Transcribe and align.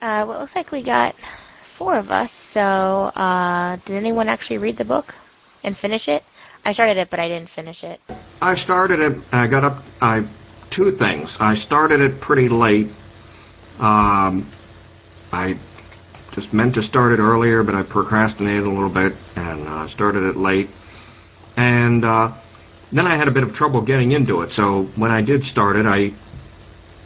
Uh, 0.00 0.26
well, 0.28 0.36
it 0.36 0.40
looks 0.40 0.54
like 0.54 0.72
we 0.72 0.82
got 0.82 1.14
four 1.78 1.94
of 1.94 2.10
us. 2.10 2.30
So, 2.52 2.60
uh, 2.60 3.76
did 3.86 3.96
anyone 3.96 4.28
actually 4.28 4.58
read 4.58 4.76
the 4.76 4.84
book 4.84 5.14
and 5.64 5.76
finish 5.76 6.06
it? 6.06 6.22
I 6.66 6.74
started 6.74 6.98
it, 6.98 7.08
but 7.08 7.18
I 7.18 7.28
didn't 7.28 7.48
finish 7.48 7.82
it. 7.82 7.98
I 8.42 8.56
started 8.56 9.00
it. 9.00 9.18
I 9.32 9.46
got 9.46 9.64
up. 9.64 9.82
I 10.02 10.28
two 10.70 10.92
things. 10.92 11.34
I 11.40 11.56
started 11.56 12.00
it 12.00 12.20
pretty 12.20 12.50
late. 12.50 12.88
Um, 13.78 14.52
I 15.32 15.58
just 16.32 16.52
meant 16.52 16.74
to 16.74 16.82
start 16.82 17.12
it 17.12 17.18
earlier, 17.18 17.62
but 17.62 17.74
I 17.74 17.82
procrastinated 17.82 18.64
a 18.64 18.70
little 18.70 18.92
bit 18.92 19.14
and 19.34 19.66
uh, 19.66 19.88
started 19.88 20.24
it 20.24 20.36
late. 20.36 20.68
And 21.56 22.04
uh, 22.04 22.36
then 22.92 23.06
I 23.06 23.16
had 23.16 23.28
a 23.28 23.32
bit 23.32 23.44
of 23.44 23.54
trouble 23.54 23.80
getting 23.80 24.12
into 24.12 24.42
it. 24.42 24.52
So 24.52 24.90
when 24.96 25.10
I 25.10 25.22
did 25.22 25.44
start 25.44 25.76
it, 25.76 25.86
I 25.86 26.12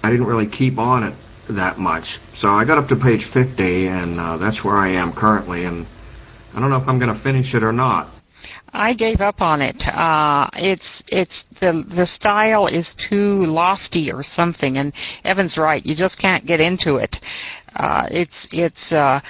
I 0.03 0.11
didn't 0.11 0.27
really 0.27 0.49
keep 0.49 0.77
on 0.77 1.05
it 1.05 1.15
that 1.57 1.79
much. 1.79 2.19
So 2.39 2.49
I 2.49 2.65
got 2.65 2.79
up 2.79 2.89
to 2.89 2.97
page 2.97 3.27
50, 3.33 3.87
and 3.87 4.19
uh, 4.19 4.37
that's 4.39 4.65
where 4.65 4.77
I 4.77 4.91
am 4.91 5.13
currently. 5.13 5.65
And 5.65 5.87
I 6.55 6.61
don't 6.61 6.71
know 6.71 6.77
if 6.77 6.89
I'm 6.89 6.99
going 6.99 7.15
to 7.15 7.23
finish 7.23 7.55
it 7.55 7.63
or 7.63 7.73
not. 7.73 8.13
I 8.73 8.95
gave 8.95 9.21
up 9.21 9.41
on 9.43 9.63
it. 9.63 9.83
Uh, 9.87 10.49
it's 10.55 11.03
it's 11.09 11.45
the 11.61 11.85
the 11.89 12.07
style 12.07 12.69
is 12.69 12.95
too 12.95 13.45
lofty 13.45 14.13
or 14.13 14.23
something. 14.23 14.79
And 14.79 14.93
Evan's 15.25 15.59
right. 15.59 15.85
You 15.85 15.95
just 15.95 16.19
can't 16.19 16.47
get 16.47 16.61
into 16.61 16.97
it. 16.97 17.17
Uh, 17.75 18.07
it's 18.11 18.47
it's 18.53 18.93
uh, 18.93 19.21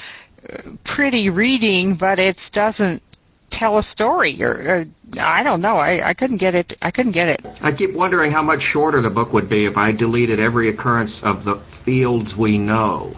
pretty 0.84 1.30
reading, 1.30 1.96
but 1.96 2.18
it 2.18 2.40
doesn't 2.52 3.02
tell 3.50 3.78
a 3.78 3.82
story 3.82 4.42
or, 4.42 4.52
or 4.52 4.80
uh, 4.80 5.20
I 5.20 5.42
don't 5.42 5.60
know. 5.60 5.76
I, 5.76 6.10
I 6.10 6.14
couldn't 6.14 6.38
get 6.38 6.54
it. 6.54 6.76
I 6.82 6.90
couldn't 6.90 7.12
get 7.12 7.28
it. 7.28 7.46
I 7.60 7.72
keep 7.72 7.92
wondering 7.92 8.32
how 8.32 8.42
much 8.42 8.62
shorter 8.62 9.02
the 9.02 9.10
book 9.10 9.32
would 9.32 9.48
be 9.48 9.66
if 9.66 9.76
I 9.76 9.92
deleted 9.92 10.40
every 10.40 10.70
occurrence 10.70 11.18
of 11.22 11.44
the 11.44 11.62
fields 11.84 12.36
we 12.36 12.58
know. 12.58 13.16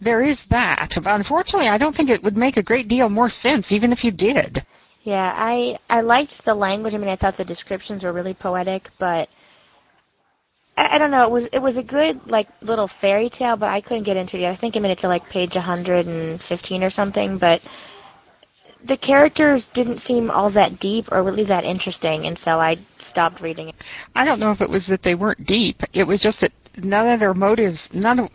There 0.00 0.22
is 0.22 0.44
that, 0.50 0.90
but 1.02 1.14
unfortunately, 1.14 1.68
I 1.68 1.78
don't 1.78 1.94
think 1.94 2.10
it 2.10 2.22
would 2.22 2.36
make 2.36 2.56
a 2.56 2.62
great 2.62 2.88
deal 2.88 3.08
more 3.08 3.30
sense, 3.30 3.72
even 3.72 3.92
if 3.92 4.04
you 4.04 4.10
did. 4.10 4.64
Yeah, 5.02 5.32
I 5.36 5.78
I 5.88 6.00
liked 6.00 6.44
the 6.44 6.54
language. 6.54 6.94
I 6.94 6.98
mean, 6.98 7.08
I 7.08 7.16
thought 7.16 7.36
the 7.36 7.44
descriptions 7.44 8.02
were 8.02 8.12
really 8.12 8.34
poetic, 8.34 8.90
but 8.98 9.28
I, 10.76 10.96
I 10.96 10.98
don't 10.98 11.10
know. 11.10 11.24
It 11.24 11.30
was 11.30 11.48
it 11.52 11.60
was 11.60 11.76
a 11.76 11.82
good 11.82 12.26
like 12.26 12.48
little 12.60 12.88
fairy 12.88 13.30
tale, 13.30 13.56
but 13.56 13.68
I 13.68 13.80
couldn't 13.80 14.04
get 14.04 14.16
into 14.16 14.36
it. 14.36 14.46
I 14.46 14.56
think 14.56 14.76
I 14.76 14.80
made 14.80 14.90
it 14.90 14.98
to 15.00 15.08
like 15.08 15.28
page 15.28 15.54
115 15.54 16.82
or 16.82 16.90
something, 16.90 17.38
but 17.38 17.60
the 18.86 18.96
characters 18.96 19.66
didn't 19.74 19.98
seem 20.00 20.30
all 20.30 20.50
that 20.52 20.78
deep 20.80 21.06
or 21.10 21.22
really 21.22 21.44
that 21.44 21.64
interesting, 21.64 22.26
and 22.26 22.38
so 22.38 22.52
I 22.52 22.76
stopped 22.98 23.40
reading 23.40 23.68
it. 23.70 23.74
I 24.14 24.24
don't 24.24 24.40
know 24.40 24.50
if 24.52 24.60
it 24.60 24.70
was 24.70 24.86
that 24.88 25.02
they 25.02 25.14
weren't 25.14 25.46
deep. 25.46 25.82
It 25.92 26.06
was 26.06 26.20
just 26.20 26.40
that 26.40 26.52
none 26.76 27.08
of 27.08 27.20
their 27.20 27.34
motives, 27.34 27.88
none 27.92 28.20
of 28.20 28.28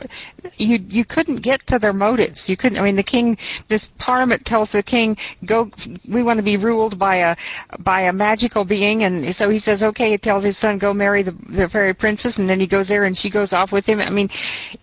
you 0.58 0.80
you 0.88 1.06
couldn't 1.06 1.42
get 1.42 1.66
to 1.68 1.80
their 1.80 1.94
motives. 1.94 2.48
You 2.50 2.58
couldn't. 2.58 2.78
I 2.78 2.84
mean, 2.84 2.96
the 2.96 3.04
king, 3.04 3.38
this 3.70 3.88
parliament 3.98 4.46
tells 4.46 4.72
the 4.72 4.84
king, 4.84 5.18
go. 5.46 5.70
We 6.12 6.24
want 6.24 6.38
to 6.38 6.44
be 6.44 6.58
ruled 6.58 6.98
by 6.98 7.18
a 7.18 7.36
by 7.80 8.02
a 8.02 8.14
magical 8.14 8.66
being, 8.66 9.04
and 9.04 9.34
so 9.36 9.50
he 9.50 9.60
says, 9.60 9.84
okay. 9.84 10.12
He 10.12 10.18
tells 10.18 10.44
his 10.44 10.58
son, 10.58 10.78
go 10.78 10.94
marry 10.94 11.24
the 11.24 11.36
the 11.50 11.70
fairy 11.70 11.94
princess, 11.94 12.38
and 12.38 12.50
then 12.50 12.60
he 12.60 12.68
goes 12.68 12.88
there, 12.88 13.06
and 13.06 13.18
she 13.18 13.30
goes 13.30 13.54
off 13.54 13.72
with 13.72 13.86
him. 13.86 14.00
I 14.00 14.10
mean, 14.10 14.30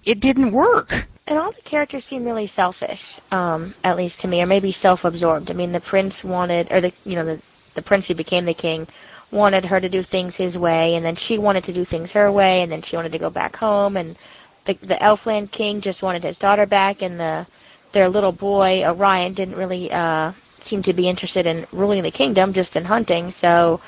it 0.05 0.21
didn't 0.21 0.53
work 0.53 0.93
and 1.27 1.39
all 1.39 1.53
the 1.53 1.61
characters 1.61 2.07
seem 2.07 2.25
really 2.25 2.47
selfish, 2.47 3.03
um, 3.33 3.75
at 3.85 3.99
least 3.99 4.19
to 4.21 4.27
me, 4.27 4.41
or 4.41 4.47
maybe 4.47 4.73
self-absorbed. 4.73 5.51
I 5.51 5.53
mean, 5.53 5.73
the 5.73 5.81
prince 5.81 6.25
wanted, 6.25 6.73
or 6.73 6.81
the 6.81 6.93
you 7.05 7.17
know 7.17 7.25
the 7.25 7.43
the 7.75 7.83
prince 7.83 8.07
who 8.07 8.15
became 8.15 8.47
the 8.47 8.55
king 8.55 8.89
wanted 9.31 9.65
her 9.65 9.81
to 9.81 9.89
do 9.89 10.03
things 10.03 10.35
his 10.35 10.57
way, 10.57 10.95
and 10.95 11.05
then 11.05 11.17
she 11.17 11.39
wanted 11.39 11.65
to 11.65 11.73
do 11.73 11.85
things 11.85 12.11
her 12.13 12.33
way, 12.33 12.63
and 12.63 12.73
then 12.73 12.83
she 12.83 12.97
wanted 12.97 13.13
to 13.13 13.19
go 13.19 13.31
back 13.31 13.57
home, 13.57 13.97
and 13.97 14.17
the 14.65 14.75
the 14.75 14.95
Elfland 14.97 15.51
king 15.51 15.81
just 15.81 16.03
wanted 16.03 16.25
his 16.25 16.39
daughter 16.39 16.67
back, 16.67 17.03
and 17.03 17.19
the 17.19 17.47
their 17.93 18.09
little 18.09 18.33
boy 18.33 18.85
Orion 18.85 19.35
didn't 19.35 19.57
really 19.57 19.91
uh, 19.91 20.33
seem 20.63 20.83
to 20.83 20.93
be 20.93 21.09
interested 21.09 21.47
in 21.47 21.67
ruling 21.73 22.03
the 22.03 22.11
kingdom, 22.11 22.53
just 22.53 22.77
in 22.77 22.85
hunting. 22.85 23.31
So 23.31 23.81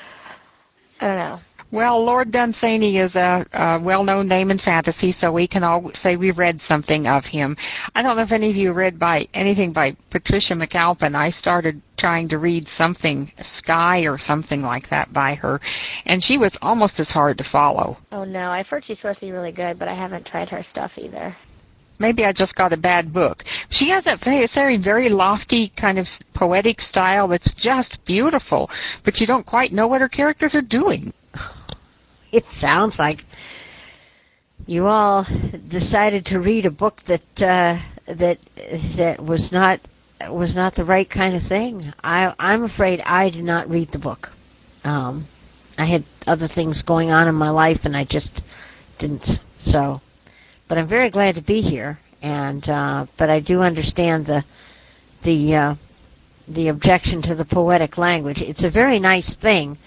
I 0.99 1.07
don't 1.07 1.17
know. 1.17 1.39
Well, 1.71 2.03
Lord 2.03 2.31
Dunsany 2.31 2.97
is 2.97 3.15
a, 3.15 3.45
a 3.53 3.79
well-known 3.79 4.27
name 4.27 4.51
in 4.51 4.59
fantasy, 4.59 5.13
so 5.13 5.31
we 5.31 5.47
can 5.47 5.63
all 5.63 5.89
say 5.93 6.17
we've 6.17 6.37
read 6.37 6.59
something 6.61 7.07
of 7.07 7.23
him. 7.23 7.55
I 7.95 8.01
don't 8.01 8.17
know 8.17 8.23
if 8.23 8.33
any 8.33 8.49
of 8.49 8.57
you 8.57 8.73
read 8.73 8.99
by 8.99 9.29
anything 9.33 9.71
by 9.71 9.95
Patricia 10.09 10.53
McAlpin. 10.53 11.15
I 11.15 11.29
started 11.29 11.81
trying 11.95 12.27
to 12.29 12.39
read 12.39 12.67
something 12.67 13.31
Sky 13.41 14.01
or 14.01 14.17
something 14.17 14.61
like 14.61 14.89
that 14.89 15.13
by 15.13 15.35
her, 15.35 15.61
and 16.05 16.21
she 16.21 16.37
was 16.37 16.57
almost 16.61 16.99
as 16.99 17.09
hard 17.09 17.37
to 17.37 17.45
follow. 17.45 17.97
Oh 18.11 18.25
no, 18.25 18.51
I've 18.51 18.67
heard 18.67 18.83
she's 18.83 18.97
supposed 18.97 19.21
to 19.21 19.27
be 19.27 19.31
really 19.31 19.53
good, 19.53 19.79
but 19.79 19.87
I 19.87 19.93
haven't 19.93 20.25
tried 20.25 20.49
her 20.49 20.63
stuff 20.63 20.97
either 20.97 21.37
maybe 21.99 22.25
I 22.25 22.33
just 22.33 22.55
got 22.55 22.73
a 22.73 22.77
bad 22.77 23.13
book. 23.13 23.43
She 23.69 23.89
has 23.91 24.07
a 24.07 24.17
very, 24.17 24.75
very 24.75 25.07
lofty 25.07 25.71
kind 25.77 25.99
of 25.99 26.07
poetic 26.33 26.81
style 26.81 27.27
that's 27.27 27.53
just 27.53 28.03
beautiful, 28.05 28.71
but 29.05 29.19
you 29.19 29.27
don't 29.27 29.45
quite 29.45 29.71
know 29.71 29.87
what 29.87 30.01
her 30.01 30.09
characters 30.09 30.55
are 30.55 30.63
doing. 30.63 31.13
It 32.31 32.45
sounds 32.59 32.97
like 32.97 33.23
you 34.65 34.87
all 34.87 35.25
decided 35.67 36.25
to 36.27 36.39
read 36.39 36.65
a 36.65 36.71
book 36.71 37.01
that 37.07 37.21
uh, 37.41 37.79
that 38.07 38.37
that 38.97 39.21
was 39.21 39.51
not 39.51 39.79
was 40.29 40.55
not 40.55 40.75
the 40.75 40.85
right 40.85 41.09
kind 41.09 41.35
of 41.35 41.43
thing. 41.43 41.93
I 42.03 42.33
I'm 42.39 42.63
afraid 42.63 43.01
I 43.01 43.29
did 43.29 43.43
not 43.43 43.69
read 43.69 43.91
the 43.91 43.99
book. 43.99 44.29
Um, 44.83 45.27
I 45.77 45.85
had 45.85 46.03
other 46.27 46.47
things 46.47 46.83
going 46.83 47.11
on 47.11 47.27
in 47.27 47.35
my 47.35 47.49
life, 47.49 47.81
and 47.83 47.95
I 47.95 48.05
just 48.05 48.41
didn't. 48.99 49.27
So, 49.59 50.01
but 50.67 50.77
I'm 50.77 50.87
very 50.87 51.09
glad 51.09 51.35
to 51.35 51.41
be 51.41 51.61
here, 51.61 51.99
and 52.21 52.67
uh, 52.69 53.07
but 53.17 53.29
I 53.29 53.39
do 53.39 53.61
understand 53.61 54.25
the 54.25 54.43
the 55.23 55.55
uh, 55.55 55.75
the 56.47 56.67
objection 56.67 57.21
to 57.23 57.35
the 57.35 57.45
poetic 57.45 57.97
language. 57.97 58.41
It's 58.41 58.63
a 58.63 58.69
very 58.69 58.99
nice 58.99 59.35
thing 59.35 59.77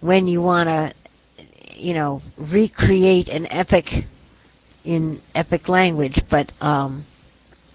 when 0.00 0.26
you 0.26 0.40
want 0.42 0.68
to 0.68 0.92
you 1.76 1.94
know, 1.94 2.22
recreate 2.36 3.28
an 3.28 3.50
epic 3.50 4.06
in 4.84 5.20
epic 5.34 5.68
language, 5.68 6.20
but 6.30 6.52
um, 6.60 7.04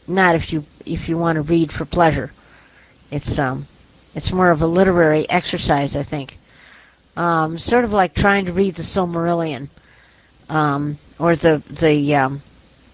not 0.08 0.36
if 0.36 0.52
you 0.52 0.64
if 0.86 1.10
you 1.10 1.18
want 1.18 1.36
to 1.36 1.42
read 1.42 1.72
for 1.72 1.86
pleasure. 1.86 2.32
It's 3.12 3.38
um, 3.40 3.68
it's 4.16 4.32
more 4.32 4.52
of 4.52 4.62
a 4.62 4.68
literary 4.68 5.30
exercise, 5.30 5.96
I 5.96 6.04
think. 6.04 6.38
Um, 7.16 7.58
sort 7.58 7.84
of 7.84 7.92
like 7.92 8.14
trying 8.14 8.46
to 8.46 8.54
read 8.54 8.76
the 8.76 8.84
Silmarillion, 8.84 9.70
um, 10.50 10.98
or 11.20 11.36
the 11.36 11.64
the 11.82 12.16
um, 12.16 12.44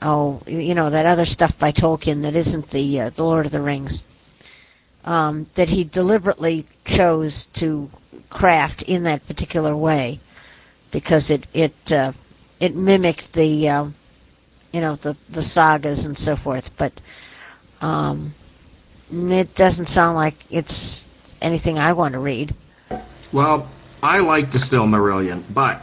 oh, 0.02 0.42
you 0.46 0.76
know 0.76 0.90
that 0.90 1.06
other 1.06 1.26
stuff 1.26 1.54
by 1.60 1.72
Tolkien 1.72 2.22
that 2.24 2.36
isn't 2.36 2.70
the 2.72 3.02
uh, 3.02 3.10
the 3.10 3.24
Lord 3.24 3.46
of 3.46 3.52
the 3.52 3.62
Rings. 3.62 4.02
Um, 5.04 5.48
that 5.56 5.68
he 5.68 5.84
deliberately 5.84 6.66
chose 6.86 7.50
to 7.56 7.90
craft 8.30 8.84
in 8.84 9.04
that 9.04 9.28
particular 9.28 9.76
way 9.76 10.22
because 10.94 11.30
it 11.30 11.46
it 11.54 11.74
uh, 11.92 12.14
it 12.60 12.76
mimicked 12.76 13.34
the 13.34 13.68
uh, 13.68 13.86
you 14.72 14.80
know 14.80 14.96
the 14.96 15.18
the 15.34 15.42
sagas 15.42 16.06
and 16.06 16.18
so 16.18 16.38
forth, 16.38 16.70
but 16.78 16.94
um, 17.82 18.34
it 19.12 19.56
doesn't 19.56 19.88
sound 19.88 20.16
like 20.16 20.36
it's 20.50 21.06
anything 21.42 21.78
I 21.78 21.92
want 21.92 22.14
to 22.14 22.20
read. 22.20 22.56
Well, 23.34 23.70
I 24.02 24.20
like 24.20 24.52
the 24.52 24.60
Silmarillion, 24.60 25.44
but 25.54 25.82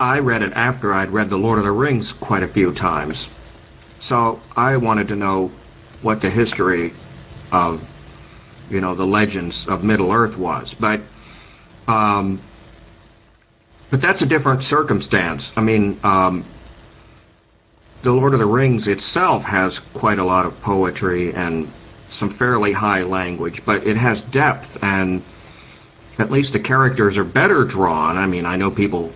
I 0.00 0.18
read 0.18 0.42
it 0.42 0.52
after 0.52 0.92
I'd 0.92 1.10
read 1.10 1.30
The 1.30 1.36
Lord 1.36 1.58
of 1.58 1.64
the 1.64 1.72
Rings 1.72 2.12
quite 2.20 2.42
a 2.42 2.52
few 2.52 2.74
times. 2.74 3.26
So 4.00 4.40
I 4.56 4.76
wanted 4.76 5.08
to 5.08 5.16
know 5.16 5.50
what 6.02 6.20
the 6.20 6.30
history 6.30 6.92
of, 7.50 7.80
you 8.70 8.80
know, 8.80 8.94
the 8.94 9.04
legends 9.04 9.66
of 9.68 9.82
Middle 9.82 10.12
Earth 10.12 10.36
was. 10.36 10.74
But 10.78 11.00
um, 11.86 12.40
but 13.90 14.00
that's 14.00 14.22
a 14.22 14.26
different 14.26 14.62
circumstance. 14.62 15.50
I 15.56 15.60
mean, 15.60 15.98
um, 16.02 16.44
The 18.02 18.12
Lord 18.12 18.32
of 18.32 18.40
the 18.40 18.46
Rings 18.46 18.86
itself 18.86 19.42
has 19.44 19.78
quite 19.94 20.18
a 20.18 20.24
lot 20.24 20.46
of 20.46 20.60
poetry 20.60 21.34
and 21.34 21.68
some 22.10 22.34
fairly 22.36 22.72
high 22.72 23.02
language, 23.02 23.62
but 23.66 23.86
it 23.86 23.96
has 23.96 24.22
depth 24.24 24.68
and 24.82 25.22
at 26.18 26.30
least 26.30 26.52
the 26.52 26.60
characters 26.60 27.16
are 27.16 27.24
better 27.24 27.64
drawn. 27.64 28.16
I 28.16 28.26
mean, 28.26 28.46
I 28.46 28.56
know 28.56 28.70
people 28.70 29.12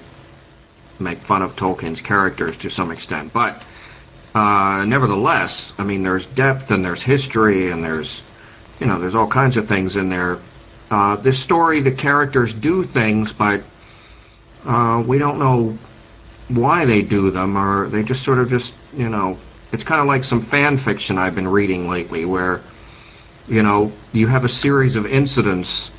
make 0.99 1.19
fun 1.27 1.43
of 1.43 1.57
Tolkien's 1.57 2.01
characters 2.01 2.57
to 2.59 2.71
some 2.71 2.91
extent, 2.91 3.33
but 3.33 3.63
uh, 4.35 4.85
nevertheless, 4.87 5.73
I 5.79 5.85
mean, 5.85 6.03
there's 6.03 6.27
depth 6.27 6.71
and 6.71 6.85
there's 6.85 7.03
history 7.03 7.71
and 7.71 7.83
there's, 7.85 8.21
you 8.81 8.87
know, 8.87 8.99
there's 8.99 9.15
all 9.15 9.29
kinds 9.29 9.57
of 9.57 9.69
things 9.69 9.97
in 9.97 10.09
there. 10.09 10.41
Uh, 10.91 11.17
this 11.17 11.43
story, 11.43 11.83
the 11.83 11.93
characters 11.93 12.53
do 12.53 12.85
things, 12.85 13.33
but 13.33 13.63
uh, 14.64 15.03
we 15.06 15.19
don't 15.19 15.38
know 15.38 15.79
why 16.49 16.85
they 16.85 17.03
do 17.03 17.31
them, 17.31 17.56
or 17.56 17.88
they 17.88 18.03
just 18.03 18.25
sort 18.25 18.38
of 18.38 18.49
just, 18.49 18.73
you 18.93 19.09
know, 19.09 19.38
it's 19.73 19.85
kind 19.85 20.00
of 20.00 20.06
like 20.06 20.25
some 20.25 20.47
fan 20.47 20.79
fiction 20.79 21.19
I've 21.19 21.35
been 21.35 21.49
reading 21.49 21.88
lately, 21.88 22.25
where, 22.25 22.62
you 23.47 23.62
know, 23.62 23.93
you 24.12 24.26
have 24.26 24.44
a 24.44 24.49
series 24.49 24.97
of 24.97 25.06
incidents 25.06 25.91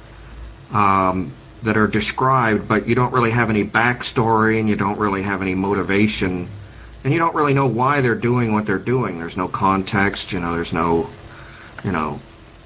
um, 0.72 1.34
that 1.64 1.78
are 1.78 1.88
described, 1.88 2.68
but 2.68 2.88
you 2.88 2.96
don't 2.96 3.14
really 3.14 3.32
have 3.32 3.50
any 3.50 3.64
backstory 3.64 4.60
and 4.60 4.70
you 4.70 4.76
don't 4.76 5.00
really 5.00 5.24
have 5.24 5.42
any 5.42 5.56
motivation 5.56 6.50
and 7.04 7.12
you 7.12 7.20
don't 7.20 7.36
really 7.36 7.54
know 7.54 7.68
why 7.68 8.02
they're 8.02 8.16
doing 8.16 8.54
what 8.54 8.66
they're 8.66 8.78
doing. 8.78 9.20
There's 9.20 9.36
no 9.36 9.48
context, 9.48 10.32
you 10.32 10.40
know. 10.40 10.54
There's 10.54 10.72
no, 10.72 11.10
you 11.84 11.92
know. 11.92 12.20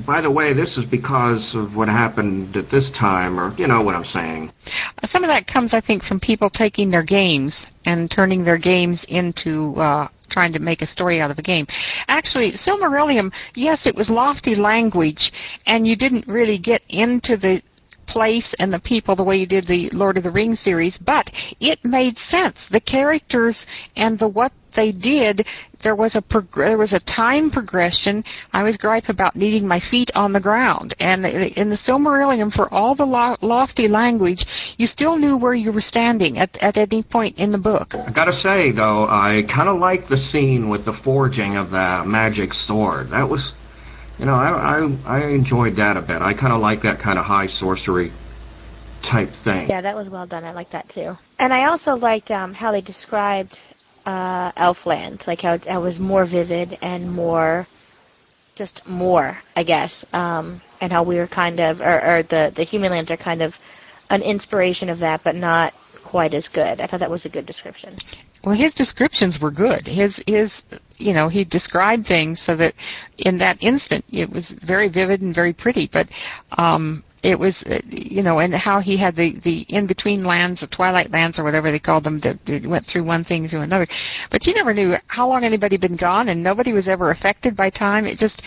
By 0.06 0.22
the 0.22 0.30
way, 0.30 0.54
this 0.54 0.78
is 0.78 0.86
because 0.86 1.56
of 1.56 1.76
what 1.76 1.90
happened 1.90 2.56
at 2.56 2.70
this 2.70 2.90
time, 2.92 3.40
or 3.40 3.56
you 3.58 3.68
know 3.68 3.82
what 3.82 3.96
I'm 3.96 4.06
saying. 4.06 4.52
Some 5.06 5.24
of 5.24 5.28
that 5.30 5.48
comes, 5.48 5.74
I 5.74 5.82
think, 5.82 6.04
from 6.04 6.20
people 6.20 6.50
taking 6.50 6.92
their 6.92 7.04
games 7.04 7.68
and 7.86 8.10
turning 8.10 8.44
their 8.44 8.58
games 8.58 9.06
into 9.10 9.74
uh, 9.76 10.08
trying 10.30 10.54
to 10.54 10.60
make 10.60 10.82
a 10.82 10.88
story 10.88 11.20
out 11.20 11.32
of 11.32 11.40
a 11.40 11.42
game. 11.42 11.66
Actually, 12.08 12.52
Silmarillion, 12.52 13.34
yes, 13.56 13.88
it 13.88 13.96
was 13.96 14.10
lofty 14.10 14.56
language, 14.56 15.32
and 15.66 15.88
you 15.88 15.96
didn't 15.96 16.28
really 16.28 16.58
get 16.58 16.84
into 16.90 17.38
the 17.38 17.62
place 18.08 18.56
and 18.60 18.72
the 18.74 18.80
people 18.80 19.16
the 19.16 19.24
way 19.24 19.36
you 19.36 19.46
did 19.46 19.68
the 19.68 19.90
Lord 19.90 20.18
of 20.18 20.24
the 20.24 20.32
Rings 20.32 20.60
series, 20.60 20.98
but 20.98 21.30
it 21.60 21.80
made 21.84 22.18
sense. 22.18 22.68
The 22.70 22.80
characters 22.80 23.66
and 23.96 24.18
the 24.18 24.28
what 24.28 24.54
they 24.76 24.92
did, 24.92 25.46
there 25.84 25.96
was 25.96 26.16
a 26.16 26.22
prog- 26.22 26.56
there 26.56 26.78
was 26.78 26.94
a 26.94 27.00
time 27.00 27.50
progression. 27.50 28.24
I 28.54 28.64
was 28.64 28.78
gripe 28.78 29.10
about 29.10 29.36
needing 29.36 29.68
my 29.68 29.80
feet 29.80 30.12
on 30.16 30.34
the 30.34 30.40
ground, 30.40 30.94
and 31.00 31.26
in 31.26 31.70
the 31.70 31.76
Silmarillion, 31.76 32.52
for 32.52 32.74
all 32.74 32.96
the 32.96 33.06
lo- 33.06 33.38
lofty 33.42 33.88
language, 33.88 34.46
you 34.78 34.88
still 34.88 35.18
knew 35.18 35.38
where 35.38 35.54
you 35.54 35.72
were 35.72 35.82
standing 35.82 36.40
at 36.40 36.58
at 36.58 36.78
any 36.78 37.04
point 37.04 37.38
in 37.38 37.52
the 37.52 37.58
book. 37.58 37.96
I 37.96 38.12
gotta 38.12 38.34
say 38.34 38.72
though, 38.72 39.06
I 39.06 39.44
kind 39.50 39.70
of 39.70 39.80
like 39.80 40.08
the 40.08 40.18
scene 40.18 40.70
with 40.70 40.86
the 40.86 40.94
forging 40.94 41.58
of 41.58 41.72
the 41.72 42.04
magic 42.06 42.54
sword. 42.54 43.12
That 43.12 43.30
was 43.30 43.52
you 44.18 44.26
know, 44.26 44.34
I 44.34 44.80
I, 44.80 45.18
I 45.20 45.30
enjoyed 45.30 45.76
that 45.78 45.98
a 45.98 46.02
bit. 46.02 46.22
I 46.22 46.34
kind 46.34 46.54
of 46.54 46.60
like 46.60 46.84
that 46.84 47.00
kind 47.00 47.20
of 47.20 47.26
high 47.26 47.48
sorcery 47.48 48.12
type 49.04 49.30
thing. 49.44 49.70
Yeah, 49.70 49.82
that 49.82 49.96
was 49.96 50.10
well 50.10 50.26
done. 50.26 50.44
I 50.44 50.54
like 50.54 50.72
that 50.72 50.90
too. 50.90 51.18
And 51.40 51.54
I 51.54 51.66
also 51.66 51.96
liked 51.96 52.32
um, 52.32 52.54
how 52.54 52.72
they 52.72 52.82
described 52.82 53.60
uh, 54.08 54.54
Elfland, 54.54 55.28
like 55.28 55.42
how 55.42 55.56
it, 55.56 55.82
was 55.82 56.00
more 56.00 56.26
vivid 56.26 56.78
and 56.82 57.12
more, 57.12 57.68
just 58.56 58.82
more, 58.88 59.38
I 59.56 59.64
guess, 59.64 60.06
um, 60.14 60.62
and 60.80 60.94
how 60.94 61.04
we 61.04 61.18
were 61.18 61.28
kind 61.28 61.60
of, 61.60 61.82
or, 61.82 62.20
or 62.20 62.24
the 62.24 62.54
the 62.56 62.64
human 62.64 62.92
lands 62.92 63.12
are 63.12 63.18
kind 63.18 63.42
of 63.42 63.54
an 64.10 64.22
inspiration 64.22 64.90
of 64.90 65.00
that, 65.00 65.22
but 65.26 65.36
not 65.36 65.74
quite 66.06 66.34
as 66.34 66.48
good. 66.48 66.80
I 66.80 66.88
thought 66.88 67.02
that 67.02 67.12
was 67.12 67.26
a 67.26 67.30
good 67.30 67.46
description. 67.46 67.98
Well, 68.46 68.56
his 68.56 68.74
descriptions 68.74 69.42
were 69.42 69.52
good. 69.52 69.86
His 69.86 70.24
his 70.26 70.64
you 70.96 71.14
know 71.14 71.28
he 71.28 71.44
described 71.44 72.08
things 72.08 72.42
so 72.42 72.56
that 72.56 72.76
in 73.18 73.40
that 73.40 73.62
instant 73.62 74.06
it 74.10 74.30
was 74.30 74.52
very 74.52 74.88
vivid 74.88 75.22
and 75.22 75.36
very 75.36 75.52
pretty. 75.52 75.90
But 75.92 76.08
um, 76.58 77.04
it 77.24 77.38
was 77.38 77.64
uh, 77.64 77.80
you 77.90 78.22
know 78.22 78.40
and 78.40 78.54
how 78.54 78.80
he 78.80 78.98
had 78.98 79.16
the 79.16 79.40
the 79.40 79.62
in 79.70 79.88
between 79.88 80.24
lands, 80.24 80.62
the 80.62 80.68
twilight 80.68 81.12
lands 81.12 81.40
or 81.40 81.44
whatever 81.44 81.72
they 81.72 81.80
called 81.80 82.04
them, 82.04 82.20
that, 82.22 82.38
went 82.66 82.86
through 82.86 83.04
one 83.04 83.24
thing 83.24 83.48
to 83.50 83.62
another. 83.62 83.88
But 84.30 84.46
you 84.46 84.54
never 84.54 84.74
knew 84.74 84.96
how 85.08 85.28
long 85.28 85.44
anybody 85.44 85.76
had 85.76 85.82
been 85.82 85.98
gone, 85.98 86.30
and 86.30 86.44
nobody 86.44 86.74
was 86.74 86.88
ever 86.88 87.12
affected 87.12 87.56
by 87.56 87.70
time. 87.70 88.06
It 88.06 88.18
just 88.18 88.42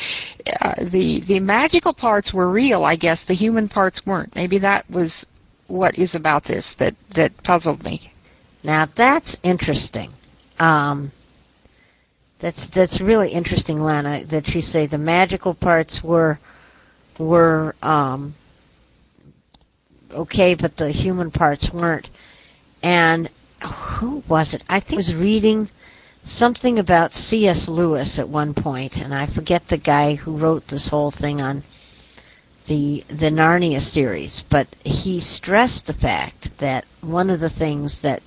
uh, 0.60 0.74
the 0.90 1.22
the 1.26 1.40
magical 1.40 1.92
parts 1.92 2.32
were 2.32 2.50
real, 2.50 2.84
I 2.84 2.96
guess. 2.96 3.24
The 3.24 3.34
human 3.34 3.68
parts 3.68 4.06
weren't. 4.06 4.34
Maybe 4.34 4.58
that 4.60 4.88
was 4.88 5.26
what 5.66 5.98
is 5.98 6.14
about 6.14 6.44
this 6.44 6.74
that 6.78 6.94
that 7.14 7.42
puzzled 7.42 7.82
me. 7.82 8.12
Now 8.62 8.88
that's 8.96 9.36
interesting. 9.42 10.12
Um, 10.58 11.10
that's 12.40 12.68
that's 12.70 13.00
really 13.00 13.30
interesting, 13.30 13.80
Lana. 13.80 14.24
That 14.26 14.48
you 14.48 14.62
say 14.62 14.86
the 14.86 14.98
magical 14.98 15.54
parts 15.54 16.02
were 16.02 16.38
were 17.18 17.74
um, 17.82 18.34
okay, 20.12 20.54
but 20.54 20.76
the 20.76 20.90
human 20.90 21.30
parts 21.30 21.70
weren't. 21.72 22.08
And 22.82 23.30
who 23.98 24.22
was 24.28 24.54
it? 24.54 24.62
I 24.68 24.80
think 24.80 24.94
I 24.94 24.96
was 24.96 25.14
reading 25.14 25.68
something 26.24 26.78
about 26.78 27.12
C.S. 27.12 27.68
Lewis 27.68 28.18
at 28.18 28.28
one 28.28 28.54
point, 28.54 28.96
and 28.96 29.14
I 29.14 29.26
forget 29.26 29.62
the 29.68 29.78
guy 29.78 30.14
who 30.14 30.38
wrote 30.38 30.66
this 30.68 30.88
whole 30.88 31.10
thing 31.10 31.40
on 31.40 31.62
the 32.68 33.04
the 33.08 33.30
Narnia 33.30 33.80
series, 33.80 34.44
but 34.50 34.68
he 34.84 35.20
stressed 35.20 35.86
the 35.86 35.92
fact 35.92 36.50
that 36.60 36.84
one 37.00 37.30
of 37.30 37.40
the 37.40 37.50
things 37.50 38.00
that 38.02 38.22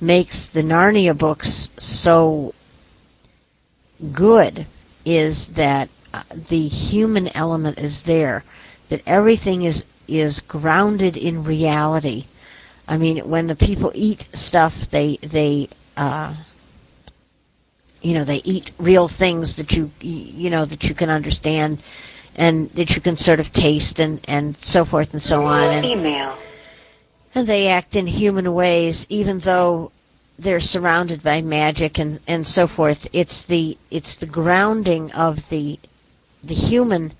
makes 0.00 0.48
the 0.52 0.60
Narnia 0.62 1.16
books 1.16 1.68
so 1.78 2.52
good 4.12 4.66
is 5.04 5.48
that 5.56 5.88
uh, 6.12 6.22
the 6.50 6.68
human 6.68 7.28
element 7.28 7.78
is 7.78 8.02
there, 8.06 8.44
that 8.90 9.02
everything 9.06 9.62
is 9.62 9.84
is 10.08 10.40
grounded 10.40 11.16
in 11.16 11.44
reality. 11.44 12.26
I 12.86 12.96
mean, 12.96 13.28
when 13.28 13.46
the 13.46 13.54
people 13.54 13.92
eat 13.94 14.24
stuff, 14.34 14.72
they 14.90 15.18
they 15.22 15.68
uh, 15.96 16.34
you 18.00 18.14
know 18.14 18.24
they 18.24 18.36
eat 18.36 18.70
real 18.78 19.08
things 19.08 19.56
that 19.56 19.70
you 19.72 19.90
you 20.00 20.50
know 20.50 20.64
that 20.64 20.82
you 20.84 20.94
can 20.94 21.10
understand 21.10 21.82
and 22.34 22.70
that 22.70 22.90
you 22.90 23.00
can 23.00 23.16
sort 23.16 23.40
of 23.40 23.52
taste 23.52 23.98
and 23.98 24.20
and 24.28 24.56
so 24.60 24.84
forth 24.84 25.12
and 25.12 25.22
so 25.22 25.42
on. 25.42 25.70
And, 25.70 25.84
email 25.84 26.38
and 27.34 27.46
they 27.46 27.68
act 27.68 27.94
in 27.94 28.06
human 28.06 28.52
ways, 28.52 29.06
even 29.08 29.40
though 29.40 29.92
they're 30.38 30.60
surrounded 30.60 31.22
by 31.22 31.40
magic 31.40 31.98
and 31.98 32.20
and 32.26 32.46
so 32.46 32.66
forth. 32.66 33.06
It's 33.12 33.44
the 33.46 33.76
it's 33.90 34.16
the 34.16 34.26
grounding 34.26 35.12
of 35.12 35.36
the 35.50 35.78
the 36.44 36.54
human 36.54 37.14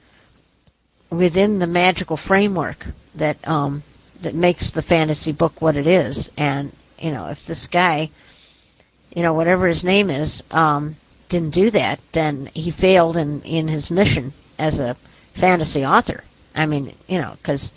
within 1.10 1.58
the 1.58 1.66
magical 1.66 2.16
framework 2.16 2.84
that 3.14 3.36
um 3.48 3.82
that 4.22 4.34
makes 4.34 4.70
the 4.70 4.82
fantasy 4.82 5.32
book 5.32 5.60
what 5.60 5.76
it 5.76 5.86
is. 5.86 6.30
And 6.36 6.72
you 6.98 7.10
know, 7.12 7.26
if 7.26 7.38
this 7.46 7.66
guy, 7.68 8.10
you 9.10 9.22
know, 9.22 9.32
whatever 9.34 9.66
his 9.68 9.84
name 9.84 10.10
is, 10.10 10.42
um, 10.50 10.96
didn't 11.28 11.54
do 11.54 11.70
that, 11.70 12.00
then 12.12 12.50
he 12.54 12.70
failed 12.70 13.16
in 13.16 13.42
in 13.42 13.68
his 13.68 13.90
mission 13.90 14.34
as 14.58 14.78
a 14.78 14.96
fantasy 15.38 15.84
author. 15.84 16.24
I 16.54 16.66
mean, 16.66 16.96
you 17.06 17.18
know, 17.18 17.36
because 17.40 17.72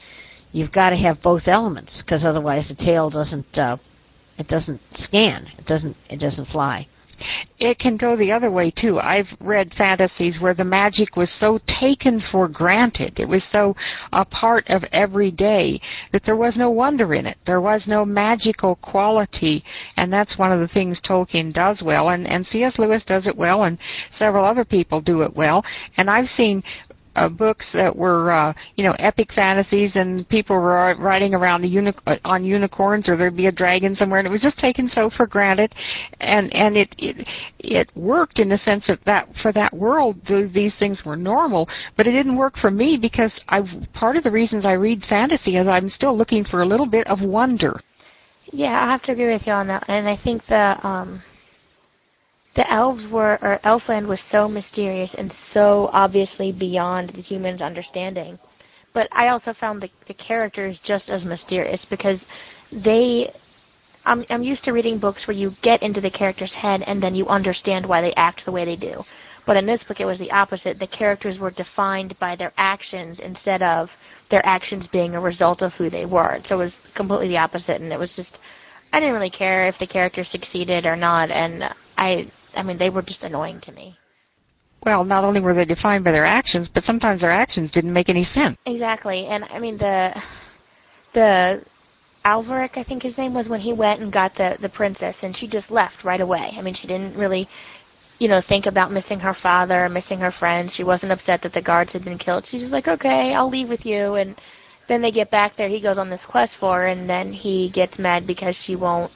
you've 0.51 0.71
got 0.71 0.89
to 0.89 0.95
have 0.95 1.21
both 1.21 1.47
elements 1.47 2.01
because 2.01 2.25
otherwise 2.25 2.67
the 2.69 2.75
tale 2.75 3.09
doesn't 3.09 3.57
uh, 3.57 3.77
it 4.37 4.47
doesn't 4.47 4.81
scan. 4.91 5.47
It 5.57 5.65
doesn't 5.65 5.95
it 6.09 6.17
doesn't 6.17 6.45
fly. 6.45 6.87
It 7.59 7.79
can 7.79 7.97
go 7.97 8.15
the 8.15 8.31
other 8.31 8.49
way 8.49 8.71
too. 8.71 8.99
I've 8.99 9.35
read 9.39 9.73
fantasies 9.73 10.39
where 10.39 10.53
the 10.53 10.63
magic 10.63 11.15
was 11.15 11.29
so 11.29 11.59
taken 11.67 12.19
for 12.19 12.47
granted. 12.47 13.19
It 13.19 13.27
was 13.27 13.43
so 13.43 13.75
a 14.11 14.25
part 14.25 14.69
of 14.69 14.83
every 14.91 15.31
day 15.31 15.79
that 16.11 16.23
there 16.23 16.35
was 16.35 16.57
no 16.57 16.69
wonder 16.69 17.13
in 17.13 17.25
it. 17.25 17.37
There 17.45 17.61
was 17.61 17.87
no 17.87 18.05
magical 18.05 18.75
quality. 18.75 19.63
And 19.97 20.11
that's 20.11 20.37
one 20.37 20.51
of 20.51 20.59
the 20.59 20.67
things 20.67 20.99
Tolkien 20.99 21.53
does 21.53 21.83
well. 21.83 22.09
And, 22.09 22.27
and 22.27 22.45
C.S. 22.45 22.79
Lewis 22.79 23.03
does 23.03 23.27
it 23.27 23.35
well 23.35 23.63
and 23.63 23.77
several 24.09 24.45
other 24.45 24.65
people 24.65 25.01
do 25.01 25.21
it 25.21 25.35
well. 25.35 25.63
And 25.97 26.09
I've 26.09 26.29
seen 26.29 26.63
uh, 27.15 27.29
books 27.29 27.71
that 27.73 27.95
were 27.95 28.31
uh, 28.31 28.53
you 28.75 28.83
know 28.83 28.95
epic 28.99 29.31
fantasies 29.31 29.95
and 29.95 30.27
people 30.29 30.55
were 30.55 30.95
riding 30.97 31.33
around 31.33 31.63
uni- 31.65 31.93
uh, 32.07 32.17
on 32.25 32.43
unicorns 32.43 33.09
or 33.09 33.17
there'd 33.17 33.35
be 33.35 33.47
a 33.47 33.51
dragon 33.51 33.95
somewhere 33.95 34.19
and 34.19 34.27
it 34.27 34.31
was 34.31 34.41
just 34.41 34.59
taken 34.59 34.87
so 34.87 35.09
for 35.09 35.27
granted 35.27 35.73
and 36.19 36.53
and 36.53 36.77
it 36.77 36.95
it 36.97 37.27
it 37.59 37.89
worked 37.95 38.39
in 38.39 38.49
the 38.49 38.57
sense 38.57 38.87
that 38.87 39.03
that 39.05 39.27
for 39.35 39.51
that 39.51 39.73
world 39.73 40.17
these 40.25 40.75
things 40.75 41.03
were 41.05 41.17
normal 41.17 41.67
but 41.97 42.07
it 42.07 42.11
didn't 42.11 42.35
work 42.37 42.57
for 42.57 42.71
me 42.71 42.97
because 42.97 43.43
I 43.49 43.61
part 43.93 44.15
of 44.15 44.23
the 44.23 44.31
reasons 44.31 44.65
I 44.65 44.73
read 44.73 45.03
fantasy 45.03 45.57
is 45.57 45.67
I'm 45.67 45.89
still 45.89 46.15
looking 46.15 46.43
for 46.43 46.61
a 46.61 46.65
little 46.65 46.85
bit 46.85 47.07
of 47.07 47.21
wonder. 47.21 47.79
Yeah, 48.51 48.83
I 48.83 48.91
have 48.91 49.03
to 49.03 49.13
agree 49.13 49.31
with 49.31 49.47
you 49.47 49.53
on 49.53 49.67
that, 49.67 49.85
and 49.87 50.07
I 50.09 50.17
think 50.17 50.45
the 50.47 50.85
um 50.85 51.21
the 52.53 52.69
elves 52.71 53.07
were, 53.07 53.39
or 53.41 53.59
Elfland 53.63 54.07
was 54.07 54.21
so 54.21 54.47
mysterious 54.49 55.13
and 55.13 55.31
so 55.31 55.89
obviously 55.93 56.51
beyond 56.51 57.11
the 57.11 57.21
humans' 57.21 57.61
understanding. 57.61 58.37
But 58.93 59.07
I 59.11 59.29
also 59.29 59.53
found 59.53 59.81
the, 59.81 59.89
the 60.07 60.13
characters 60.13 60.79
just 60.79 61.09
as 61.09 61.23
mysterious 61.23 61.85
because 61.85 62.25
they, 62.71 63.31
I'm, 64.05 64.25
I'm 64.29 64.43
used 64.43 64.65
to 64.65 64.73
reading 64.73 64.99
books 64.99 65.27
where 65.27 65.37
you 65.37 65.51
get 65.61 65.81
into 65.81 66.01
the 66.01 66.09
character's 66.09 66.53
head 66.53 66.83
and 66.85 67.01
then 67.01 67.15
you 67.15 67.27
understand 67.27 67.85
why 67.85 68.01
they 68.01 68.13
act 68.15 68.43
the 68.43 68.51
way 68.51 68.65
they 68.65 68.75
do. 68.75 69.03
But 69.45 69.57
in 69.57 69.65
this 69.65 69.83
book, 69.83 69.99
it 69.99 70.05
was 70.05 70.19
the 70.19 70.31
opposite. 70.31 70.77
The 70.77 70.87
characters 70.87 71.39
were 71.39 71.51
defined 71.51 72.19
by 72.19 72.35
their 72.35 72.51
actions 72.57 73.19
instead 73.19 73.63
of 73.63 73.89
their 74.29 74.45
actions 74.45 74.87
being 74.87 75.15
a 75.15 75.21
result 75.21 75.61
of 75.61 75.73
who 75.73 75.89
they 75.89 76.05
were. 76.05 76.39
So 76.45 76.55
it 76.55 76.65
was 76.65 76.75
completely 76.95 77.29
the 77.29 77.37
opposite, 77.37 77.81
and 77.81 77.91
it 77.91 77.97
was 77.97 78.15
just, 78.15 78.39
I 78.93 78.99
didn't 78.99 79.15
really 79.15 79.31
care 79.31 79.67
if 79.67 79.79
the 79.79 79.87
character 79.87 80.23
succeeded 80.23 80.85
or 80.85 80.95
not, 80.95 81.31
and 81.31 81.73
I 81.97 82.27
I 82.55 82.63
mean, 82.63 82.77
they 82.77 82.89
were 82.89 83.01
just 83.01 83.23
annoying 83.23 83.61
to 83.61 83.71
me. 83.71 83.97
Well, 84.85 85.03
not 85.03 85.23
only 85.23 85.41
were 85.41 85.53
they 85.53 85.65
defined 85.65 86.03
by 86.03 86.11
their 86.11 86.25
actions, 86.25 86.67
but 86.67 86.83
sometimes 86.83 87.21
their 87.21 87.31
actions 87.31 87.71
didn't 87.71 87.93
make 87.93 88.09
any 88.09 88.23
sense. 88.23 88.57
Exactly, 88.65 89.27
and 89.27 89.43
I 89.45 89.59
mean 89.59 89.77
the 89.77 90.19
the 91.13 91.63
Alveric, 92.23 92.77
I 92.77 92.83
think 92.83 93.03
his 93.03 93.17
name 93.17 93.33
was, 93.33 93.49
when 93.49 93.59
he 93.59 93.73
went 93.73 94.01
and 94.01 94.11
got 94.11 94.35
the 94.35 94.57
the 94.59 94.69
princess, 94.69 95.17
and 95.21 95.35
she 95.35 95.47
just 95.47 95.69
left 95.71 96.03
right 96.03 96.21
away. 96.21 96.53
I 96.57 96.61
mean, 96.61 96.73
she 96.73 96.87
didn't 96.87 97.15
really, 97.15 97.47
you 98.19 98.27
know, 98.27 98.41
think 98.41 98.65
about 98.65 98.91
missing 98.91 99.19
her 99.19 99.33
father, 99.33 99.87
missing 99.89 100.19
her 100.19 100.31
friends. 100.31 100.73
She 100.73 100.83
wasn't 100.83 101.11
upset 101.11 101.41
that 101.43 101.53
the 101.53 101.61
guards 101.61 101.93
had 101.93 102.03
been 102.03 102.17
killed. 102.17 102.45
She's 102.45 102.61
just 102.61 102.73
like, 102.73 102.87
okay, 102.87 103.33
I'll 103.33 103.49
leave 103.49 103.69
with 103.69 103.85
you. 103.85 104.15
And 104.15 104.35
then 104.87 105.01
they 105.01 105.11
get 105.11 105.31
back 105.31 105.55
there. 105.55 105.69
He 105.69 105.79
goes 105.81 105.97
on 105.97 106.09
this 106.09 106.25
quest 106.25 106.57
for 106.57 106.81
her, 106.81 106.87
and 106.87 107.09
then 107.09 107.33
he 107.33 107.69
gets 107.69 107.99
mad 107.99 108.25
because 108.25 108.55
she 108.55 108.75
won't 108.75 109.11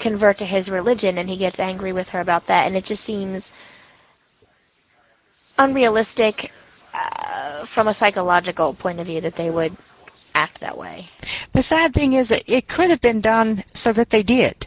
convert 0.00 0.38
to 0.38 0.46
his 0.46 0.68
religion, 0.68 1.18
and 1.18 1.28
he 1.28 1.36
gets 1.36 1.58
angry 1.60 1.92
with 1.92 2.08
her 2.08 2.20
about 2.20 2.46
that, 2.48 2.66
and 2.66 2.76
it 2.76 2.84
just 2.84 3.04
seems 3.04 3.44
unrealistic 5.58 6.50
uh, 6.94 7.66
from 7.74 7.88
a 7.88 7.94
psychological 7.94 8.74
point 8.74 8.98
of 8.98 9.06
view 9.06 9.20
that 9.20 9.36
they 9.36 9.50
would 9.50 9.76
act 10.34 10.60
that 10.60 10.76
way. 10.76 11.08
The 11.52 11.62
sad 11.62 11.92
thing 11.94 12.14
is 12.14 12.28
that 12.28 12.42
it 12.46 12.68
could 12.68 12.90
have 12.90 13.00
been 13.00 13.20
done 13.20 13.64
so 13.74 13.92
that 13.92 14.10
they 14.10 14.22
did. 14.22 14.66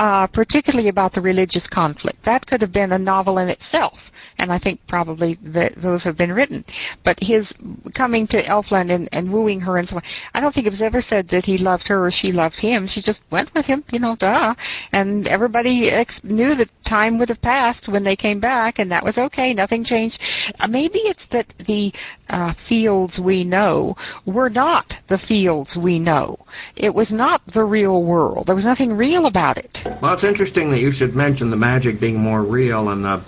Uh, 0.00 0.26
particularly 0.28 0.88
about 0.88 1.12
the 1.12 1.20
religious 1.20 1.66
conflict. 1.66 2.24
That 2.24 2.46
could 2.46 2.62
have 2.62 2.72
been 2.72 2.92
a 2.92 2.98
novel 2.98 3.36
in 3.36 3.50
itself 3.50 3.98
and 4.40 4.50
I 4.50 4.58
think 4.58 4.80
probably 4.88 5.38
that 5.42 5.74
those 5.76 6.02
have 6.04 6.16
been 6.16 6.32
written. 6.32 6.64
But 7.04 7.18
his 7.20 7.52
coming 7.94 8.26
to 8.28 8.42
Elfland 8.42 8.90
and, 8.90 9.08
and 9.12 9.30
wooing 9.30 9.60
her 9.60 9.76
and 9.76 9.86
so 9.86 9.96
on, 9.96 10.02
I 10.32 10.40
don't 10.40 10.54
think 10.54 10.66
it 10.66 10.70
was 10.70 10.80
ever 10.80 11.02
said 11.02 11.28
that 11.28 11.44
he 11.44 11.58
loved 11.58 11.86
her 11.88 12.06
or 12.06 12.10
she 12.10 12.32
loved 12.32 12.58
him. 12.58 12.86
She 12.86 13.02
just 13.02 13.22
went 13.30 13.52
with 13.54 13.66
him, 13.66 13.84
you 13.92 13.98
know, 13.98 14.16
duh. 14.16 14.54
And 14.92 15.28
everybody 15.28 15.90
ex- 15.90 16.24
knew 16.24 16.54
that 16.54 16.70
time 16.86 17.18
would 17.18 17.28
have 17.28 17.42
passed 17.42 17.86
when 17.88 18.02
they 18.02 18.16
came 18.16 18.40
back, 18.40 18.78
and 18.78 18.90
that 18.90 19.04
was 19.04 19.18
okay. 19.18 19.52
Nothing 19.52 19.84
changed. 19.84 20.20
Uh, 20.58 20.66
maybe 20.68 21.00
it's 21.00 21.26
that 21.26 21.52
the 21.66 21.92
uh, 22.30 22.54
fields 22.66 23.20
we 23.20 23.44
know 23.44 23.94
were 24.24 24.48
not 24.48 24.94
the 25.08 25.18
fields 25.18 25.76
we 25.76 25.98
know. 25.98 26.38
It 26.76 26.94
was 26.94 27.12
not 27.12 27.42
the 27.46 27.64
real 27.64 28.02
world. 28.02 28.46
There 28.46 28.54
was 28.54 28.64
nothing 28.64 28.96
real 28.96 29.26
about 29.26 29.58
it. 29.58 29.80
Well, 30.00 30.14
it's 30.14 30.24
interesting 30.24 30.70
that 30.70 30.80
you 30.80 30.92
should 30.92 31.14
mention 31.14 31.50
the 31.50 31.56
magic 31.56 32.00
being 32.00 32.18
more 32.18 32.42
real 32.42 32.88
and 32.88 33.04
the 33.04 33.24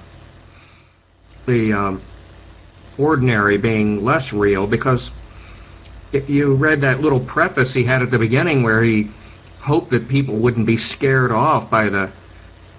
the 1.47 1.73
um, 1.73 2.02
ordinary 2.99 3.59
being 3.59 4.04
less 4.04 4.33
real 4.33 4.66
because 4.66 5.11
if 6.12 6.28
you 6.28 6.54
read 6.54 6.83
that 6.83 7.00
little 7.00 7.21
preface 7.21 7.73
he 7.75 7.85
had 7.85 8.02
at 8.02 8.11
the 8.11 8.19
beginning 8.19 8.62
where 8.62 8.83
he 8.83 9.11
hoped 9.61 9.90
that 9.90 10.09
people 10.09 10.38
wouldn't 10.38 10.66
be 10.66 10.76
scared 10.76 11.33
off 11.33 11.71
by 11.71 11.88
the 11.88 12.12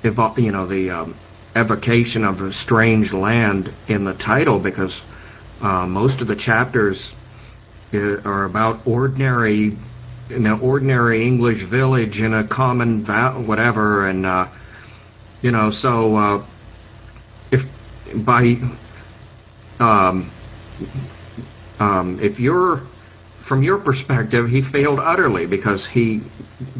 you 0.04 0.52
know 0.52 0.68
the 0.68 0.90
um, 0.90 1.16
evocation 1.56 2.24
of 2.26 2.42
a 2.42 2.54
strange 2.54 3.12
land 3.14 3.74
in 3.88 4.04
the 4.04 4.14
title 4.14 4.60
because 4.60 4.98
uh, 5.62 5.86
most 5.86 6.22
of 6.22 6.28
the 6.28 6.36
chapters 6.36 7.14
uh, 7.94 8.22
are 8.26 8.46
about 8.46 8.86
ordinary 8.88 9.78
in 10.30 10.46
an 10.46 10.60
ordinary 10.62 11.26
English 11.26 11.64
village 11.64 12.20
in 12.20 12.34
a 12.34 12.48
common 12.48 13.06
va- 13.06 13.42
whatever 13.46 14.08
and 14.08 14.26
uh, 14.26 14.48
you 15.42 15.52
know 15.52 15.72
so 15.72 16.16
uh, 16.16 16.46
if 17.52 17.62
by 18.26 18.56
um, 19.80 20.32
um, 21.80 22.20
if 22.22 22.40
you're 22.40 22.84
from 23.48 23.62
your 23.62 23.78
perspective, 23.78 24.48
he 24.48 24.62
failed 24.62 25.00
utterly 25.00 25.46
because 25.46 25.86
he 25.86 26.22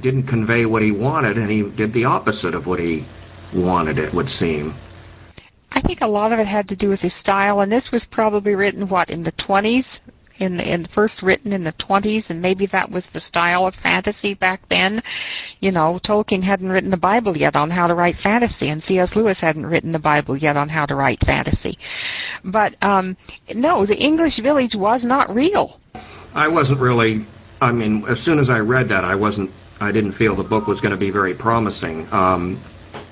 didn't 0.02 0.28
convey 0.28 0.66
what 0.66 0.82
he 0.82 0.92
wanted 0.92 1.38
and 1.38 1.50
he 1.50 1.62
did 1.62 1.94
the 1.94 2.06
opposite 2.06 2.56
of 2.56 2.66
what 2.66 2.80
he 2.80 3.06
wanted, 3.54 3.98
it 3.98 4.14
would 4.14 4.30
seem. 4.30 4.74
I 5.72 5.82
think 5.82 6.02
a 6.02 6.08
lot 6.08 6.32
of 6.32 6.40
it 6.40 6.48
had 6.48 6.70
to 6.70 6.76
do 6.76 6.90
with 6.90 7.02
his 7.02 7.14
style, 7.14 7.60
and 7.60 7.72
this 7.72 7.92
was 7.92 8.06
probably 8.06 8.56
written, 8.56 8.88
what, 8.88 9.10
in 9.10 9.24
the 9.24 9.32
20s? 9.34 10.00
In 10.44 10.60
in 10.60 10.86
first 10.86 11.22
written 11.22 11.52
in 11.52 11.64
the 11.64 11.74
20s 11.74 12.30
and 12.30 12.42
maybe 12.42 12.66
that 12.68 12.90
was 12.92 13.08
the 13.10 13.20
style 13.20 13.66
of 13.66 13.74
fantasy 13.76 14.34
back 14.34 14.62
then 14.70 15.02
you 15.60 15.72
know 15.72 16.00
Tolkien 16.04 16.44
hadn't 16.44 16.70
written 16.70 16.92
the 16.92 16.98
bible 16.98 17.36
yet 17.36 17.56
on 17.56 17.70
how 17.70 17.88
to 17.88 17.96
write 17.96 18.16
fantasy 18.16 18.70
and 18.70 18.84
C.S. 18.84 19.16
Lewis 19.16 19.40
hadn't 19.40 19.66
written 19.66 19.92
the 19.92 20.00
bible 20.00 20.38
yet 20.38 20.58
on 20.58 20.70
how 20.70 20.86
to 20.86 20.96
write 20.96 21.20
fantasy 21.22 21.78
but 22.44 22.76
um 22.82 23.18
no 23.56 23.86
the 23.86 23.98
english 23.98 24.40
village 24.40 24.76
was 24.76 25.04
not 25.04 25.34
real 25.34 25.80
i 26.34 26.48
wasn't 26.48 26.80
really 26.80 27.26
i 27.62 27.72
mean 27.72 28.06
as 28.08 28.20
soon 28.20 28.40
as 28.40 28.50
i 28.50 28.60
read 28.60 28.90
that 28.90 29.04
i 29.04 29.16
wasn't 29.16 29.50
i 29.80 29.92
didn't 29.92 30.14
feel 30.14 30.36
the 30.36 30.44
book 30.44 30.68
was 30.68 30.80
going 30.82 30.94
to 30.94 31.00
be 31.00 31.12
very 31.12 31.34
promising 31.34 32.08
um 32.12 32.62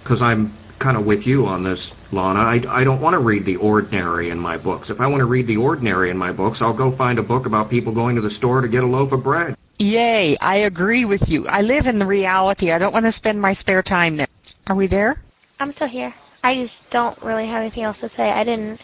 because 0.03 0.21
i'm 0.21 0.55
kind 0.81 0.97
of 0.97 1.05
with 1.05 1.25
you 1.25 1.45
on 1.45 1.63
this, 1.63 1.91
Lana. 2.11 2.39
I, 2.39 2.81
I 2.81 2.83
don't 2.83 3.01
want 3.01 3.13
to 3.13 3.19
read 3.19 3.45
the 3.45 3.55
ordinary 3.57 4.29
in 4.29 4.39
my 4.39 4.57
books. 4.57 4.89
If 4.89 4.99
I 4.99 5.07
want 5.07 5.21
to 5.21 5.25
read 5.25 5.47
the 5.47 5.57
ordinary 5.57 6.09
in 6.09 6.17
my 6.17 6.31
books, 6.31 6.61
I'll 6.61 6.75
go 6.75 6.95
find 6.95 7.19
a 7.19 7.23
book 7.23 7.45
about 7.45 7.69
people 7.69 7.93
going 7.93 8.15
to 8.15 8.21
the 8.21 8.29
store 8.29 8.61
to 8.61 8.67
get 8.67 8.83
a 8.83 8.87
loaf 8.87 9.11
of 9.11 9.23
bread. 9.23 9.55
Yay, 9.79 10.37
I 10.39 10.57
agree 10.57 11.05
with 11.05 11.27
you. 11.27 11.47
I 11.47 11.61
live 11.61 11.85
in 11.85 11.97
the 11.99 12.05
reality. 12.05 12.71
I 12.71 12.77
don't 12.77 12.93
want 12.93 13.05
to 13.05 13.11
spend 13.11 13.41
my 13.41 13.53
spare 13.53 13.81
time 13.81 14.17
there. 14.17 14.27
Are 14.67 14.75
we 14.75 14.87
there? 14.87 15.21
I'm 15.59 15.71
still 15.71 15.87
here. 15.87 16.13
I 16.43 16.55
just 16.55 16.75
don't 16.91 17.21
really 17.23 17.47
have 17.47 17.61
anything 17.61 17.83
else 17.83 17.99
to 18.01 18.09
say. 18.09 18.29
I 18.29 18.43
didn't, 18.43 18.81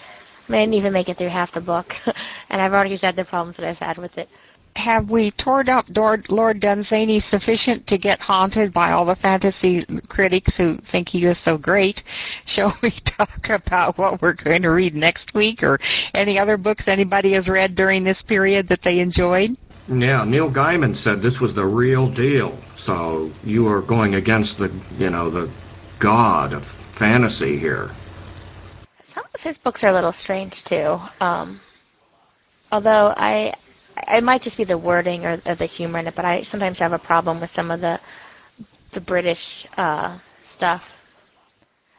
I, 0.47 0.51
mean, 0.51 0.59
I 0.59 0.63
didn't 0.63 0.73
even 0.75 0.93
make 0.93 1.09
it 1.09 1.17
through 1.17 1.29
half 1.29 1.53
the 1.53 1.61
book, 1.61 1.93
and 2.49 2.61
I've 2.61 2.73
already 2.73 2.97
said 2.97 3.15
the 3.15 3.25
problems 3.25 3.57
that 3.57 3.67
I've 3.67 3.77
had 3.77 3.97
with 3.97 4.17
it 4.17 4.29
have 4.77 5.09
we 5.09 5.31
torn 5.31 5.69
up 5.69 5.85
Lord 5.89 6.59
Dunsany 6.59 7.19
sufficient 7.19 7.87
to 7.87 7.97
get 7.97 8.19
haunted 8.19 8.71
by 8.71 8.91
all 8.91 9.05
the 9.05 9.15
fantasy 9.15 9.85
critics 10.07 10.55
who 10.57 10.77
think 10.91 11.09
he 11.09 11.25
is 11.25 11.43
so 11.43 11.57
great? 11.57 12.03
Shall 12.45 12.73
we 12.81 12.91
talk 12.91 13.49
about 13.49 13.97
what 13.97 14.21
we're 14.21 14.33
going 14.33 14.61
to 14.61 14.69
read 14.69 14.93
next 14.93 15.33
week 15.33 15.63
or 15.63 15.79
any 16.13 16.37
other 16.37 16.57
books 16.57 16.87
anybody 16.87 17.33
has 17.33 17.49
read 17.49 17.75
during 17.75 18.03
this 18.03 18.21
period 18.21 18.67
that 18.69 18.83
they 18.83 18.99
enjoyed? 18.99 19.57
Yeah, 19.89 20.25
Neil 20.25 20.51
Gaiman 20.51 20.95
said 20.95 21.21
this 21.21 21.39
was 21.39 21.55
the 21.55 21.65
real 21.65 22.09
deal. 22.09 22.61
So 22.77 23.31
you 23.43 23.67
are 23.67 23.81
going 23.81 24.15
against 24.15 24.59
the, 24.59 24.69
you 24.97 25.09
know, 25.09 25.29
the 25.29 25.51
god 25.99 26.53
of 26.53 26.63
fantasy 26.99 27.57
here. 27.57 27.91
Some 29.13 29.25
of 29.33 29.41
his 29.41 29.57
books 29.57 29.83
are 29.83 29.87
a 29.87 29.93
little 29.93 30.13
strange 30.13 30.63
too. 30.63 30.99
Um, 31.19 31.59
although 32.71 33.13
I 33.17 33.53
it 34.07 34.23
might 34.23 34.41
just 34.41 34.57
be 34.57 34.63
the 34.63 34.77
wording 34.77 35.25
or, 35.25 35.41
or 35.45 35.55
the 35.55 35.65
humor 35.65 35.99
in 35.99 36.07
it, 36.07 36.15
but 36.15 36.25
I 36.25 36.43
sometimes 36.43 36.79
have 36.79 36.93
a 36.93 36.99
problem 36.99 37.41
with 37.41 37.51
some 37.51 37.71
of 37.71 37.81
the 37.81 37.99
the 38.93 39.01
British 39.01 39.67
uh, 39.77 40.17
stuff. 40.41 40.83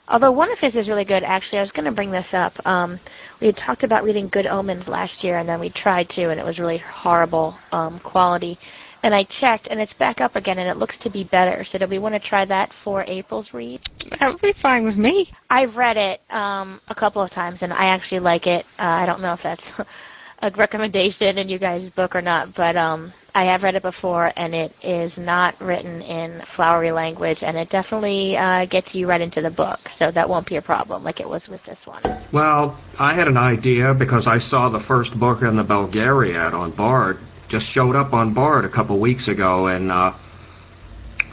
Although 0.08 0.32
one 0.32 0.50
of 0.50 0.58
his 0.58 0.74
is 0.74 0.88
really 0.88 1.04
good, 1.04 1.22
actually, 1.22 1.58
I 1.58 1.62
was 1.62 1.70
going 1.72 1.84
to 1.84 1.92
bring 1.92 2.10
this 2.10 2.32
up. 2.32 2.54
Um, 2.66 2.98
we 3.40 3.46
had 3.46 3.56
talked 3.58 3.84
about 3.84 4.04
reading 4.04 4.28
Good 4.28 4.46
Omens 4.46 4.88
last 4.88 5.22
year, 5.22 5.36
and 5.36 5.46
then 5.46 5.60
we 5.60 5.68
tried 5.68 6.08
to, 6.10 6.30
and 6.30 6.40
it 6.40 6.46
was 6.46 6.58
really 6.58 6.78
horrible 6.78 7.56
um, 7.72 7.98
quality. 8.00 8.58
And 9.02 9.14
I 9.14 9.24
checked, 9.24 9.68
and 9.70 9.78
it's 9.80 9.92
back 9.92 10.22
up 10.22 10.34
again, 10.34 10.58
and 10.58 10.68
it 10.68 10.78
looks 10.78 10.98
to 11.00 11.10
be 11.10 11.24
better. 11.24 11.62
So 11.62 11.78
do 11.78 11.86
we 11.86 11.98
want 11.98 12.14
to 12.14 12.18
try 12.20 12.46
that 12.46 12.72
for 12.82 13.04
April's 13.06 13.52
read? 13.52 13.80
That 14.18 14.32
would 14.32 14.40
be 14.40 14.54
fine 14.54 14.84
with 14.84 14.96
me. 14.96 15.30
I've 15.50 15.76
read 15.76 15.98
it 15.98 16.20
um, 16.30 16.80
a 16.88 16.94
couple 16.94 17.20
of 17.22 17.30
times, 17.30 17.62
and 17.62 17.72
I 17.72 17.86
actually 17.88 18.20
like 18.20 18.46
it. 18.46 18.64
Uh, 18.78 18.84
I 18.84 19.04
don't 19.06 19.20
know 19.20 19.34
if 19.34 19.42
that's 19.42 19.62
a 20.40 20.50
recommendation 20.50 21.38
in 21.38 21.48
you 21.48 21.58
guys' 21.58 21.90
book 21.90 22.14
or 22.14 22.22
not, 22.22 22.54
but 22.54 22.76
um, 22.76 23.12
I 23.34 23.44
have 23.46 23.62
read 23.62 23.74
it 23.74 23.82
before, 23.82 24.32
and 24.36 24.54
it 24.54 24.72
is 24.82 25.16
not 25.18 25.60
written 25.60 26.00
in 26.02 26.42
flowery 26.54 26.92
language, 26.92 27.42
and 27.42 27.56
it 27.56 27.70
definitely 27.70 28.36
uh, 28.36 28.66
gets 28.66 28.94
you 28.94 29.08
right 29.08 29.20
into 29.20 29.42
the 29.42 29.50
book, 29.50 29.80
so 29.96 30.10
that 30.12 30.28
won't 30.28 30.46
be 30.48 30.56
a 30.56 30.62
problem 30.62 31.02
like 31.02 31.20
it 31.20 31.28
was 31.28 31.48
with 31.48 31.62
this 31.64 31.86
one. 31.86 32.02
Well, 32.32 32.78
I 32.98 33.14
had 33.14 33.26
an 33.26 33.36
idea 33.36 33.94
because 33.94 34.26
I 34.26 34.38
saw 34.38 34.68
the 34.68 34.80
first 34.80 35.18
book 35.18 35.42
in 35.42 35.56
the 35.56 35.64
Belgariad 35.64 36.52
on 36.52 36.74
Bard, 36.74 37.18
just 37.48 37.66
showed 37.66 37.96
up 37.96 38.12
on 38.12 38.32
Bard 38.32 38.64
a 38.64 38.70
couple 38.70 38.98
weeks 39.00 39.26
ago, 39.26 39.66
and 39.66 39.90
uh, 39.90 40.14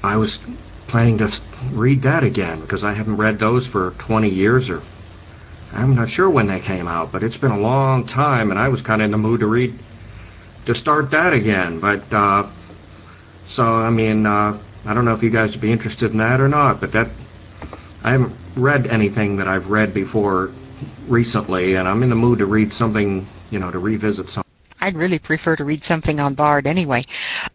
I 0.01 0.17
was 0.17 0.39
planning 0.88 1.17
to 1.19 1.29
read 1.74 2.01
that 2.03 2.24
again 2.24 2.62
because 2.62 2.83
I 2.83 2.93
haven't 2.93 3.17
read 3.17 3.39
those 3.39 3.67
for 3.67 3.95
20 4.07 4.29
years 4.29 4.69
or 4.69 4.81
I'm 5.74 5.95
not 5.95 6.10
sure 6.10 6.29
when 6.29 6.48
they 6.48 6.60
came 6.60 6.88
out, 6.88 7.12
but 7.12 7.24
it's 7.24 7.38
been 7.38 7.51
a 7.51 7.60
long 7.60 8.07
time, 8.07 8.51
and 8.51 8.60
I 8.60 8.69
was 8.69 8.81
kind 8.81 9.01
of 9.01 9.05
in 9.05 9.12
the 9.12 9.17
mood 9.17 9.41
to 9.41 9.48
read, 9.48 9.77
to 10.67 10.75
start 10.75 11.12
that 11.12 11.34
again. 11.34 11.79
But, 11.79 12.12
uh, 12.13 12.50
so, 13.55 13.63
I 13.63 13.89
mean, 13.89 14.25
uh, 14.25 14.60
I 14.86 14.93
don't 14.93 15.05
know 15.05 15.13
if 15.13 15.24
you 15.24 15.29
guys 15.29 15.51
would 15.51 15.62
be 15.62 15.72
interested 15.72 16.12
in 16.12 16.17
that 16.19 16.39
or 16.39 16.48
not, 16.48 16.79
but 16.79 16.91
that, 16.93 17.10
I 18.03 18.12
haven't 18.12 18.36
read 18.55 18.88
anything 18.88 19.38
that 19.38 19.48
I've 19.48 19.67
read 19.67 19.93
before 19.93 20.51
recently, 21.07 21.75
and 21.75 21.88
I'm 21.88 22.03
in 22.03 22.10
the 22.10 22.15
mood 22.15 22.39
to 22.39 22.45
read 22.45 22.72
something, 22.72 23.27
you 23.50 23.60
know, 23.60 23.72
to 23.72 23.79
revisit 23.79 24.27
something. 24.27 24.43
I'd 24.79 24.95
really 24.95 25.19
prefer 25.19 25.55
to 25.55 25.63
read 25.63 25.84
something 25.84 26.19
on 26.19 26.36
Bard 26.36 26.67
anyway. 26.67 27.03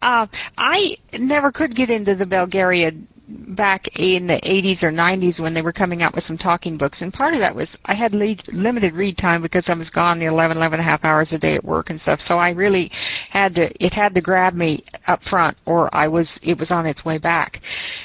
Uh, 0.03 0.27
I 0.59 0.97
never 1.17 1.53
could 1.53 1.77
get 1.77 1.89
into 1.89 2.17
the 2.17 2.25
Belgariad 2.25 3.05
back 3.31 3.89
in 3.99 4.27
the 4.27 4.41
80s 4.41 4.83
or 4.83 4.91
90s 4.91 5.41
when 5.41 5.55
they 5.55 5.63
were 5.63 5.73
coming 5.73 6.03
out 6.03 6.15
with 6.15 6.25
some 6.25 6.39
talking 6.39 6.77
books, 6.77 7.03
and 7.03 7.13
part 7.13 7.35
of 7.35 7.41
that 7.41 7.55
was 7.55 7.77
I 7.85 7.95
had 7.95 8.13
lead, 8.13 8.43
limited 8.49 8.95
read 8.95 9.17
time 9.17 9.43
because 9.43 9.69
I 9.69 9.75
was 9.75 9.91
gone 9.91 10.19
the 10.19 10.27
11, 10.27 10.57
11 10.57 10.79
and 10.79 10.87
a 10.87 10.91
half 10.91 11.05
hours 11.05 11.33
a 11.33 11.39
day 11.39 11.55
at 11.55 11.65
work 11.65 11.91
and 11.91 12.01
stuff. 12.01 12.21
So 12.21 12.39
I 12.39 12.53
really 12.53 12.91
had 13.31 13.55
to, 13.57 13.85
it 13.85 13.93
had 13.93 14.15
to 14.15 14.21
grab 14.21 14.55
me 14.55 14.85
up 15.07 15.23
front, 15.23 15.57
or 15.67 15.95
I 15.95 16.09
was, 16.09 16.39
it 16.43 16.59
was 16.59 16.71
on 16.71 16.87
its 16.87 17.05
way 17.05 17.19
back. 17.19 17.61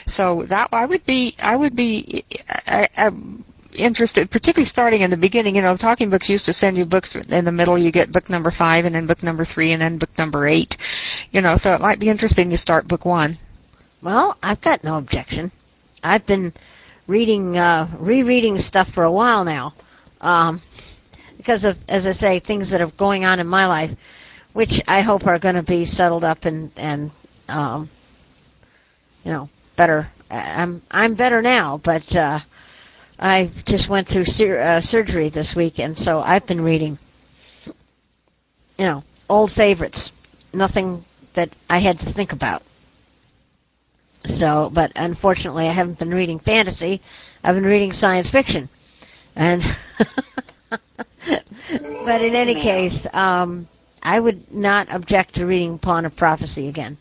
So 0.08 0.46
that 0.50 0.70
I 0.72 0.86
would 0.86 1.06
be, 1.06 1.36
I 1.40 1.56
would 1.56 1.76
be. 1.76 2.26
I, 2.66 2.88
I, 2.96 3.12
interested, 3.78 4.32
particularly 4.32 4.68
starting 4.68 5.02
in 5.02 5.10
the 5.10 5.18
beginning. 5.18 5.56
You 5.56 5.62
know, 5.62 5.78
talking 5.78 6.10
books 6.10 6.30
used 6.30 6.46
to 6.46 6.54
send 6.54 6.78
you 6.78 6.86
books 6.86 7.16
in 7.16 7.46
the 7.46 7.52
middle. 7.52 7.78
You 7.78 7.92
get 7.92 8.12
book 8.12 8.30
number 8.30 8.52
five, 8.52 8.86
and 8.86 8.96
then 8.96 9.08
book 9.08 9.22
number 9.24 9.46
three, 9.46 9.74
and 9.74 9.82
then 9.82 9.98
book 9.98 10.18
number 10.18 10.48
eight. 10.48 10.78
You 11.32 11.42
know, 11.42 11.58
so 11.58 11.74
it 11.74 11.82
might 11.82 12.00
be 12.00 12.10
interesting 12.10 12.50
to 12.52 12.58
start 12.58 12.88
book 12.88 13.06
one. 13.06 13.38
Well, 14.06 14.38
I've 14.44 14.62
got 14.62 14.84
no 14.84 15.00
objection. 15.00 15.52
I've 16.04 16.28
been 16.28 16.54
reading, 17.08 17.58
uh, 17.58 17.90
rereading 17.98 18.60
stuff 18.60 18.90
for 18.90 19.04
a 19.04 19.12
while 19.12 19.44
now, 19.44 19.74
um, 20.22 20.62
because 21.38 21.64
of, 21.64 21.76
as 21.90 22.06
I 22.06 22.12
say, 22.12 22.40
things 22.40 22.70
that 22.70 22.82
are 22.82 22.92
going 23.00 23.26
on 23.26 23.40
in 23.40 23.48
my 23.48 23.66
life, 23.66 23.98
which 24.54 24.80
I 24.88 25.02
hope 25.02 25.26
are 25.26 25.40
going 25.40 25.56
to 25.56 25.64
be 25.64 25.86
settled 25.86 26.24
up 26.24 26.46
and 26.46 26.72
and 26.78 27.10
um, 27.50 27.90
you 29.24 29.32
know 29.32 29.50
better 29.76 30.08
I'm 30.30 30.84
I'm 30.92 31.16
better 31.16 31.42
now, 31.42 31.82
but 31.84 32.16
uh, 32.16 32.42
I 33.18 33.52
just 33.66 33.90
went 33.90 34.08
through 34.08 34.26
sur- 34.26 34.62
uh, 34.62 34.82
surgery 34.82 35.32
this 35.32 35.56
week, 35.56 35.80
and 35.80 35.98
so 35.98 36.20
I've 36.20 36.46
been 36.46 36.62
reading, 36.62 37.00
you 38.78 38.86
know, 38.86 39.04
old 39.28 39.52
favorites, 39.52 40.12
nothing 40.54 41.04
that 41.34 41.50
I 41.68 41.80
had 41.80 41.98
to 42.02 42.14
think 42.14 42.34
about. 42.34 42.62
So, 44.28 44.72
but 44.74 44.92
unfortunately, 44.96 45.68
I 45.68 45.74
haven't 45.74 46.00
been 46.00 46.14
reading 46.14 46.40
fantasy. 46.40 47.02
I've 47.44 47.56
been 47.56 47.66
reading 47.66 47.94
science 47.94 48.30
fiction, 48.30 48.70
and 49.36 49.62
but 50.70 52.22
in 52.22 52.36
any 52.36 52.56
case, 52.56 53.06
um, 53.14 53.68
I 54.02 54.20
would 54.20 54.52
not 54.52 54.94
object 54.94 55.36
to 55.36 55.46
reading 55.46 55.78
Pawn 55.78 56.06
of 56.06 56.16
Prophecy 56.16 56.68
again. 56.68 56.98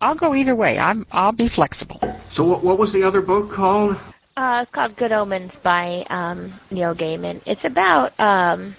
I'll 0.00 0.16
go 0.16 0.34
either 0.34 0.56
way. 0.56 0.78
I'm 0.78 1.06
I'll 1.12 1.32
be 1.32 1.48
flexible. 1.48 2.00
So 2.32 2.44
what, 2.44 2.64
what 2.64 2.78
was 2.78 2.92
the 2.92 3.02
other 3.02 3.22
book 3.22 3.52
called? 3.52 3.96
Uh, 4.36 4.60
it's 4.62 4.70
called 4.70 4.96
Good 4.96 5.12
Omens 5.12 5.54
by 5.62 6.04
um, 6.10 6.52
Neil 6.70 6.94
Gaiman. 6.94 7.40
It's 7.46 7.64
about 7.64 8.18
um, 8.18 8.74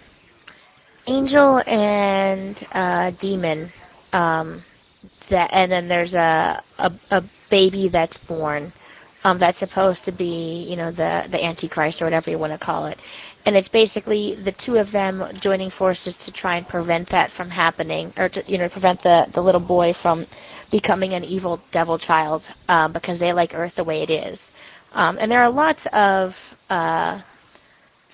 angel 1.08 1.62
and 1.66 2.68
uh, 2.74 3.12
demon. 3.12 3.72
Um, 4.12 4.64
that 5.30 5.50
and 5.54 5.72
then 5.72 5.88
there's 5.88 6.14
a, 6.14 6.62
a 6.78 6.92
a 7.12 7.24
baby 7.50 7.90
that's 7.90 8.18
born. 8.18 8.72
Um, 9.24 9.40
that's 9.40 9.58
supposed 9.58 10.06
to 10.06 10.12
be, 10.12 10.68
you 10.70 10.76
know, 10.76 10.92
the 10.92 11.28
the 11.32 11.44
Antichrist 11.44 12.02
or 12.02 12.06
whatever 12.06 12.30
you 12.30 12.38
want 12.38 12.54
to 12.54 12.64
call 12.64 12.86
it. 12.86 13.00
And 13.48 13.56
it's 13.56 13.68
basically 13.68 14.36
the 14.44 14.52
two 14.52 14.78
of 14.78 14.92
them 14.92 15.24
joining 15.40 15.72
forces 15.72 16.16
to 16.18 16.32
try 16.32 16.58
and 16.58 16.68
prevent 16.68 17.10
that 17.10 17.32
from 17.32 17.50
happening, 17.50 18.14
or 18.18 18.30
to, 18.30 18.44
you 18.48 18.58
know, 18.60 18.70
prevent 18.70 19.02
the 19.02 19.28
the 19.34 19.42
little 19.42 19.62
boy 19.62 19.94
from 19.94 20.28
becoming 20.72 21.14
an 21.14 21.24
evil 21.24 21.60
devil 21.72 21.98
child 21.98 22.48
um, 22.68 22.94
because 22.94 23.18
they 23.18 23.34
like 23.34 23.54
Earth 23.56 23.76
the 23.76 23.84
way 23.84 24.04
it 24.04 24.10
is. 24.10 24.40
Um, 24.94 25.18
and 25.20 25.32
there 25.32 25.42
are 25.42 25.50
lots 25.50 25.86
of 25.92 26.36
uh, 26.70 27.22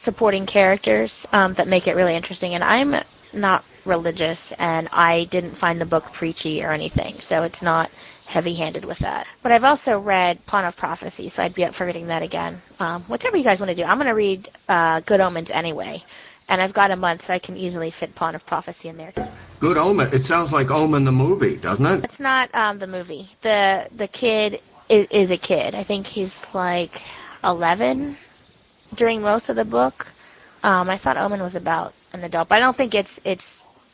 supporting 0.04 0.46
characters 0.46 1.26
um, 1.32 1.54
that 1.56 1.68
make 1.68 1.88
it 1.88 1.96
really 1.96 2.16
interesting. 2.16 2.56
And 2.56 2.64
I'm 2.64 2.96
not 3.34 3.64
religious, 3.86 4.40
and 4.58 4.88
I 4.92 5.26
didn't 5.26 5.56
find 5.56 5.80
the 5.80 5.86
book 5.86 6.06
preachy 6.14 6.64
or 6.64 6.72
anything, 6.72 7.16
so 7.22 7.44
it's 7.44 7.62
not 7.62 7.90
heavy-handed 8.32 8.86
with 8.86 8.98
that. 9.00 9.28
But 9.44 9.52
I've 9.52 9.66
also 9.66 10.00
read 10.00 10.44
Pawn 10.46 10.64
of 10.66 10.76
Prophecy, 10.78 11.30
so 11.30 11.44
I'd 11.44 11.54
be 11.54 11.66
up 11.66 11.76
for 11.76 11.86
reading 11.86 12.08
that 12.08 12.24
again. 12.24 12.62
Um, 12.80 13.04
whatever 13.04 13.36
you 13.36 13.44
guys 13.44 13.60
want 13.60 13.70
to 13.70 13.76
do, 13.76 13.84
I'm 13.84 13.98
going 13.98 14.08
to 14.08 14.14
read 14.14 14.50
uh, 14.70 15.02
Good 15.02 15.20
Omens 15.20 15.50
anyway, 15.52 16.02
and 16.48 16.62
I've 16.62 16.74
got 16.74 16.92
a 16.92 16.96
month, 16.96 17.26
so 17.26 17.34
I 17.34 17.40
can 17.40 17.58
easily 17.58 17.92
fit 17.92 18.16
Pawn 18.16 18.34
of 18.34 18.46
Prophecy 18.46 18.88
in 18.88 18.96
there. 18.98 19.14
Good 19.60 19.78
Omen. 19.78 20.14
It 20.14 20.26
sounds 20.26 20.52
like 20.52 20.72
Omen 20.72 21.04
the 21.04 21.12
movie, 21.12 21.58
doesn't 21.58 21.86
it? 21.86 22.06
It's 22.06 22.20
not 22.20 22.54
um, 22.56 22.80
the 22.80 22.88
movie. 22.88 23.30
the 23.42 23.88
The 23.98 24.08
kid 24.08 24.62
is, 24.90 25.08
is 25.12 25.30
a 25.30 25.38
kid. 25.38 25.76
I 25.76 25.84
think 25.84 26.08
he's 26.08 26.34
like 26.54 26.92
11 27.44 28.18
during 28.96 29.22
most 29.22 29.50
of 29.50 29.58
the 29.58 29.66
book. 29.66 30.08
Um, 30.64 30.90
I 30.90 30.98
thought 30.98 31.18
Omen 31.18 31.42
was 31.42 31.56
about 31.56 31.94
an 32.14 32.24
adult, 32.24 32.50
but 32.50 32.56
I 32.58 32.60
don't 32.60 32.78
think 32.78 32.94
it's 32.94 33.20
it's 33.26 33.44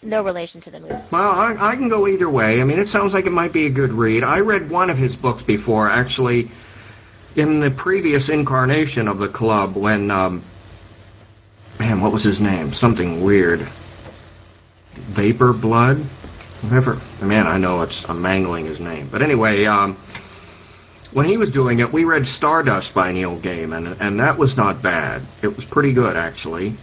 no 0.03 0.23
relation 0.23 0.61
to 0.61 0.71
the 0.71 0.79
movie. 0.79 0.93
Well, 1.11 1.31
I, 1.31 1.55
I 1.59 1.75
can 1.75 1.89
go 1.89 2.07
either 2.07 2.29
way. 2.29 2.61
I 2.61 2.63
mean, 2.63 2.79
it 2.79 2.89
sounds 2.89 3.13
like 3.13 3.25
it 3.25 3.31
might 3.31 3.53
be 3.53 3.65
a 3.65 3.69
good 3.69 3.91
read. 3.91 4.23
I 4.23 4.39
read 4.39 4.69
one 4.69 4.89
of 4.89 4.97
his 4.97 5.15
books 5.15 5.43
before, 5.43 5.89
actually, 5.89 6.51
in 7.35 7.59
the 7.59 7.71
previous 7.71 8.29
incarnation 8.29 9.07
of 9.07 9.19
the 9.19 9.29
club 9.29 9.75
when, 9.75 10.09
um, 10.11 10.43
man, 11.79 12.01
what 12.01 12.11
was 12.11 12.23
his 12.23 12.39
name? 12.39 12.73
Something 12.73 13.23
weird. 13.23 13.67
Vapor 15.15 15.53
Blood? 15.53 15.97
Whatever. 16.61 17.01
Man, 17.21 17.45
I 17.45 17.57
know 17.57 17.81
it's, 17.83 18.03
I'm 18.07 18.21
mangling 18.21 18.65
his 18.65 18.79
name. 18.79 19.09
But 19.11 19.21
anyway, 19.21 19.65
um, 19.65 19.95
when 21.13 21.27
he 21.27 21.37
was 21.37 21.51
doing 21.51 21.79
it, 21.79 21.93
we 21.93 22.03
read 22.03 22.25
Stardust 22.25 22.93
by 22.93 23.11
Neil 23.11 23.39
Gaiman, 23.39 23.97
and 23.99 24.19
that 24.19 24.37
was 24.37 24.57
not 24.57 24.81
bad. 24.81 25.21
It 25.41 25.55
was 25.55 25.65
pretty 25.65 25.93
good, 25.93 26.17
actually. 26.17 26.77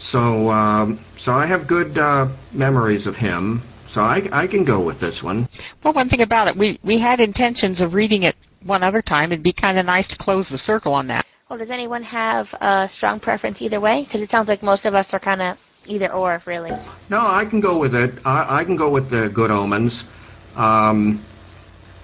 So, 0.00 0.50
um, 0.50 1.04
so 1.18 1.32
I 1.32 1.46
have 1.46 1.66
good 1.66 1.98
uh, 1.98 2.28
memories 2.52 3.06
of 3.06 3.14
him. 3.14 3.62
So 3.92 4.00
I, 4.00 4.28
I 4.32 4.46
can 4.46 4.64
go 4.64 4.84
with 4.84 5.00
this 5.00 5.22
one. 5.22 5.48
Well, 5.82 5.92
one 5.92 6.08
thing 6.08 6.22
about 6.22 6.46
it, 6.48 6.56
we 6.56 6.78
we 6.84 6.98
had 6.98 7.20
intentions 7.20 7.80
of 7.80 7.92
reading 7.92 8.22
it 8.22 8.36
one 8.64 8.82
other 8.82 9.02
time. 9.02 9.32
It'd 9.32 9.42
be 9.42 9.52
kind 9.52 9.78
of 9.78 9.86
nice 9.86 10.06
to 10.08 10.16
close 10.16 10.48
the 10.48 10.58
circle 10.58 10.94
on 10.94 11.08
that. 11.08 11.26
Well, 11.48 11.58
does 11.58 11.70
anyone 11.70 12.04
have 12.04 12.46
a 12.60 12.88
strong 12.88 13.18
preference 13.18 13.60
either 13.60 13.80
way? 13.80 14.04
Because 14.04 14.22
it 14.22 14.30
sounds 14.30 14.48
like 14.48 14.62
most 14.62 14.84
of 14.86 14.94
us 14.94 15.12
are 15.12 15.18
kind 15.18 15.42
of 15.42 15.58
either 15.86 16.12
or, 16.12 16.40
really. 16.46 16.70
No, 17.08 17.18
I 17.18 17.44
can 17.44 17.58
go 17.60 17.78
with 17.78 17.94
it. 17.94 18.14
I, 18.24 18.60
I 18.60 18.64
can 18.64 18.76
go 18.76 18.88
with 18.88 19.10
the 19.10 19.28
Good 19.34 19.50
Omens. 19.50 20.04
Um, 20.54 21.26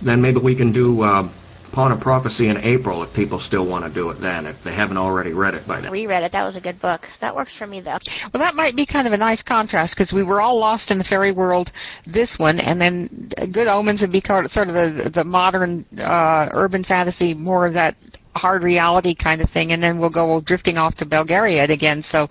then 0.04 0.20
maybe 0.20 0.40
we 0.40 0.56
can 0.56 0.72
do 0.72 1.02
uh, 1.02 1.30
Pawn 1.76 1.92
a 1.92 1.96
Prophecy 1.98 2.48
in 2.48 2.56
April 2.56 3.02
if 3.02 3.12
people 3.12 3.38
still 3.38 3.66
want 3.66 3.84
to 3.84 3.90
do 3.92 4.08
it 4.08 4.18
then, 4.18 4.46
if 4.46 4.56
they 4.64 4.72
haven't 4.72 4.96
already 4.96 5.34
read 5.34 5.52
it 5.52 5.66
by 5.66 5.78
then. 5.78 5.90
We 5.90 6.06
read 6.06 6.22
it. 6.22 6.32
That 6.32 6.42
was 6.42 6.56
a 6.56 6.60
good 6.60 6.80
book. 6.80 7.06
That 7.20 7.36
works 7.36 7.54
for 7.54 7.66
me, 7.66 7.82
though. 7.82 7.98
Well, 8.32 8.42
that 8.42 8.54
might 8.54 8.74
be 8.74 8.86
kind 8.86 9.06
of 9.06 9.12
a 9.12 9.18
nice 9.18 9.42
contrast 9.42 9.94
because 9.94 10.10
we 10.10 10.22
were 10.22 10.40
all 10.40 10.58
lost 10.58 10.90
in 10.90 10.96
the 10.96 11.04
fairy 11.04 11.32
world. 11.32 11.70
This 12.06 12.38
one, 12.38 12.60
and 12.60 12.80
then 12.80 13.30
Good 13.52 13.68
Omens 13.68 14.00
would 14.00 14.10
be 14.10 14.22
sort 14.22 14.46
of 14.46 14.74
the 14.74 15.10
the 15.12 15.22
modern 15.22 15.84
uh, 15.98 16.48
urban 16.54 16.82
fantasy, 16.82 17.34
more 17.34 17.66
of 17.66 17.74
that 17.74 17.94
hard 18.34 18.62
reality 18.62 19.14
kind 19.14 19.42
of 19.42 19.50
thing, 19.50 19.72
and 19.72 19.82
then 19.82 19.98
we'll 19.98 20.08
go 20.08 20.40
drifting 20.40 20.78
off 20.78 20.94
to 20.94 21.04
Belgariad 21.04 21.68
again. 21.68 22.02
So 22.02 22.28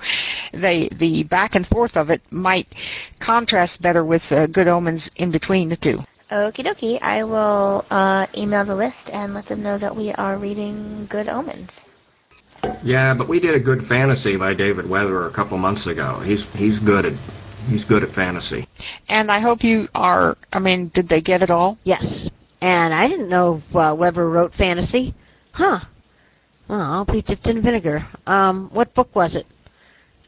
the 0.53 0.89
the 0.97 1.23
back 1.23 1.53
and 1.53 1.67
forth 1.67 1.97
of 1.97 2.09
it 2.09 2.23
might 2.31 2.73
contrast 3.19 3.79
better 3.79 4.03
with 4.03 4.23
uh, 4.31 4.47
Good 4.47 4.67
Omens 4.67 5.11
in 5.17 5.31
between 5.31 5.69
the 5.69 5.77
two. 5.77 5.99
Okie 6.31 6.65
dokie. 6.65 6.99
I 7.01 7.23
will 7.23 7.85
uh, 7.91 8.25
email 8.35 8.65
the 8.65 8.75
list 8.75 9.09
and 9.13 9.33
let 9.33 9.45
them 9.45 9.61
know 9.61 9.77
that 9.77 9.95
we 9.95 10.11
are 10.13 10.37
reading 10.37 11.07
Good 11.09 11.29
Omens. 11.29 11.69
Yeah, 12.83 13.13
but 13.13 13.29
we 13.29 13.39
did 13.39 13.53
a 13.53 13.59
good 13.59 13.87
fantasy 13.87 14.35
by 14.35 14.55
David 14.55 14.89
Weber 14.89 15.27
a 15.27 15.33
couple 15.33 15.57
months 15.59 15.85
ago. 15.85 16.19
He's 16.25 16.43
he's 16.53 16.79
good 16.79 17.05
at 17.05 17.13
he's 17.69 17.85
good 17.85 18.03
at 18.03 18.13
fantasy. 18.15 18.67
And 19.07 19.31
I 19.31 19.39
hope 19.39 19.63
you 19.63 19.87
are. 19.93 20.35
I 20.51 20.59
mean, 20.59 20.89
did 20.93 21.07
they 21.07 21.21
get 21.21 21.43
it 21.43 21.51
all? 21.51 21.77
Yes. 21.83 22.29
And 22.59 22.93
I 22.93 23.07
didn't 23.07 23.29
know 23.29 23.61
uh, 23.75 23.95
Weber 23.97 24.27
wrote 24.27 24.53
fantasy. 24.53 25.13
Huh. 25.51 25.79
Well, 26.67 26.81
I'll 26.81 27.05
be 27.05 27.21
dipped 27.21 27.47
in 27.47 27.61
vinegar. 27.61 28.07
Um, 28.25 28.69
what 28.73 28.95
book 28.95 29.15
was 29.15 29.35
it? 29.35 29.45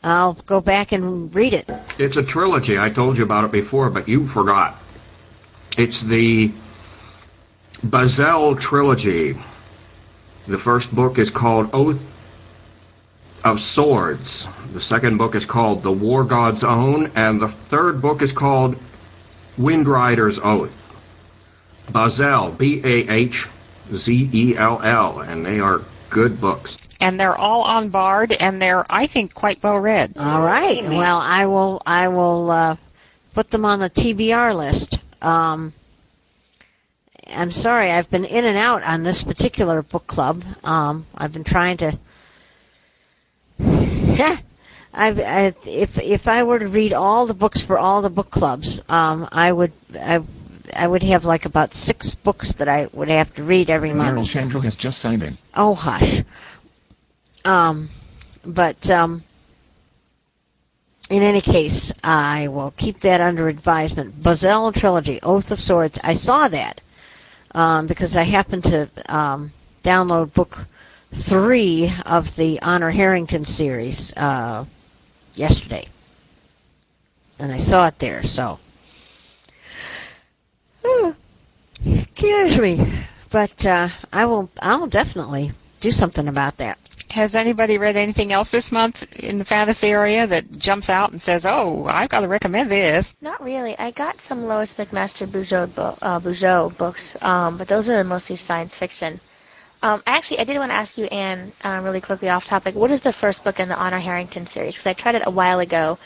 I'll 0.04 0.36
go 0.46 0.62
back 0.62 0.92
and 0.92 1.34
read 1.34 1.54
it. 1.54 1.66
It's 1.98 2.18
a 2.18 2.24
trilogy. 2.24 2.78
I 2.78 2.92
told 2.94 3.18
you 3.18 3.24
about 3.24 3.46
it 3.46 3.52
before, 3.52 3.90
but 3.90 4.08
you 4.08 4.28
forgot. 4.30 4.78
It's 5.78 6.02
the 6.02 6.52
Bahzell 7.84 8.60
trilogy. 8.60 9.36
The 10.48 10.58
first 10.58 10.94
book 10.96 11.20
is 11.20 11.30
called 11.30 11.70
Oath 11.72 12.02
of 13.44 13.60
Swords. 13.60 14.46
The 14.74 14.82
second 14.82 15.18
book 15.18 15.36
is 15.36 15.46
called 15.46 15.84
The 15.84 15.92
War 15.92 16.24
God's 16.24 16.64
Own, 16.64 17.12
and 17.16 17.40
the 17.40 17.54
third 17.70 18.02
book 18.02 18.24
is 18.24 18.32
called 18.32 18.76
Windrider's 19.60 20.40
Oath. 20.44 20.72
Bahzell, 21.92 22.58
B-A-H-Z-E-L-L, 22.58 23.50
and 25.20 25.46
they 25.46 25.60
are 25.60 25.82
good 26.10 26.42
books. 26.42 26.76
And 27.00 27.20
they're 27.20 27.38
all 27.38 27.62
on 27.62 27.92
Bard, 27.92 28.32
and 28.32 28.60
they're, 28.60 28.84
I 28.90 29.06
think, 29.06 29.36
quite 29.36 29.62
well 29.62 29.78
read. 29.78 30.14
All 30.18 30.42
right. 30.42 30.84
Well, 30.84 31.18
I 31.18 31.46
will. 31.46 31.84
I 31.86 32.08
will 32.08 32.50
uh, 32.50 32.76
put 33.36 33.52
them 33.52 33.64
on 33.64 33.80
the 33.80 33.92
TBR 33.92 34.56
list. 34.56 34.98
Um, 35.22 35.74
I'm 37.26 37.52
sorry, 37.52 37.92
I've 37.92 38.10
been 38.10 38.26
in 38.26 38.46
and 38.46 38.58
out 38.58 38.84
on 38.84 39.04
this 39.04 39.24
particular 39.24 39.82
book 39.82 40.08
club. 40.08 40.44
Um, 40.64 41.06
I've 41.16 41.34
been 41.34 41.44
trying 41.44 41.78
to. 41.78 42.00
I've, 44.94 45.20
I, 45.20 45.54
if 45.66 45.92
if 45.98 46.28
I 46.28 46.44
were 46.44 46.60
to 46.60 46.68
read 46.68 46.94
all 46.94 47.28
the 47.28 47.34
books 47.34 47.62
for 47.62 47.78
all 47.78 48.02
the 48.02 48.10
book 48.10 48.32
clubs, 48.32 48.82
um, 48.88 49.28
I 49.32 49.52
would 49.52 49.74
I, 49.94 50.20
I 50.74 50.88
would 50.88 51.04
have 51.04 51.24
like 51.24 51.46
about 51.46 51.74
six 51.74 52.16
books 52.16 52.54
that 52.58 52.70
I 52.70 52.88
would 52.94 53.10
have 53.10 53.34
to 53.36 53.44
read 53.44 53.70
every 53.70 53.94
month. 53.94 54.30
Chandler 54.30 54.62
has 54.62 54.76
just 54.76 55.00
signed 55.00 55.24
in. 55.24 55.38
Oh 55.54 55.76
hush. 55.76 56.24
Um, 57.44 57.90
but 58.46 58.90
um, 58.90 59.24
in 61.10 61.24
any 61.24 61.42
case, 61.42 61.92
I 62.04 62.48
will 62.50 62.72
keep 62.72 63.00
that 63.02 63.22
under 63.22 63.48
advisement. 63.48 64.22
Bahzell 64.22 64.74
trilogy, 64.74 65.20
Oath 65.24 65.52
of 65.52 65.60
Swords. 65.60 65.98
I 66.04 66.14
saw 66.14 66.48
that 66.50 66.82
um, 67.52 67.88
because 67.88 68.16
I 68.16 68.24
happened 68.24 68.64
to 68.64 68.90
um, 69.08 69.54
download 69.86 70.34
book 70.34 70.56
three 71.30 71.92
of 72.06 72.26
the 72.36 72.60
Honor 72.62 72.92
Harrington 72.92 73.46
series 73.46 74.14
uh, 74.18 74.66
yesterday, 75.34 75.88
and 77.40 77.54
I 77.54 77.60
saw 77.60 77.88
it 77.88 77.96
there. 78.00 78.24
So, 78.24 78.60
oh, 80.84 81.16
scares 82.14 82.60
me, 82.60 83.06
but 83.32 83.66
uh, 83.66 83.88
I 84.12 84.26
will. 84.26 84.50
I'll 84.60 84.88
definitely 84.88 85.54
do 85.80 85.92
something 85.92 86.28
about 86.28 86.58
that. 86.58 86.78
Has 87.10 87.36
anybody 87.36 87.78
read 87.78 87.96
anything 87.96 88.34
else 88.34 88.52
this 88.52 88.72
month 88.72 89.02
in 89.14 89.38
the 89.38 89.46
fantasy 89.46 89.88
area 89.88 90.28
that 90.28 90.52
jumps 90.52 90.90
out 90.90 91.12
and 91.12 91.22
says, 91.22 91.46
"Oh, 91.48 91.86
I've 91.86 92.10
got 92.10 92.22
to 92.22 92.28
recommend 92.28 92.70
this"? 92.70 93.16
Not 93.22 93.42
really. 93.42 93.78
I 93.80 93.92
got 93.92 94.18
some 94.28 94.46
Lois 94.46 94.72
McMaster 94.78 95.26
Bujold, 95.26 95.74
bo- 95.74 95.98
uh, 96.02 96.20
Bujold 96.20 96.78
books, 96.78 97.16
um, 97.22 97.58
but 97.58 97.68
those 97.68 97.88
are 97.88 98.04
mostly 98.04 98.36
science 98.36 98.74
fiction. 98.74 99.22
Um, 99.82 100.02
actually, 100.08 100.40
I 100.40 100.44
did 100.44 100.58
want 100.58 100.72
to 100.72 100.76
ask 100.76 100.98
you, 100.98 101.06
Anne, 101.06 101.54
um, 101.64 101.84
really 101.84 102.02
quickly 102.02 102.30
off 102.30 102.46
topic. 102.46 102.76
What 102.76 102.92
is 102.92 103.02
the 103.02 103.14
first 103.14 103.44
book 103.44 103.60
in 103.60 103.70
the 103.70 103.76
Honor 103.76 104.00
Harrington 104.00 104.48
series? 104.48 104.74
Because 104.74 104.88
I 104.88 104.94
tried 104.94 105.16
it 105.16 105.24
a 105.26 105.32
while 105.32 105.60
ago, 105.60 105.98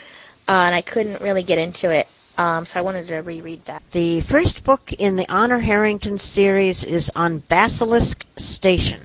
uh, 0.48 0.52
and 0.52 0.74
I 0.74 0.82
couldn't 0.82 1.22
really 1.22 1.42
get 1.42 1.58
into 1.58 1.90
it. 1.90 2.06
Um, 2.38 2.64
so 2.66 2.78
I 2.78 2.82
wanted 2.82 3.08
to 3.08 3.18
reread 3.20 3.64
that. 3.66 3.82
The 3.92 4.20
first 4.22 4.64
book 4.64 4.92
in 4.92 5.16
the 5.16 5.26
Honor 5.30 5.58
Harrington 5.58 6.18
series 6.18 6.84
is 6.84 7.10
on 7.14 7.42
Basilisk 7.48 8.24
Station. 8.38 9.02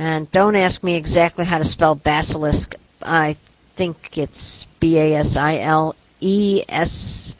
And 0.00 0.30
don't 0.30 0.56
ask 0.56 0.82
me 0.82 0.96
exactly 0.96 1.44
how 1.44 1.58
to 1.58 1.64
spell 1.66 1.94
basilisk. 1.94 2.74
I 3.02 3.36
think 3.76 4.16
it's 4.16 4.66
B 4.80 4.96
A 4.96 5.16
S 5.16 5.36
I 5.36 5.58
L 5.58 5.94
E 6.20 6.64
S 6.66 7.36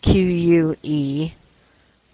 Q 0.00 0.22
U 0.22 0.76
E, 0.84 1.32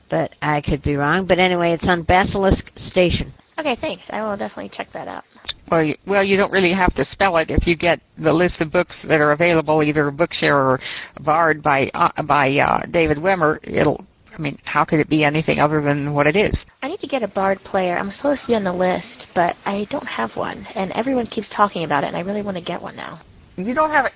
but 0.08 0.34
I 0.40 0.62
could 0.62 0.80
be 0.80 0.96
wrong. 0.96 1.26
But 1.26 1.38
anyway, 1.38 1.72
it's 1.72 1.86
on 1.86 2.04
Basilisk 2.04 2.72
Station. 2.76 3.34
Okay, 3.58 3.76
thanks. 3.76 4.06
I 4.08 4.22
will 4.22 4.38
definitely 4.38 4.70
check 4.70 4.92
that 4.92 5.08
out. 5.08 5.24
Well, 5.70 5.84
you, 5.84 5.96
well, 6.06 6.24
you 6.24 6.38
don't 6.38 6.52
really 6.52 6.72
have 6.72 6.94
to 6.94 7.04
spell 7.04 7.36
it 7.36 7.50
if 7.50 7.66
you 7.66 7.76
get 7.76 8.00
the 8.16 8.32
list 8.32 8.62
of 8.62 8.72
books 8.72 9.02
that 9.02 9.20
are 9.20 9.32
available, 9.32 9.82
either 9.82 10.10
Bookshare 10.10 10.54
or 10.54 10.80
Bard 11.20 11.62
by 11.62 11.90
uh, 11.92 12.22
by 12.22 12.56
uh, 12.56 12.86
David 12.86 13.18
Wimmer. 13.18 13.58
It'll. 13.62 14.06
I 14.36 14.42
mean, 14.42 14.58
how 14.64 14.84
could 14.84 15.00
it 15.00 15.08
be 15.08 15.24
anything 15.24 15.58
other 15.58 15.80
than 15.80 16.12
what 16.12 16.26
it 16.26 16.36
is? 16.36 16.66
I 16.82 16.88
need 16.88 17.00
to 17.00 17.06
get 17.06 17.22
a 17.22 17.28
Bard 17.28 17.58
player. 17.60 17.96
I'm 17.96 18.10
supposed 18.10 18.42
to 18.42 18.48
be 18.48 18.54
on 18.54 18.64
the 18.64 18.72
list, 18.72 19.28
but 19.34 19.56
I 19.64 19.86
don't 19.88 20.06
have 20.06 20.36
one, 20.36 20.66
and 20.74 20.92
everyone 20.92 21.26
keeps 21.26 21.48
talking 21.48 21.84
about 21.84 22.04
it, 22.04 22.08
and 22.08 22.16
I 22.16 22.20
really 22.20 22.42
want 22.42 22.58
to 22.58 22.62
get 22.62 22.82
one 22.82 22.96
now. 22.96 23.20
You 23.56 23.74
don't 23.74 23.90
have 23.90 24.06
a. 24.06 24.10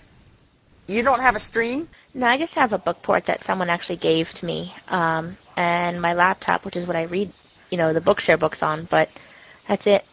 You 0.93 1.03
don't 1.03 1.21
have 1.21 1.37
a 1.37 1.41
stream. 1.41 1.89
No, 2.13 2.27
I 2.27 2.37
just 2.37 2.55
have 2.55 2.73
a 2.73 2.79
book 2.79 3.03
port 3.03 3.25
that 3.27 3.45
someone 3.45 3.71
actually 3.71 3.97
gave 3.97 4.29
to 4.31 4.45
me, 4.45 4.75
um, 4.89 5.39
and 5.57 6.01
my 6.03 6.13
laptop, 6.13 6.65
which 6.65 6.77
is 6.77 6.87
what 6.87 6.97
I 6.97 7.05
read, 7.05 7.33
you 7.71 7.79
know, 7.79 7.93
the 7.95 8.01
Bookshare 8.01 8.39
books 8.39 8.63
on. 8.63 8.87
But 8.91 9.09
that's 9.69 9.87
it. 9.87 10.05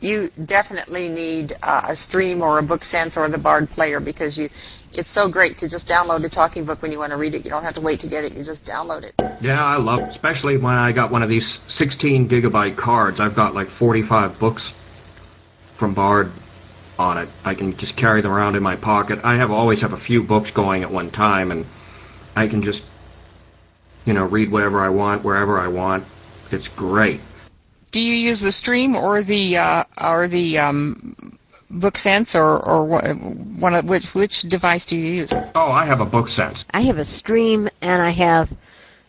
You 0.00 0.30
definitely 0.46 1.08
need 1.08 1.52
uh, 1.62 1.86
a 1.88 1.96
stream 1.96 2.42
or 2.42 2.58
a 2.58 2.62
book 2.62 2.82
sense 2.84 3.16
or 3.16 3.28
the 3.28 3.38
Bard 3.38 3.68
player 3.68 4.00
because 4.00 4.38
you. 4.38 4.48
It's 4.96 5.12
so 5.12 5.28
great 5.28 5.56
to 5.58 5.68
just 5.68 5.88
download 5.88 6.24
a 6.24 6.30
talking 6.30 6.64
book 6.64 6.80
when 6.80 6.92
you 6.92 6.98
want 6.98 7.10
to 7.10 7.18
read 7.18 7.34
it. 7.34 7.44
You 7.44 7.50
don't 7.50 7.64
have 7.64 7.74
to 7.74 7.80
wait 7.80 8.00
to 8.00 8.08
get 8.08 8.22
it. 8.22 8.32
You 8.32 8.44
just 8.44 8.64
download 8.64 9.02
it. 9.02 9.14
Yeah, 9.40 9.62
I 9.62 9.76
love, 9.76 10.00
it. 10.00 10.10
especially 10.10 10.56
when 10.56 10.74
I 10.74 10.92
got 10.92 11.10
one 11.10 11.22
of 11.22 11.28
these 11.28 11.58
16 11.68 12.28
gigabyte 12.28 12.76
cards. 12.76 13.18
I've 13.20 13.34
got 13.34 13.54
like 13.54 13.68
45 13.76 14.38
books 14.38 14.72
from 15.78 15.94
Bard 15.94 16.32
on 16.96 17.18
it. 17.18 17.28
I 17.44 17.56
can 17.56 17.76
just 17.76 17.96
carry 17.96 18.22
them 18.22 18.30
around 18.30 18.54
in 18.54 18.62
my 18.62 18.76
pocket. 18.76 19.18
I 19.24 19.36
have 19.36 19.50
always 19.50 19.80
have 19.80 19.92
a 19.92 20.00
few 20.00 20.22
books 20.22 20.52
going 20.52 20.84
at 20.84 20.92
one 20.92 21.10
time, 21.10 21.50
and 21.50 21.66
I 22.36 22.46
can 22.46 22.62
just, 22.62 22.82
you 24.04 24.12
know, 24.12 24.24
read 24.24 24.52
whatever 24.52 24.80
I 24.80 24.90
want, 24.90 25.24
wherever 25.24 25.58
I 25.58 25.66
want. 25.66 26.04
It's 26.52 26.68
great. 26.76 27.20
Do 27.90 28.00
you 28.00 28.14
use 28.14 28.40
the 28.40 28.52
stream 28.52 28.94
or 28.94 29.24
the 29.24 29.56
uh, 29.56 29.84
or 30.00 30.28
the 30.28 30.58
um, 30.58 31.36
BookSense 31.74 32.34
or 32.34 32.64
or 32.64 32.84
what, 32.84 33.04
one 33.58 33.74
of 33.74 33.84
which 33.84 34.14
which 34.14 34.42
device 34.42 34.86
do 34.86 34.96
you 34.96 35.22
use? 35.22 35.32
Oh, 35.54 35.70
I 35.70 35.84
have 35.86 36.00
a 36.00 36.06
BookSense. 36.06 36.64
I 36.70 36.82
have 36.82 36.98
a 36.98 37.04
stream 37.04 37.68
and 37.80 38.02
I 38.02 38.10
have 38.10 38.48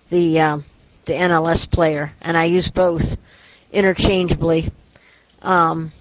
the 0.09 0.39
uh, 0.39 0.57
the 1.05 1.13
NLS 1.13 1.69
player, 1.71 2.11
and 2.21 2.35
I 2.35 2.45
use 2.45 2.69
both 2.69 3.03
interchangeably. 3.71 4.71
Um, 5.41 5.91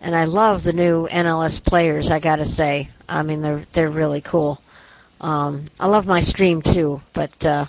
and 0.00 0.14
I 0.14 0.24
love 0.24 0.62
the 0.62 0.72
new 0.72 1.08
NLS 1.10 1.64
players. 1.64 2.10
I 2.10 2.20
got 2.20 2.36
to 2.36 2.46
say, 2.46 2.90
I 3.08 3.22
mean 3.22 3.40
they're 3.40 3.66
they're 3.74 3.90
really 3.90 4.20
cool. 4.20 4.60
Um, 5.20 5.70
I 5.80 5.86
love 5.86 6.04
my 6.04 6.20
stream 6.20 6.60
too, 6.60 7.00
but 7.14 7.44
uh, 7.44 7.66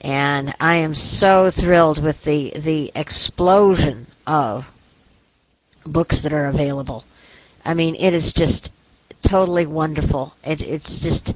and 0.00 0.54
I 0.58 0.78
am 0.78 0.94
so 0.94 1.50
thrilled 1.50 2.02
with 2.02 2.16
the 2.24 2.52
the 2.64 2.90
explosion 2.94 4.08
of 4.26 4.64
books 5.86 6.22
that 6.22 6.32
are 6.32 6.46
available. 6.46 7.04
I 7.64 7.74
mean, 7.74 7.94
it 7.96 8.14
is 8.14 8.32
just 8.32 8.70
totally 9.28 9.66
wonderful. 9.66 10.32
It, 10.44 10.60
it's 10.60 11.00
just 11.00 11.32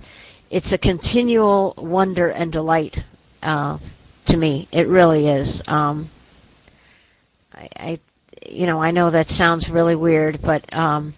it's 0.51 0.73
a 0.73 0.79
continual 0.79 1.75
wonder 1.79 2.29
and 2.29 2.51
delight 2.51 2.97
uh, 3.43 3.79
to 4.27 4.37
me. 4.37 4.69
It 4.73 4.89
really 4.89 5.29
is. 5.29 5.63
Um, 5.67 6.11
I, 7.53 7.69
I, 7.77 8.01
you 8.47 8.67
know, 8.67 8.81
I 8.81 8.91
know 8.91 9.11
that 9.11 9.29
sounds 9.29 9.71
really 9.71 9.97
weird, 9.97 10.41
but 10.43 10.73
um, 10.73 11.15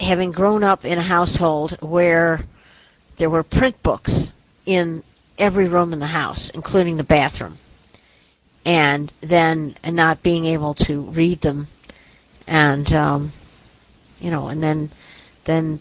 having 0.00 0.32
grown 0.32 0.62
up 0.62 0.84
in 0.84 0.98
a 0.98 1.02
household 1.02 1.78
where 1.80 2.44
there 3.18 3.30
were 3.30 3.42
print 3.42 3.82
books 3.82 4.32
in 4.66 5.02
every 5.38 5.68
room 5.68 5.92
in 5.92 6.00
the 6.00 6.06
house, 6.06 6.50
including 6.54 6.96
the 6.96 7.04
bathroom, 7.04 7.58
and 8.64 9.12
then 9.22 9.76
not 9.84 10.22
being 10.22 10.46
able 10.46 10.74
to 10.74 11.02
read 11.10 11.40
them, 11.42 11.68
and 12.46 12.92
um, 12.92 13.32
you 14.18 14.30
know, 14.30 14.48
and 14.48 14.62
then 14.62 14.90
then 15.46 15.80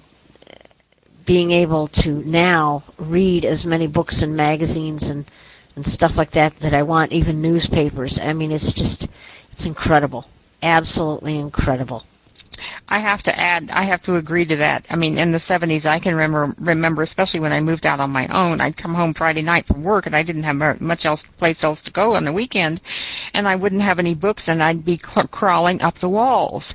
being 1.26 1.52
able 1.52 1.88
to 1.88 2.10
now 2.10 2.84
read 2.98 3.46
as 3.46 3.66
many 3.66 3.88
books 3.88 4.22
and 4.24 4.36
magazines 4.36 5.10
and 5.10 5.26
and 5.76 5.86
stuff 5.86 6.12
like 6.16 6.32
that 6.32 6.54
that 6.62 6.74
I 6.74 6.84
want, 6.84 7.12
even 7.12 7.42
newspapers. 7.42 8.20
I 8.22 8.34
mean, 8.34 8.52
it's 8.52 8.74
just 8.74 9.08
it's 9.52 9.66
incredible, 9.66 10.26
absolutely 10.62 11.38
incredible. 11.40 12.04
I 12.88 13.00
have 13.00 13.24
to 13.24 13.40
add, 13.40 13.70
I 13.72 13.84
have 13.84 14.02
to 14.04 14.16
agree 14.16 14.46
to 14.46 14.56
that. 14.58 14.86
I 14.90 14.96
mean, 14.96 15.18
in 15.18 15.32
the 15.32 15.38
70s, 15.38 15.86
I 15.86 16.00
can 16.00 16.14
remember, 16.14 16.54
remember, 16.60 17.02
especially 17.02 17.40
when 17.40 17.52
I 17.52 17.60
moved 17.60 17.86
out 17.86 18.00
on 18.00 18.10
my 18.12 18.28
own, 18.28 18.62
I'd 18.62 18.78
come 18.78 18.94
home 18.94 19.14
Friday 19.14 19.42
night 19.42 19.66
from 19.66 19.84
work 19.84 20.06
and 20.06 20.16
I 20.16 20.24
didn't 20.24 20.44
have 20.44 20.82
much 20.82 21.06
else, 21.06 21.24
place 21.38 21.64
else 21.64 21.82
to 21.84 21.92
go 21.92 22.16
on 22.16 22.26
the 22.26 22.34
weekend, 22.34 22.82
and 23.34 23.48
I 23.48 23.56
wouldn't 23.56 23.82
have 23.82 24.00
any 24.00 24.16
books 24.16 24.48
and 24.48 24.62
I'd 24.62 24.86
be 24.86 24.98
cl- 24.98 25.28
crawling 25.28 25.82
up 25.82 25.96
the 26.00 26.10
walls. 26.10 26.74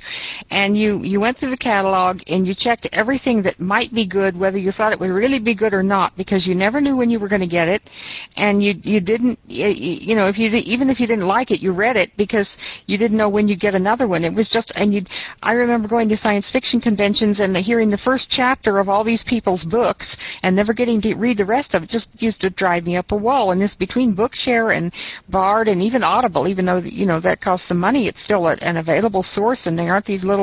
And 0.51 0.77
you, 0.77 1.03
you 1.03 1.19
went 1.19 1.37
through 1.37 1.51
the 1.51 1.57
catalog 1.57 2.21
and 2.27 2.47
you 2.47 2.55
checked 2.55 2.87
everything 2.91 3.43
that 3.43 3.59
might 3.59 3.93
be 3.93 4.07
good, 4.07 4.37
whether 4.37 4.57
you 4.57 4.71
thought 4.71 4.93
it 4.93 4.99
would 4.99 5.11
really 5.11 5.39
be 5.39 5.53
good 5.53 5.73
or 5.73 5.83
not, 5.83 6.17
because 6.17 6.47
you 6.47 6.55
never 6.55 6.81
knew 6.81 6.95
when 6.95 7.09
you 7.09 7.19
were 7.19 7.27
going 7.27 7.41
to 7.41 7.47
get 7.47 7.67
it, 7.67 7.89
and 8.35 8.63
you, 8.63 8.73
you 8.83 8.99
didn't, 8.99 9.39
you, 9.47 10.15
know, 10.15 10.27
if 10.27 10.37
you, 10.37 10.49
even 10.51 10.89
if 10.89 10.99
you 10.99 11.07
didn't 11.07 11.27
like 11.27 11.51
it, 11.51 11.59
you 11.59 11.71
read 11.73 11.95
it 11.95 12.11
because 12.17 12.57
you 12.87 12.97
didn't 12.97 13.17
know 13.17 13.29
when 13.29 13.47
you'd 13.47 13.59
get 13.59 13.75
another 13.75 14.07
one. 14.07 14.23
It 14.23 14.33
was 14.33 14.49
just, 14.49 14.71
and 14.75 14.93
you, 14.93 15.03
I 15.43 15.53
remember 15.53 15.87
going 15.87 16.09
to 16.09 16.17
science 16.17 16.49
fiction 16.49 16.81
conventions 16.81 17.39
and 17.39 17.53
the, 17.53 17.61
hearing 17.61 17.89
the 17.89 17.97
first 17.97 18.29
chapter 18.29 18.79
of 18.79 18.89
all 18.89 19.03
these 19.03 19.23
people's 19.23 19.63
books 19.63 20.17
and 20.41 20.55
never 20.55 20.73
getting 20.73 21.01
to 21.01 21.15
read 21.15 21.37
the 21.37 21.45
rest 21.45 21.75
of 21.75 21.83
it 21.83 21.89
just 21.89 22.21
used 22.21 22.41
to 22.41 22.49
drive 22.49 22.85
me 22.85 22.95
up 22.95 23.11
a 23.11 23.15
wall. 23.15 23.51
And 23.51 23.61
this 23.61 23.75
between 23.75 24.15
Bookshare 24.15 24.75
and 24.75 24.93
Bard 25.27 25.67
and 25.67 25.81
even 25.81 26.03
Audible, 26.03 26.47
even 26.47 26.65
though 26.65 26.79
you 26.79 27.05
know 27.05 27.19
that 27.19 27.41
costs 27.41 27.67
some 27.67 27.79
money, 27.79 28.07
it's 28.07 28.21
still 28.21 28.47
a, 28.47 28.53
an 28.61 28.77
available 28.77 29.23
source, 29.23 29.65
and 29.65 29.77
they 29.77 29.89
aren't 29.89 30.05
these 30.05 30.23
little 30.23 30.38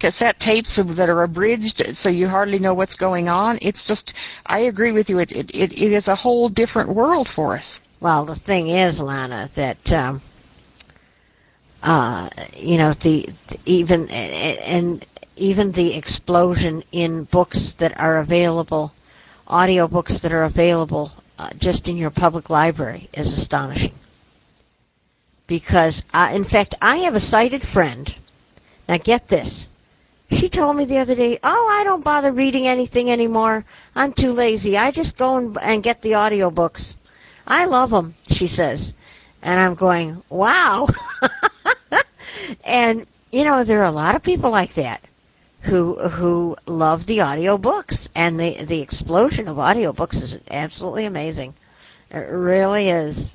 cassette 0.00 0.38
tapes 0.38 0.76
that 0.98 1.08
are 1.08 1.22
abridged, 1.22 1.82
so 1.94 2.08
you 2.08 2.26
hardly 2.28 2.58
know 2.58 2.74
what's 2.74 2.96
going 2.96 3.28
on. 3.28 3.58
It's 3.62 3.84
just, 3.84 4.14
I 4.46 4.60
agree 4.72 4.92
with 4.92 5.08
you. 5.10 5.18
It 5.18 5.32
it 5.32 5.50
it, 5.54 5.72
it 5.72 5.92
is 5.98 6.08
a 6.08 6.14
whole 6.24 6.48
different 6.48 6.88
world 6.94 7.28
for 7.28 7.54
us. 7.60 7.80
Well, 8.00 8.24
the 8.26 8.36
thing 8.36 8.68
is, 8.68 9.00
Lana, 9.00 9.50
that. 9.56 9.92
Um, 9.92 10.22
uh, 11.84 12.30
you 12.56 12.78
know 12.78 12.94
the, 13.02 13.28
the 13.50 13.58
even 13.66 14.08
and 14.08 15.04
even 15.36 15.72
the 15.72 15.94
explosion 15.96 16.82
in 16.92 17.24
books 17.24 17.74
that 17.78 17.92
are 17.98 18.18
available, 18.20 18.92
audio 19.46 19.86
books 19.86 20.20
that 20.22 20.32
are 20.32 20.44
available 20.44 21.12
uh, 21.38 21.50
just 21.58 21.88
in 21.88 21.96
your 21.96 22.10
public 22.10 22.50
library 22.50 23.08
is 23.12 23.36
astonishing. 23.36 23.94
Because, 25.46 26.02
uh, 26.14 26.30
in 26.32 26.44
fact, 26.44 26.74
I 26.80 26.98
have 26.98 27.14
a 27.14 27.20
sighted 27.20 27.62
friend. 27.62 28.08
Now, 28.88 28.98
get 28.98 29.28
this. 29.28 29.68
She 30.30 30.48
told 30.48 30.76
me 30.76 30.84
the 30.84 30.98
other 30.98 31.14
day, 31.14 31.38
"Oh, 31.42 31.68
I 31.70 31.84
don't 31.84 32.04
bother 32.04 32.32
reading 32.32 32.66
anything 32.66 33.10
anymore. 33.10 33.64
I'm 33.94 34.12
too 34.12 34.32
lazy. 34.32 34.76
I 34.76 34.90
just 34.90 35.16
go 35.16 35.36
and, 35.36 35.56
and 35.60 35.82
get 35.82 36.00
the 36.02 36.14
audio 36.14 36.50
books. 36.50 36.96
I 37.46 37.66
love 37.66 37.90
them," 37.90 38.14
she 38.30 38.46
says. 38.46 38.92
And 39.42 39.60
I'm 39.60 39.74
going, 39.74 40.22
"Wow." 40.30 40.88
and 42.64 43.06
you 43.30 43.44
know, 43.44 43.64
there 43.64 43.80
are 43.80 43.86
a 43.86 44.00
lot 44.04 44.16
of 44.16 44.22
people 44.22 44.50
like 44.50 44.74
that 44.74 45.02
who 45.64 45.94
who 46.08 46.56
love 46.66 47.06
the 47.06 47.20
audio 47.20 47.56
books 47.56 48.08
and 48.14 48.38
the 48.38 48.64
the 48.64 48.80
explosion 48.80 49.48
of 49.48 49.58
audio 49.58 49.92
books 49.92 50.20
is 50.20 50.38
absolutely 50.50 51.06
amazing. 51.06 51.54
It 52.10 52.30
really 52.30 52.90
is. 52.90 53.34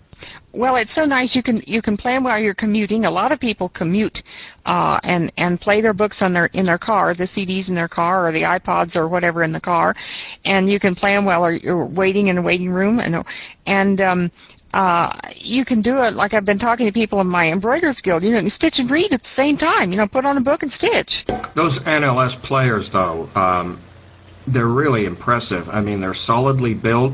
Well, 0.51 0.75
it's 0.77 0.95
so 0.95 1.05
nice. 1.05 1.35
You 1.35 1.43
can 1.43 1.61
you 1.67 1.81
can 1.81 1.95
play 1.95 2.13
them 2.13 2.23
while 2.23 2.39
you're 2.39 2.55
commuting. 2.55 3.05
A 3.05 3.11
lot 3.11 3.31
of 3.31 3.39
people 3.39 3.69
commute 3.69 4.23
uh, 4.65 4.99
and 5.03 5.31
and 5.37 5.61
play 5.61 5.81
their 5.81 5.93
books 5.93 6.21
on 6.21 6.33
their 6.33 6.47
in 6.47 6.65
their 6.65 6.77
car, 6.77 7.13
the 7.13 7.25
CDs 7.25 7.69
in 7.69 7.75
their 7.75 7.87
car 7.87 8.27
or 8.27 8.31
the 8.31 8.41
iPods 8.41 8.95
or 8.95 9.07
whatever 9.07 9.43
in 9.43 9.51
the 9.51 9.61
car, 9.61 9.95
and 10.45 10.69
you 10.69 10.79
can 10.79 10.95
play 10.95 11.13
them 11.13 11.25
while 11.25 11.51
you're 11.51 11.85
waiting 11.85 12.27
in 12.27 12.37
a 12.37 12.41
waiting 12.41 12.69
room. 12.71 12.99
And 12.99 13.23
and 13.67 14.01
um, 14.01 14.31
uh, 14.73 15.17
you 15.35 15.65
can 15.65 15.81
do 15.81 15.97
it 16.03 16.13
like 16.13 16.33
I've 16.33 16.45
been 16.45 16.59
talking 16.59 16.85
to 16.85 16.91
people 16.91 17.21
in 17.21 17.27
my 17.27 17.51
embroiderers 17.51 18.01
guild. 18.01 18.23
You 18.23 18.31
know, 18.31 18.39
you 18.39 18.49
stitch 18.49 18.79
and 18.79 18.89
read 18.89 19.13
at 19.13 19.23
the 19.23 19.29
same 19.29 19.57
time. 19.57 19.91
You 19.91 19.97
know, 19.97 20.07
put 20.07 20.25
on 20.25 20.37
a 20.37 20.41
book 20.41 20.63
and 20.63 20.71
stitch. 20.71 21.25
Those 21.55 21.79
NLS 21.79 22.41
players, 22.43 22.89
though, 22.91 23.29
um, 23.35 23.81
they're 24.47 24.67
really 24.67 25.05
impressive. 25.05 25.67
I 25.69 25.81
mean, 25.81 26.01
they're 26.01 26.13
solidly 26.13 26.73
built. 26.73 27.13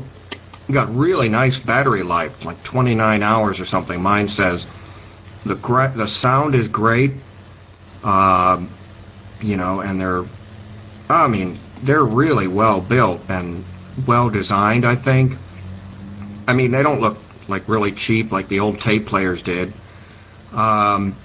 Got 0.74 0.94
really 0.94 1.28
nice 1.28 1.58
battery 1.58 2.02
life, 2.02 2.32
like 2.44 2.62
29 2.64 3.22
hours 3.22 3.60
or 3.60 3.66
something. 3.66 4.00
Mine 4.00 4.28
says 4.28 4.66
the 5.44 5.54
gra- 5.54 5.94
the 5.96 6.06
sound 6.06 6.54
is 6.54 6.68
great, 6.68 7.12
uh, 8.02 8.64
you 9.40 9.56
know, 9.56 9.80
and 9.80 10.00
they're, 10.00 10.24
I 11.08 11.28
mean, 11.28 11.60
they're 11.82 12.04
really 12.04 12.48
well 12.48 12.80
built 12.80 13.22
and 13.28 13.64
well 14.06 14.30
designed. 14.30 14.84
I 14.84 14.96
think. 14.96 15.38
I 16.48 16.52
mean, 16.52 16.70
they 16.70 16.82
don't 16.82 17.00
look 17.00 17.18
like 17.48 17.68
really 17.68 17.92
cheap 17.92 18.32
like 18.32 18.48
the 18.48 18.60
old 18.60 18.80
tape 18.80 19.06
players 19.06 19.42
did. 19.42 19.72
Um, 20.52 21.16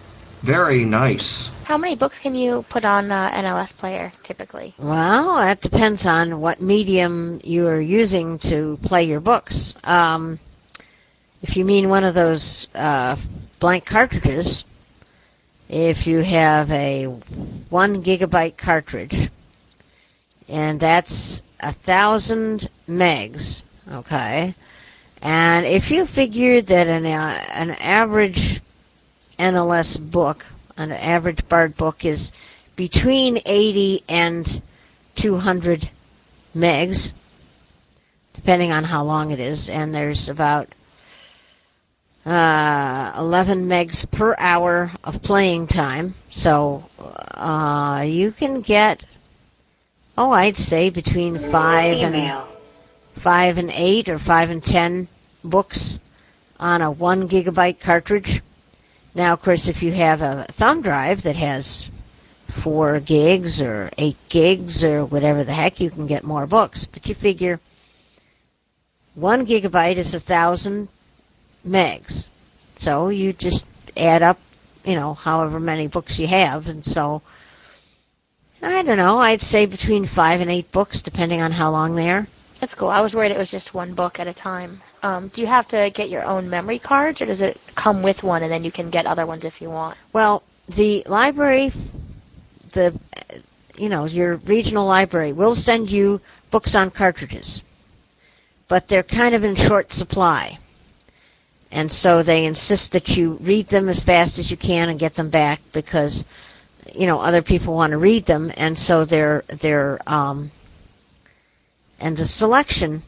very 0.41 0.83
nice. 0.83 1.50
How 1.63 1.77
many 1.77 1.95
books 1.95 2.19
can 2.19 2.35
you 2.35 2.65
put 2.69 2.83
on 2.83 3.11
uh, 3.11 3.31
NLS 3.31 3.69
player 3.77 4.11
typically? 4.23 4.73
Well, 4.79 5.37
that 5.37 5.61
depends 5.61 6.05
on 6.05 6.41
what 6.41 6.61
medium 6.61 7.39
you 7.43 7.67
are 7.67 7.79
using 7.79 8.39
to 8.39 8.77
play 8.83 9.03
your 9.03 9.19
books. 9.19 9.73
Um, 9.83 10.39
if 11.41 11.55
you 11.55 11.63
mean 11.63 11.87
one 11.89 12.03
of 12.03 12.15
those 12.15 12.67
uh, 12.73 13.15
blank 13.59 13.85
cartridges, 13.85 14.63
if 15.69 16.05
you 16.05 16.17
have 16.19 16.69
a 16.71 17.05
one 17.69 18.03
gigabyte 18.03 18.57
cartridge, 18.57 19.29
and 20.47 20.79
that's 20.79 21.41
a 21.59 21.73
thousand 21.73 22.69
megs, 22.87 23.61
okay. 23.89 24.55
And 25.21 25.65
if 25.65 25.91
you 25.91 26.07
figure 26.07 26.61
that 26.61 26.87
an 26.87 27.05
uh, 27.05 27.45
an 27.49 27.71
average 27.71 28.61
NLS 29.39 30.11
book, 30.11 30.43
an 30.81 30.91
average 30.91 31.47
Bard 31.47 31.77
book 31.77 32.03
is 32.05 32.31
between 32.75 33.41
80 33.45 34.03
and 34.09 34.61
200 35.15 35.89
megs, 36.55 37.09
depending 38.33 38.71
on 38.71 38.83
how 38.83 39.03
long 39.03 39.31
it 39.31 39.39
is, 39.39 39.69
and 39.69 39.93
there's 39.93 40.29
about 40.29 40.67
uh, 42.25 43.13
11 43.17 43.65
megs 43.65 44.09
per 44.11 44.35
hour 44.37 44.91
of 45.03 45.21
playing 45.21 45.67
time. 45.67 46.15
So 46.29 46.83
uh, 46.97 48.03
you 48.05 48.31
can 48.31 48.61
get, 48.61 49.03
oh, 50.17 50.31
I'd 50.31 50.55
say 50.55 50.89
between 50.89 51.51
five 51.51 51.97
and 51.97 52.47
five 53.23 53.57
and 53.57 53.69
eight 53.71 54.09
or 54.09 54.17
five 54.17 54.49
and 54.49 54.63
ten 54.63 55.07
books 55.43 55.99
on 56.59 56.81
a 56.81 56.91
one 56.91 57.27
gigabyte 57.27 57.79
cartridge. 57.81 58.41
Now, 59.13 59.33
of 59.33 59.41
course, 59.41 59.67
if 59.67 59.81
you 59.81 59.91
have 59.93 60.21
a 60.21 60.47
thumb 60.57 60.81
drive 60.81 61.23
that 61.23 61.35
has 61.35 61.89
four 62.63 62.99
gigs 62.99 63.61
or 63.61 63.89
eight 63.97 64.17
gigs 64.29 64.83
or 64.83 65.05
whatever 65.05 65.43
the 65.43 65.53
heck, 65.53 65.79
you 65.79 65.89
can 65.89 66.07
get 66.07 66.23
more 66.23 66.47
books. 66.47 66.87
But 66.91 67.05
you 67.05 67.15
figure 67.15 67.59
one 69.15 69.45
gigabyte 69.45 69.97
is 69.97 70.13
a 70.13 70.19
thousand 70.19 70.87
megs. 71.65 72.29
So 72.77 73.09
you 73.09 73.33
just 73.33 73.65
add 73.97 74.23
up, 74.23 74.39
you 74.83 74.95
know, 74.95 75.13
however 75.13 75.59
many 75.59 75.87
books 75.87 76.17
you 76.17 76.27
have, 76.27 76.67
and 76.67 76.83
so 76.83 77.21
I 78.61 78.83
don't 78.83 78.97
know. 78.97 79.17
I'd 79.17 79.41
say 79.41 79.65
between 79.65 80.07
five 80.07 80.39
and 80.39 80.49
eight 80.49 80.71
books, 80.71 81.01
depending 81.01 81.41
on 81.41 81.51
how 81.51 81.71
long 81.71 81.95
they 81.95 82.09
are. 82.09 82.27
That's 82.59 82.75
cool. 82.75 82.89
I 82.89 83.01
was 83.01 83.13
worried 83.13 83.31
it 83.31 83.37
was 83.37 83.49
just 83.49 83.73
one 83.73 83.95
book 83.95 84.19
at 84.19 84.27
a 84.27 84.33
time. 84.33 84.81
Um, 85.03 85.31
do 85.33 85.41
you 85.41 85.47
have 85.47 85.67
to 85.69 85.89
get 85.93 86.09
your 86.09 86.23
own 86.23 86.49
memory 86.49 86.77
cards, 86.77 87.21
or 87.21 87.25
does 87.25 87.41
it 87.41 87.57
come 87.75 88.03
with 88.03 88.21
one, 88.21 88.43
and 88.43 88.51
then 88.51 88.63
you 88.63 88.71
can 88.71 88.91
get 88.91 89.05
other 89.05 89.25
ones 89.25 89.45
if 89.45 89.59
you 89.59 89.69
want? 89.69 89.97
Well, 90.13 90.43
the 90.75 91.03
library, 91.07 91.71
the 92.73 92.97
you 93.75 93.89
know 93.89 94.05
your 94.05 94.37
regional 94.37 94.85
library 94.85 95.33
will 95.33 95.55
send 95.55 95.89
you 95.89 96.21
books 96.51 96.75
on 96.75 96.91
cartridges, 96.91 97.61
but 98.69 98.87
they're 98.87 99.03
kind 99.03 99.33
of 99.33 99.43
in 99.43 99.55
short 99.55 99.91
supply, 99.91 100.59
and 101.71 101.91
so 101.91 102.21
they 102.21 102.45
insist 102.45 102.91
that 102.91 103.07
you 103.07 103.37
read 103.41 103.69
them 103.69 103.89
as 103.89 104.03
fast 104.03 104.37
as 104.37 104.51
you 104.51 104.57
can 104.57 104.89
and 104.89 104.99
get 104.99 105.15
them 105.15 105.31
back 105.31 105.61
because 105.73 106.25
you 106.93 107.07
know 107.07 107.19
other 107.19 107.41
people 107.41 107.73
want 107.73 107.91
to 107.91 107.97
read 107.97 108.27
them, 108.27 108.51
and 108.55 108.77
so 108.77 109.03
they're 109.03 109.43
they're 109.63 109.99
um, 110.07 110.51
and 111.99 112.15
the 112.15 112.25
selection 112.25 113.01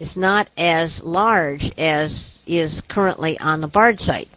is 0.00 0.16
not 0.16 0.48
as 0.56 1.00
large 1.04 1.70
as 1.78 2.42
is 2.46 2.80
currently 2.88 3.38
on 3.38 3.60
the 3.60 3.68
BARD 3.68 4.00
site. 4.00 4.28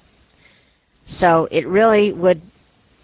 So 1.07 1.47
it 1.49 1.65
really 1.67 2.11
would 2.13 2.41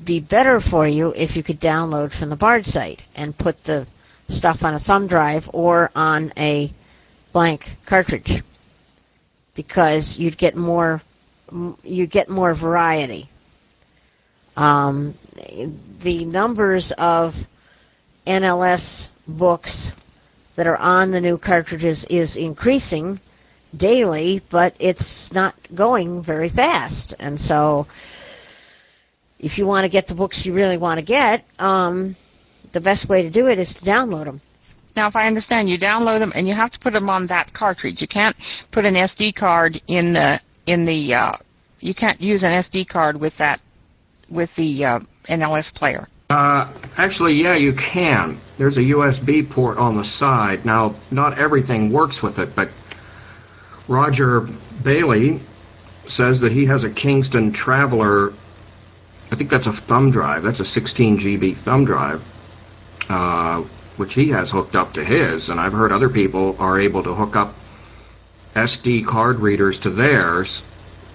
be 0.04 0.20
better 0.20 0.60
for 0.60 0.88
you 0.88 1.14
if 1.16 1.36
you 1.36 1.44
could 1.44 1.60
download 1.60 2.18
from 2.18 2.30
the 2.30 2.36
BARD 2.36 2.66
site 2.66 3.02
and 3.16 3.38
put 3.38 3.64
the 3.64 3.88
stuff 4.28 4.58
on 4.62 4.76
a 4.76 4.80
thumb 4.80 5.08
drive 5.08 5.50
or 5.54 5.90
on 5.96 6.34
a 6.38 6.72
blank 7.34 7.64
cartridge 7.88 8.44
because 9.56 10.18
you'd 10.20 10.38
get 10.38 10.56
more 10.56 11.02
you'd 11.84 12.12
get 12.12 12.30
more 12.30 12.54
variety. 12.54 13.30
Um, 14.56 15.18
the 16.04 16.26
numbers 16.26 16.94
of 16.98 17.34
NLS 18.28 19.08
books 19.28 19.92
that 20.60 20.68
are 20.68 20.76
on 20.76 21.12
the 21.12 21.22
new 21.22 21.38
cartridges 21.38 22.06
is 22.10 22.36
increasing 22.36 23.18
daily, 23.78 24.42
but 24.52 24.76
it's 24.78 25.32
not 25.32 25.56
going 25.74 26.22
very 26.22 26.50
fast. 26.50 27.16
And 27.18 27.40
so, 27.40 27.88
if 29.40 29.58
you 29.58 29.66
want 29.66 29.86
to 29.86 29.90
get 29.90 30.08
the 30.08 30.16
books 30.16 30.46
you 30.46 30.54
really 30.54 30.76
want 30.76 31.00
to 31.00 31.06
get, 31.06 31.46
um, 31.60 32.18
the 32.74 32.82
best 32.82 33.08
way 33.08 33.22
to 33.22 33.30
do 33.30 33.48
it 33.48 33.58
is 33.58 33.74
to 33.76 33.86
download 33.86 34.26
them. 34.26 34.42
Now, 34.98 35.08
if 35.08 35.16
I 35.16 35.28
understand, 35.28 35.70
you 35.70 35.80
download 35.80 36.20
them 36.20 36.34
and 36.36 36.46
you 36.46 36.56
have 36.56 36.72
to 36.72 36.80
put 36.80 36.92
them 36.92 37.10
on 37.10 37.28
that 37.28 37.54
cartridge. 37.54 38.02
You 38.02 38.10
can't 38.10 38.36
put 38.70 38.84
an 38.84 38.96
SD 38.96 39.36
card 39.36 39.82
in 39.88 40.12
the 40.12 40.42
in 40.66 40.84
the. 40.84 41.14
Uh, 41.14 41.38
you 41.80 41.96
can't 41.96 42.20
use 42.20 42.44
an 42.44 42.52
SD 42.64 42.86
card 42.86 43.18
with 43.18 43.38
that 43.38 43.62
with 44.30 44.54
the 44.58 44.84
uh, 44.84 45.00
NLS 45.30 45.74
player. 45.74 46.10
Uh, 46.30 46.72
actually, 46.96 47.42
yeah, 47.42 47.56
you 47.56 47.74
can. 47.74 48.40
There's 48.60 48.78
a 48.78 48.82
USB 48.82 49.50
port 49.50 49.80
on 49.80 49.98
the 49.98 50.04
side. 50.04 50.64
Now, 50.64 50.96
not 51.10 51.40
everything 51.40 51.92
works 51.92 52.22
with 52.22 52.38
it, 52.38 52.56
but 52.56 52.70
Roger 53.88 54.48
Bailey 54.84 55.42
says 56.08 56.40
that 56.42 56.52
he 56.52 56.68
has 56.68 56.84
a 56.84 56.90
Kingston 56.92 57.52
Traveler. 57.52 58.32
I 59.32 59.36
think 59.38 59.50
that's 59.50 59.66
a 59.66 59.74
thumb 59.74 60.12
drive. 60.12 60.44
That's 60.44 60.60
a 60.60 60.66
16 60.66 61.18
GB 61.18 61.64
thumb 61.64 61.86
drive, 61.86 62.22
uh, 63.10 63.64
which 63.98 64.14
he 64.14 64.30
has 64.30 64.52
hooked 64.52 64.76
up 64.76 64.94
to 64.94 65.04
his. 65.04 65.50
And 65.50 65.60
I've 65.60 65.74
heard 65.74 65.92
other 65.92 66.10
people 66.10 66.56
are 66.60 66.80
able 66.80 67.02
to 67.06 67.16
hook 67.16 67.36
up 67.36 67.56
SD 68.56 69.08
card 69.08 69.40
readers 69.40 69.80
to 69.80 69.90
theirs 69.90 70.62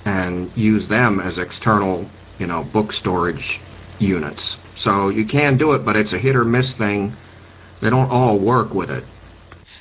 and 0.04 0.50
use 0.56 0.88
them 0.88 1.20
as 1.20 1.38
external, 1.38 2.10
you 2.40 2.48
know, 2.48 2.64
book 2.64 2.92
storage 2.92 3.60
units. 4.00 4.56
So 4.84 5.08
you 5.08 5.26
can 5.26 5.56
do 5.56 5.72
it, 5.72 5.84
but 5.84 5.96
it's 5.96 6.12
a 6.12 6.18
hit 6.18 6.36
or 6.36 6.44
miss 6.44 6.76
thing. 6.76 7.16
They 7.80 7.88
don't 7.88 8.10
all 8.10 8.38
work 8.38 8.74
with 8.74 8.90
it. 8.90 9.02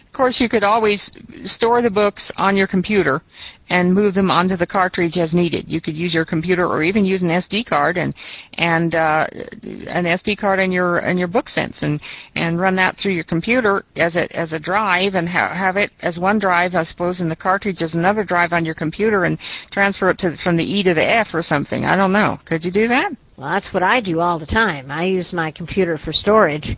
Of 0.08 0.18
course, 0.18 0.39
you 0.39 0.48
could 0.48 0.63
always 0.63 1.12
store 1.46 1.82
the 1.82 1.89
books 1.89 2.32
on 2.38 2.56
your 2.56 2.68
computer 2.68 3.22
and 3.70 3.94
move 3.94 4.13
them 4.13 4.30
onto 4.30 4.56
the 4.56 4.68
cartridge 4.68 5.18
as 5.18 5.34
needed. 5.34 5.68
You 5.68 5.82
could 5.82 5.96
use 5.96 6.13
your 6.13 6.24
computer 6.24 6.68
or 6.68 6.84
even 6.84 7.04
use 7.04 7.24
an 7.24 7.30
SD 7.30 7.66
card 7.66 7.98
and 7.98 8.13
and 8.54 8.94
uh, 8.94 9.28
an 9.34 10.06
SD 10.06 10.38
card 10.38 10.60
in 10.60 10.72
your 10.72 11.00
in 11.00 11.18
your 11.18 11.28
BookSense 11.28 11.82
and 11.82 12.00
and 12.36 12.60
run 12.60 12.76
that 12.76 12.98
through 12.98 13.13
your 13.13 13.24
computer 13.24 13.84
as 13.96 14.16
a 14.16 14.34
as 14.38 14.54
a 14.54 14.60
drive 14.60 15.16
and 15.16 15.28
ha- 15.28 15.54
have 15.54 15.78
it 15.78 15.92
as 16.02 16.20
one 16.20 16.38
drive, 16.38 16.76
I 16.76 16.84
suppose, 16.84 17.20
and 17.20 17.32
the 17.32 17.36
cartridge 17.36 17.82
as 17.82 17.96
another 17.96 18.24
drive 18.24 18.54
on 18.54 18.66
your 18.66 18.76
computer 18.76 19.26
and 19.26 19.39
transfer 19.72 20.12
it 20.12 20.20
to 20.20 20.38
from 20.38 20.58
the 20.58 20.63
E 20.63 20.84
to 20.84 20.94
the 20.94 21.04
F 21.04 21.34
or 21.34 21.42
something. 21.42 21.84
I 21.86 21.96
don't 21.96 22.13
know. 22.13 22.38
Could 22.46 22.63
you 22.63 22.72
do 22.72 22.88
that? 22.89 23.13
Well, 23.36 23.50
that's 23.50 23.74
what 23.74 23.82
I 23.82 24.00
do 24.00 24.19
all 24.19 24.38
the 24.38 24.46
time. 24.46 24.91
I 24.91 25.06
use 25.06 25.34
my 25.34 25.50
computer 25.50 25.98
for 25.98 26.13
storage, 26.13 26.78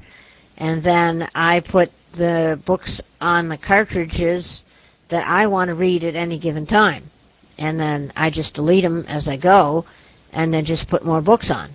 and 0.58 0.82
then 0.82 1.28
I 1.36 1.60
put 1.60 1.92
the 2.16 2.60
books 2.66 3.02
on 3.20 3.50
the 3.50 3.58
cartridges 3.58 4.64
that 5.10 5.28
I 5.28 5.48
want 5.48 5.68
to 5.68 5.76
read 5.76 6.06
at 6.06 6.16
any 6.16 6.40
given 6.40 6.66
time. 6.66 7.12
And 7.58 7.78
then 7.78 8.14
I 8.16 8.30
just 8.30 8.56
delete 8.56 8.84
them 8.84 9.06
as 9.08 9.28
I 9.28 9.36
go, 9.36 9.86
and 10.32 10.54
then 10.54 10.64
just 10.64 10.88
put 10.88 11.06
more 11.06 11.22
books 11.22 11.52
on. 11.52 11.72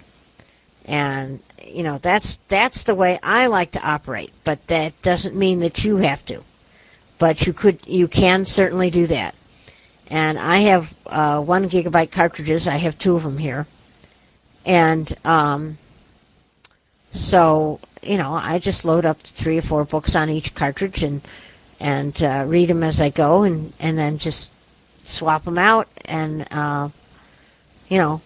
And 0.87 1.40
you 1.62 1.83
know 1.83 2.01
that's 2.03 2.38
that's 2.49 2.85
the 2.85 2.95
way 2.95 3.21
I 3.23 3.47
like 3.49 3.73
to 3.73 3.81
operate. 3.81 4.33
But 4.45 4.61
that 4.69 4.95
doesn't 5.03 5.37
mean 5.37 5.61
that 5.61 5.79
you 5.79 5.97
have 5.97 6.25
to. 6.27 6.43
But 7.19 7.43
you 7.43 7.53
could 7.53 7.81
you 7.87 8.09
can 8.09 8.47
certainly 8.47 8.90
do 8.90 9.07
that. 9.09 9.35
And 10.07 10.38
I 10.38 10.62
have 10.71 10.85
uh, 11.07 11.43
one 11.43 11.69
gigabyte 11.69 12.11
cartridges. 12.11 12.66
I 12.66 12.79
have 12.79 12.99
two 12.99 13.14
of 13.14 13.23
them 13.23 13.37
here 13.37 13.66
and 14.64 15.16
um, 15.25 15.79
so 17.12 17.81
you 18.03 18.16
know 18.18 18.33
I 18.33 18.59
just 18.59 18.85
load 18.85 19.05
up 19.05 19.18
three 19.42 19.59
or 19.59 19.62
four 19.62 19.85
books 19.85 20.16
on 20.16 20.31
each 20.31 20.55
cartridge 20.55 21.03
and 21.03 21.23
and 21.79 22.14
uh, 22.23 22.44
read 22.46 22.68
them 22.68 22.83
as 22.83 23.01
I 23.01 23.11
go, 23.11 23.44
and 23.44 23.73
and 23.79 23.99
then 23.99 24.18
just 24.18 24.53
swap 25.03 25.44
them 25.44 25.59
out 25.59 25.88
and 26.05 26.46
uh, 26.53 26.88
you 27.88 27.99
know 27.99 28.20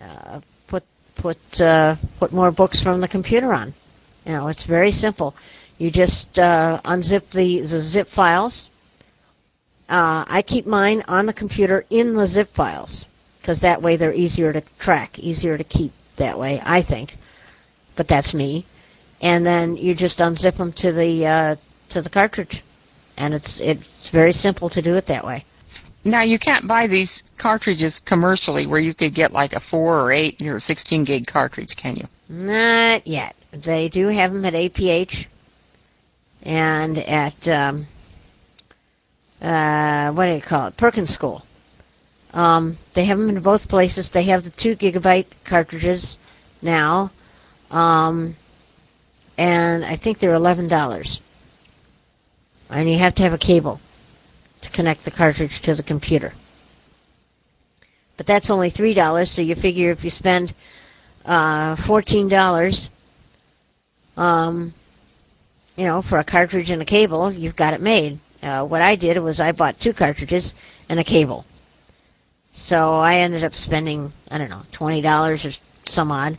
uh, 0.00 0.40
put 0.68 0.84
put 1.16 1.38
uh, 1.60 1.96
put 2.18 2.32
more 2.32 2.50
books 2.50 2.82
from 2.82 3.00
the 3.00 3.08
computer 3.08 3.52
on. 3.52 3.74
You 4.24 4.32
know, 4.32 4.48
it's 4.48 4.66
very 4.66 4.92
simple. 4.92 5.34
You 5.78 5.90
just 5.90 6.38
uh, 6.38 6.80
unzip 6.84 7.30
the, 7.32 7.60
the 7.60 7.80
zip 7.82 8.08
files, 8.08 8.70
uh, 9.88 10.24
I 10.26 10.42
keep 10.42 10.66
mine 10.66 11.04
on 11.06 11.26
the 11.26 11.32
computer 11.32 11.84
in 11.90 12.14
the 12.14 12.26
zip 12.26 12.48
files 12.56 13.06
because 13.46 13.60
that 13.60 13.80
way 13.80 13.96
they're 13.96 14.12
easier 14.12 14.52
to 14.52 14.60
track, 14.80 15.20
easier 15.20 15.56
to 15.56 15.62
keep 15.62 15.92
that 16.18 16.36
way. 16.36 16.60
I 16.64 16.82
think, 16.82 17.12
but 17.96 18.08
that's 18.08 18.34
me. 18.34 18.66
And 19.20 19.46
then 19.46 19.76
you 19.76 19.94
just 19.94 20.18
unzip 20.18 20.56
them 20.58 20.72
to 20.78 20.92
the 20.92 21.26
uh, 21.26 21.56
to 21.90 22.02
the 22.02 22.10
cartridge, 22.10 22.64
and 23.16 23.32
it's 23.32 23.60
it's 23.62 24.10
very 24.12 24.32
simple 24.32 24.68
to 24.70 24.82
do 24.82 24.96
it 24.96 25.06
that 25.06 25.24
way. 25.24 25.44
Now 26.04 26.22
you 26.22 26.40
can't 26.40 26.66
buy 26.66 26.88
these 26.88 27.22
cartridges 27.38 28.00
commercially 28.00 28.66
where 28.66 28.80
you 28.80 28.94
could 28.94 29.14
get 29.14 29.30
like 29.32 29.52
a 29.52 29.60
four 29.60 30.00
or 30.00 30.12
eight 30.12 30.42
or 30.42 30.58
sixteen 30.58 31.04
gig 31.04 31.28
cartridge, 31.28 31.76
can 31.76 31.94
you? 31.94 32.04
Not 32.28 33.06
yet. 33.06 33.36
They 33.52 33.88
do 33.88 34.08
have 34.08 34.32
them 34.32 34.44
at 34.44 34.54
APH 34.54 35.26
and 36.42 36.98
at 36.98 37.48
um, 37.48 37.86
uh, 39.40 40.10
what 40.12 40.26
do 40.26 40.32
you 40.32 40.42
call 40.42 40.66
it? 40.66 40.76
Perkins 40.76 41.10
School. 41.14 41.45
Um, 42.36 42.76
they 42.94 43.06
have 43.06 43.16
them 43.16 43.30
in 43.30 43.42
both 43.42 43.66
places. 43.66 44.10
They 44.10 44.24
have 44.24 44.44
the 44.44 44.50
two 44.50 44.76
gigabyte 44.76 45.28
cartridges 45.46 46.18
now, 46.60 47.10
um, 47.70 48.36
and 49.38 49.82
I 49.82 49.96
think 49.96 50.18
they're 50.18 50.34
eleven 50.34 50.68
dollars. 50.68 51.22
And 52.68 52.90
you 52.90 52.98
have 52.98 53.14
to 53.14 53.22
have 53.22 53.32
a 53.32 53.38
cable 53.38 53.80
to 54.60 54.70
connect 54.70 55.06
the 55.06 55.10
cartridge 55.10 55.62
to 55.62 55.74
the 55.74 55.82
computer. 55.82 56.34
But 58.18 58.26
that's 58.26 58.50
only 58.50 58.68
three 58.68 58.92
dollars, 58.92 59.30
so 59.30 59.40
you 59.40 59.54
figure 59.54 59.90
if 59.90 60.04
you 60.04 60.10
spend 60.10 60.54
uh, 61.24 61.76
fourteen 61.86 62.28
dollars, 62.28 62.90
um, 64.18 64.74
you 65.76 65.84
know, 65.84 66.02
for 66.02 66.18
a 66.18 66.24
cartridge 66.24 66.68
and 66.68 66.82
a 66.82 66.86
cable, 66.86 67.32
you've 67.32 67.56
got 67.56 67.72
it 67.72 67.80
made. 67.80 68.20
Uh, 68.42 68.66
what 68.66 68.82
I 68.82 68.94
did 68.94 69.16
was 69.22 69.40
I 69.40 69.52
bought 69.52 69.80
two 69.80 69.94
cartridges 69.94 70.54
and 70.90 71.00
a 71.00 71.04
cable. 71.04 71.46
So 72.56 72.94
I 72.94 73.16
ended 73.16 73.44
up 73.44 73.54
spending 73.54 74.12
I 74.30 74.38
don't 74.38 74.50
know 74.50 74.62
twenty 74.72 75.02
dollars 75.02 75.44
or 75.44 75.52
some 75.86 76.10
odd, 76.10 76.38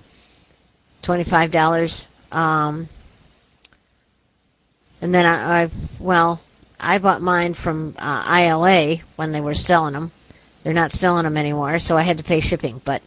twenty 1.04 1.24
five 1.24 1.52
dollars. 1.52 2.08
Um, 2.32 2.90
and 5.00 5.14
then 5.14 5.26
I, 5.26 5.64
I 5.64 5.72
well 6.00 6.42
I 6.80 6.98
bought 6.98 7.22
mine 7.22 7.54
from 7.54 7.96
uh, 7.98 8.40
ILA 8.42 8.98
when 9.16 9.32
they 9.32 9.42
were 9.42 9.54
selling 9.54 9.94
them. 9.94 10.12
They're 10.64 10.74
not 10.74 10.92
selling 10.92 11.24
them 11.24 11.38
anymore, 11.38 11.80
so 11.80 11.96
I 11.96 12.02
had 12.02 12.18
to 12.18 12.24
pay 12.24 12.42
shipping. 12.42 12.82
But 12.84 13.02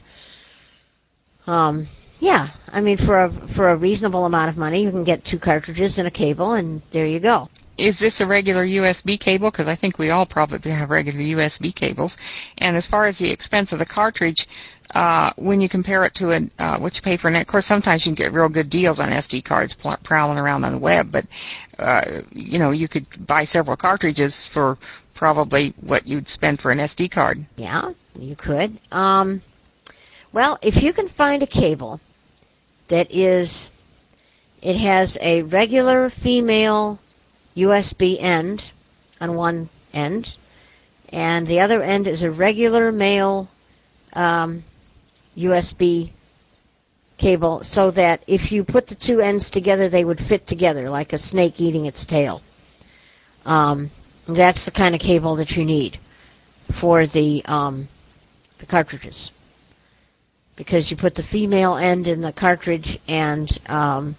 um, 1.47 1.89
yeah, 2.21 2.51
I 2.69 2.81
mean 2.81 2.97
for 2.97 3.25
a 3.25 3.49
for 3.55 3.71
a 3.71 3.77
reasonable 3.77 4.25
amount 4.25 4.51
of 4.51 4.57
money, 4.57 4.85
you 4.85 4.91
can 4.91 5.05
get 5.05 5.25
two 5.25 5.39
cartridges 5.39 5.99
and 5.99 6.07
a 6.07 6.13
cable, 6.13 6.53
and 6.53 6.81
there 6.93 7.07
you 7.07 7.19
go. 7.19 7.49
Is 7.81 7.99
this 7.99 8.21
a 8.21 8.27
regular 8.27 8.67
USB 8.67 9.19
cable? 9.19 9.51
Because 9.51 9.69
I 9.69 9.75
think 9.75 9.99
we 9.99 10.11
all 10.11 10.27
probably 10.27 10.71
have 10.71 10.91
regular 10.91 11.19
USB 11.19 11.75
cables. 11.75 12.17
And 12.59 12.77
as 12.77 12.87
far 12.87 13.07
as 13.07 13.19
the 13.19 13.31
expense 13.31 13.73
of 13.73 13.79
the 13.79 13.87
cartridge, 13.87 14.47
uh, 14.95 15.33
when 15.37 15.61
you 15.61 15.69
compare 15.69 16.05
it 16.05 16.15
to 16.17 16.33
a, 16.33 16.41
uh, 16.59 16.79
what 16.79 16.95
you 16.97 17.03
pay 17.03 17.17
for 17.17 17.29
an, 17.29 17.37
of 17.37 17.47
course, 17.47 17.65
sometimes 17.65 18.05
you 18.05 18.15
can 18.15 18.23
get 18.23 18.33
real 18.33 18.49
good 18.49 18.69
deals 18.69 19.01
on 19.01 19.09
SD 19.09 19.45
cards 19.45 19.73
pl- 19.73 19.97
prowling 20.05 20.37
around 20.37 20.65
on 20.65 20.73
the 20.73 20.79
web, 20.79 21.11
but, 21.11 21.25
uh, 21.79 22.23
you 22.33 22.59
know, 22.59 22.71
you 22.71 22.89
could 22.89 23.07
buy 23.27 23.45
several 23.45 23.77
cartridges 23.77 24.49
for 24.53 24.77
probably 25.15 25.75
what 25.81 26.07
you'd 26.07 26.29
spend 26.29 26.61
for 26.61 26.71
an 26.71 26.79
SD 26.79 27.11
card. 27.11 27.39
Yeah, 27.57 27.93
you 28.15 28.37
could. 28.37 28.79
Um, 28.91 29.43
well, 30.33 30.59
if 30.61 30.83
you 30.83 30.93
can 30.93 31.09
find 31.09 31.43
a 31.43 31.47
cable 31.47 32.01
that 32.89 33.11
is, 33.11 33.69
it 34.61 34.77
has 34.77 35.17
a 35.21 35.43
regular 35.43 36.11
female 36.11 36.99
USB 37.61 38.23
end 38.23 38.63
on 39.21 39.35
one 39.35 39.69
end, 39.93 40.29
and 41.11 41.47
the 41.47 41.61
other 41.61 41.83
end 41.83 42.07
is 42.07 42.23
a 42.23 42.31
regular 42.31 42.93
male 42.93 43.49
um, 44.13 44.65
USB 45.37 46.13
cable, 47.19 47.63
so 47.63 47.91
that 47.91 48.25
if 48.27 48.51
you 48.51 48.65
put 48.65 48.87
the 48.87 48.95
two 48.95 49.21
ends 49.21 49.51
together, 49.51 49.89
they 49.89 50.05
would 50.05 50.19
fit 50.21 50.47
together 50.47 50.89
like 50.89 51.13
a 51.13 51.19
snake 51.19 51.61
eating 51.61 51.87
its 51.87 52.07
tail. 52.07 52.41
Um, 53.45 53.91
that's 54.27 54.65
the 54.65 54.71
kind 54.71 54.95
of 54.95 55.01
cable 55.01 55.37
that 55.37 55.51
you 55.51 55.65
need 55.65 55.99
for 56.81 57.07
the 57.07 57.43
um, 57.47 57.89
the 58.59 58.67
cartridges, 58.67 59.31
because 60.57 60.91
you 60.91 60.97
put 60.97 61.15
the 61.15 61.23
female 61.23 61.77
end 61.77 62.07
in 62.07 62.21
the 62.21 62.33
cartridge 62.33 62.99
and 63.09 63.49
um, 63.67 64.17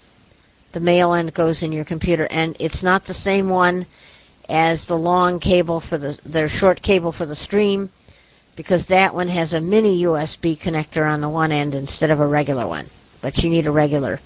the 0.73 0.79
male 0.79 1.13
end 1.13 1.33
goes 1.33 1.63
in 1.63 1.71
your 1.71 1.85
computer, 1.85 2.25
and 2.25 2.55
it's 2.59 2.83
not 2.83 3.05
the 3.05 3.13
same 3.13 3.49
one 3.49 3.85
as 4.49 4.85
the 4.85 4.97
long 4.97 5.39
cable 5.39 5.79
for 5.79 5.97
the 5.97 6.17
their 6.25 6.49
short 6.49 6.81
cable 6.81 7.11
for 7.11 7.25
the 7.25 7.35
stream, 7.35 7.89
because 8.55 8.87
that 8.87 9.13
one 9.13 9.27
has 9.27 9.53
a 9.53 9.61
mini 9.61 10.03
USB 10.03 10.59
connector 10.59 11.09
on 11.09 11.21
the 11.21 11.29
one 11.29 11.51
end 11.51 11.73
instead 11.73 12.11
of 12.11 12.19
a 12.19 12.27
regular 12.27 12.67
one. 12.67 12.89
But 13.21 13.37
you 13.37 13.49
need 13.49 13.67
a 13.67 13.71
regular 13.71 14.19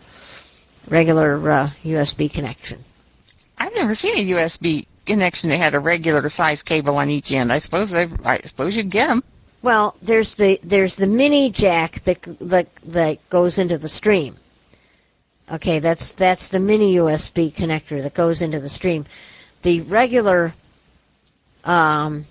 regular 0.90 1.52
uh, 1.52 1.70
USB 1.84 2.32
connection. 2.32 2.84
I've 3.58 3.74
never 3.74 3.96
seen 3.96 4.16
a 4.18 4.32
USB 4.34 4.86
connection 5.06 5.50
that 5.50 5.58
had 5.58 5.76
a 5.76 5.80
regular 5.80 6.30
size 6.30 6.64
cable 6.64 6.98
on 6.98 7.10
each 7.10 7.32
end. 7.32 7.52
I 7.52 7.60
suppose 7.60 7.94
I, 7.94 8.08
I 8.24 8.40
suppose 8.42 8.76
you'd 8.76 8.92
get 8.92 9.08
them. 9.08 9.24
Well, 9.62 9.96
there's 10.02 10.36
the 10.36 10.60
there's 10.64 10.96
the 10.96 11.08
mini 11.08 11.52
jack 11.52 12.04
that 12.06 12.20
that 12.42 12.68
that 12.86 13.18
goes 13.30 13.58
into 13.58 13.78
the 13.78 13.90
stream. 13.90 14.38
Okay, 15.52 15.80
that's 15.80 16.14
that's 16.14 16.50
the 16.50 16.60
mini 16.60 16.96
USB 16.96 17.56
connector 17.56 18.02
that 18.02 18.16
goes 18.16 18.42
into 18.42 18.60
the 18.60 18.70
stream. 18.70 19.06
The 19.62 19.82
regular 19.82 20.56
um, 21.64 22.26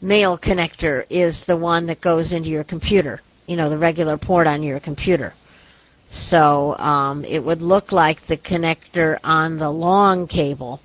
male 0.00 0.38
connector 0.38 1.04
is 1.10 1.44
the 1.44 1.56
one 1.56 1.86
that 1.86 2.00
goes 2.00 2.32
into 2.32 2.48
your 2.48 2.62
computer. 2.62 3.20
You 3.46 3.56
know, 3.56 3.68
the 3.68 3.78
regular 3.78 4.16
port 4.16 4.46
on 4.46 4.62
your 4.62 4.78
computer. 4.78 5.34
So 6.12 6.76
um, 6.78 7.24
it 7.24 7.40
would 7.42 7.62
look 7.62 7.90
like 7.90 8.26
the 8.26 8.36
connector 8.36 9.18
on 9.24 9.58
the 9.58 9.70
long 9.70 10.28
cable, 10.28 10.80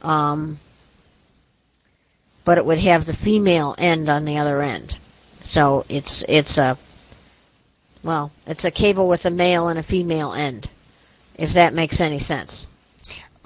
um, 0.00 0.60
but 2.46 2.56
it 2.56 2.64
would 2.64 2.78
have 2.78 3.04
the 3.04 3.14
female 3.14 3.74
end 3.76 4.08
on 4.08 4.24
the 4.24 4.38
other 4.38 4.62
end. 4.62 4.94
So 5.44 5.84
it's 5.90 6.24
it's 6.26 6.56
a 6.56 6.78
well, 8.04 8.32
it's 8.46 8.64
a 8.64 8.70
cable 8.70 9.08
with 9.08 9.24
a 9.24 9.30
male 9.30 9.68
and 9.68 9.78
a 9.78 9.82
female 9.82 10.32
end, 10.32 10.70
if 11.34 11.54
that 11.54 11.74
makes 11.74 12.00
any 12.00 12.18
sense. 12.18 12.66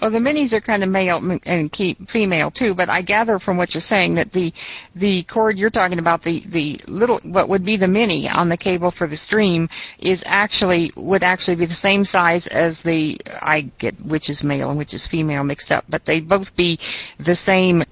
Well, 0.01 0.11
the 0.11 0.19
minis 0.19 0.53
are 0.53 0.61
kind 0.61 0.83
of 0.83 0.91
male 0.91 1.39
and 1.47 1.75
female 2.11 2.51
too, 2.51 2.75
but 2.75 2.91
I 2.91 3.01
gather 3.01 3.39
from 3.39 3.57
what 3.57 3.73
you're 3.73 3.81
saying 3.81 4.17
that 4.17 4.31
the 4.31 4.53
the 4.95 5.25
cord 5.25 5.57
you're 5.57 5.71
talking 5.71 5.99
about, 5.99 6.23
the 6.23 6.43
the 6.49 6.79
little 6.87 7.19
what 7.25 7.49
would 7.49 7.65
be 7.65 7.79
the 7.79 7.89
mini 7.89 8.29
on 8.29 8.51
the 8.51 8.59
cable 8.59 8.91
for 8.91 9.07
the 9.07 9.17
stream, 9.17 9.71
is 9.99 10.23
actually 10.27 10.93
would 10.97 11.23
actually 11.23 11.57
be 11.57 11.65
the 11.65 11.73
same 11.73 12.05
size 12.05 12.47
as 12.49 12.83
the 12.83 13.19
I 13.41 13.71
get 13.79 13.95
which 14.05 14.29
is 14.29 14.45
male 14.45 14.69
and 14.69 14.77
which 14.77 14.93
is 14.93 15.07
female 15.07 15.45
mixed 15.45 15.73
up, 15.73 15.87
but 15.89 16.05
they 16.05 16.21
both 16.21 16.55
be 16.57 16.79
the 17.19 17.35
same 17.35 17.83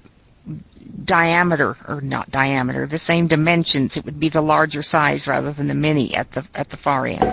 diameter 1.03 1.75
or 1.87 2.01
not 2.01 2.29
diameter, 2.31 2.87
the 2.87 2.99
same 2.99 3.27
dimensions. 3.27 3.97
It 3.97 4.05
would 4.05 4.19
be 4.19 4.29
the 4.29 4.41
larger 4.41 4.81
size 4.81 5.27
rather 5.27 5.53
than 5.53 5.67
the 5.67 5.75
mini 5.75 6.15
at 6.15 6.31
the 6.31 6.45
at 6.53 6.69
the 6.69 6.77
far 6.77 7.05
end. 7.05 7.23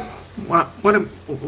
What 0.46 0.68
what 0.82 0.94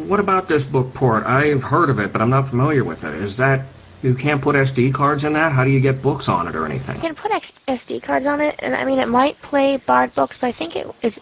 what 0.09 0.21
about 0.21 0.49
this 0.49 0.63
book 0.65 0.95
port? 0.95 1.25
I've 1.25 1.63
heard 1.63 1.91
of 1.91 1.99
it, 1.99 2.13
but 2.13 2.21
I'm 2.21 2.31
not 2.31 2.51
familiar 2.51 2.85
with 2.85 3.03
it. 3.05 3.15
Is 3.23 3.37
that 3.39 3.67
you 4.03 4.15
can't 4.15 4.43
put 4.43 4.55
SD 4.55 4.93
cards 4.93 5.25
in 5.25 5.33
that? 5.33 5.53
How 5.53 5.65
do 5.65 5.71
you 5.71 5.81
get 5.81 6.03
books 6.03 6.29
on 6.29 6.47
it 6.47 6.55
or 6.55 6.67
anything? 6.67 6.97
You 6.97 7.03
can 7.03 7.15
put 7.15 7.33
SD 7.67 8.03
cards 8.03 8.27
on 8.27 8.41
it, 8.41 8.57
and 8.59 8.75
I 8.75 8.85
mean 8.85 8.99
it 8.99 9.09
might 9.09 9.37
play 9.37 9.79
Bard 9.87 10.15
books, 10.15 10.37
but 10.41 10.49
I 10.49 10.53
think 10.53 10.77
it 10.77 10.87
is 11.03 11.19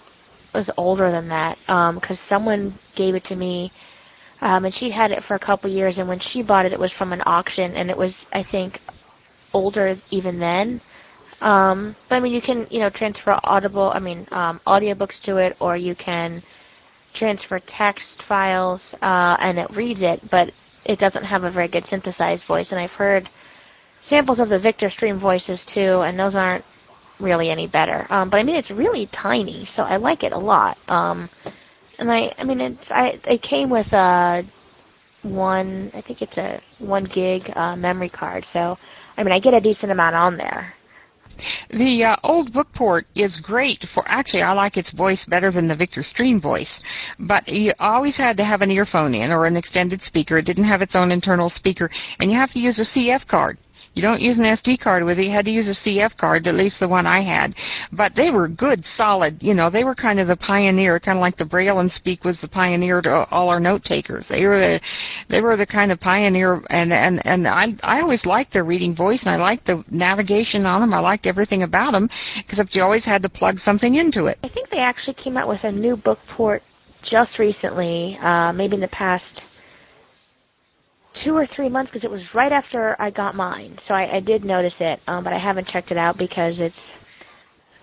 was 0.55 0.71
older 0.77 1.11
than 1.11 1.29
that 1.29 1.57
because 1.67 2.19
um, 2.19 2.27
someone 2.27 2.75
gave 2.95 3.15
it 3.15 3.25
to 3.25 3.37
me. 3.37 3.73
Um, 4.43 4.65
and 4.65 4.75
she 4.75 4.91
had 4.91 5.13
it 5.13 5.23
for 5.23 5.37
a 5.37 5.39
couple 5.39 5.71
years, 5.71 5.99
and 5.99 6.09
when 6.09 6.19
she 6.19 6.43
bought 6.43 6.67
it, 6.67 6.73
it 6.73 6.79
was 6.81 6.93
from 6.93 7.13
an 7.13 7.23
auction, 7.27 7.77
and 7.77 7.89
it 7.89 7.97
was, 7.97 8.13
I 8.33 8.43
think, 8.43 8.81
older 9.53 9.97
even 10.11 10.39
then. 10.39 10.81
Um, 11.41 11.97
but 12.09 12.17
I 12.17 12.21
mean, 12.21 12.33
you 12.33 12.41
can 12.43 12.67
you 12.71 12.79
know 12.81 12.91
transfer 12.91 13.39
audible, 13.45 13.91
I 13.95 13.99
mean, 13.99 14.27
um, 14.31 14.61
audiobooks 14.67 15.21
to 15.23 15.39
it, 15.39 15.57
or 15.61 15.77
you 15.77 15.95
can 15.95 16.43
transfer 17.15 17.59
text 17.59 18.23
files, 18.23 18.95
uh, 19.03 19.37
and 19.41 19.59
it 19.59 19.71
reads 19.71 20.03
it, 20.03 20.21
but 20.31 20.53
it 20.85 20.99
doesn't 20.99 21.25
have 21.25 21.45
a 21.45 21.51
very 21.51 21.69
good 21.69 21.85
synthesized 21.87 22.45
voice. 22.47 22.71
And 22.73 22.81
I've 22.81 22.93
heard 22.93 23.29
samples 24.03 24.41
of 24.41 24.49
the 24.49 24.59
Victor 24.59 24.91
Stream 24.91 25.19
voices 25.19 25.65
too, 25.65 26.01
and 26.03 26.19
those 26.19 26.35
aren't 26.35 26.65
really 27.21 27.51
any 27.51 27.67
better. 27.67 28.07
Um, 28.11 28.31
but 28.31 28.39
I 28.39 28.43
mean, 28.43 28.57
it's 28.57 28.71
really 28.71 29.07
tiny, 29.07 29.65
so 29.65 29.83
I 29.83 29.97
like 29.97 30.23
it 30.25 30.33
a 30.33 30.39
lot. 30.39 30.77
Um, 30.89 31.29
and 31.99 32.11
I, 32.11 32.35
I 32.39 32.45
mean, 32.45 32.61
it's 32.61 32.91
I 32.91 33.19
it 33.29 33.43
came 33.43 33.71
with 33.71 33.93
a 33.93 34.45
one, 35.23 35.91
I 35.95 36.01
think 36.01 36.21
it's 36.23 36.37
a 36.37 36.61
one 36.79 37.05
gig 37.05 37.51
uh, 37.55 37.77
memory 37.77 38.09
card, 38.09 38.45
so 38.45 38.77
I 39.17 39.25
mean, 39.25 39.33
I 39.33 39.41
get 39.41 39.55
a 39.55 39.61
decent 39.61 39.93
amount 39.93 40.17
on 40.17 40.37
there. 40.37 40.75
The 41.71 42.05
uh, 42.05 42.17
old 42.23 42.53
Bookport 42.53 43.07
is 43.15 43.41
great 43.41 43.85
for 43.93 44.05
actually 44.07 44.43
I 44.43 44.53
like 44.53 44.77
its 44.77 44.91
voice 44.91 45.25
better 45.25 45.51
than 45.51 45.67
the 45.67 45.75
Victor 45.75 46.03
Stream 46.03 46.41
voice, 46.41 46.81
but 47.19 47.49
you 47.49 47.73
always 47.81 48.17
had 48.17 48.37
to 48.37 48.45
have 48.45 48.63
an 48.63 48.71
earphone 48.71 49.15
in 49.15 49.33
or 49.33 49.47
an 49.47 49.57
extended 49.57 50.03
speaker. 50.03 50.39
It 50.39 50.45
didn't 50.45 50.65
have 50.65 50.83
its 50.83 50.95
own 50.95 51.11
internal 51.11 51.49
speaker, 51.49 51.91
and 52.21 52.31
you 52.31 52.37
have 52.37 52.53
to 52.53 52.61
use 52.61 52.79
a 52.79 52.85
CF 52.85 53.27
card 53.27 53.59
You 53.95 54.01
don't 54.01 54.23
use 54.23 54.39
an 54.39 54.45
SD 54.45 54.81
card 54.81 55.05
with 55.05 55.19
it. 55.19 55.25
You 55.25 55.31
had 55.31 55.45
to 55.45 55.51
use 55.51 55.69
a 55.69 55.73
CF 55.73 56.17
card, 56.17 56.47
at 56.47 56.55
least 56.55 56.81
the 56.81 56.89
one 56.89 57.07
I 57.07 57.21
had. 57.21 57.55
But 57.93 58.15
they 58.15 58.31
were 58.31 58.49
good, 58.49 58.87
solid. 58.87 59.43
You 59.43 59.53
know, 59.53 59.69
they 59.69 59.85
were 59.85 59.95
kind 59.95 60.19
of 60.19 60.29
the 60.29 60.37
pioneer, 60.37 60.99
kind 60.99 61.19
of 61.19 61.21
like 61.21 61.37
the 61.37 61.45
Braille 61.45 61.79
'n 61.79 61.91
Speak 61.91 62.25
was 62.25 62.41
the 62.41 62.49
pioneer 62.49 63.03
to 63.03 63.27
all 63.31 63.51
our 63.51 63.61
note 63.61 63.85
takers. 63.85 64.29
They 64.29 64.47
were 64.47 64.59
the, 64.59 64.81
they 65.29 65.43
were 65.43 65.57
the 65.57 65.67
kind 65.67 65.93
of 65.93 66.01
pioneer, 66.01 66.63
and 66.71 66.93
and 66.93 67.25
and 67.27 67.47
I 67.47 67.75
I 67.83 68.01
always 68.01 68.25
liked 68.25 68.53
their 68.53 68.65
reading 68.65 68.95
voice, 68.95 69.25
and 69.25 69.31
I 69.33 69.37
liked 69.37 69.67
the 69.67 69.85
navigation 69.91 70.65
on 70.65 70.81
them. 70.81 70.95
I 70.95 71.01
liked 71.01 71.27
everything 71.27 71.63
about 71.63 71.93
them, 71.93 72.09
except 72.49 72.75
you 72.75 72.83
always 72.83 73.05
had 73.05 73.23
to 73.25 73.29
plug 73.29 73.59
something 73.59 73.97
into 73.97 74.27
it. 74.27 74.39
I 74.43 74.49
think 74.49 74.71
they 74.71 74.79
actually 74.79 75.15
came 75.15 75.37
out 75.37 75.49
with 75.49 75.65
a 75.65 75.73
new 75.73 75.97
book 75.97 76.19
port 76.29 76.63
just 77.03 77.39
recently, 77.39 78.17
uh, 78.23 78.53
maybe 78.53 78.75
in 78.75 78.81
the 78.81 78.89
past 78.89 79.45
two 81.15 81.37
or 81.37 81.47
three 81.47 81.69
months 81.69 81.91
because 81.91 82.05
it 82.05 82.11
was 82.11 82.35
right 82.35 82.53
after 82.53 82.97
I 82.99 83.11
got 83.11 83.35
mine. 83.35 83.79
So 83.85 83.95
I, 83.95 84.17
I 84.17 84.21
did 84.21 84.45
notice 84.45 84.77
it, 84.81 85.01
um, 85.07 85.25
but 85.25 85.33
I 85.33 85.39
haven't 85.39 85.67
checked 85.67 85.91
it 85.93 85.99
out 85.99 86.17
because 86.19 86.61
it's 86.61 86.79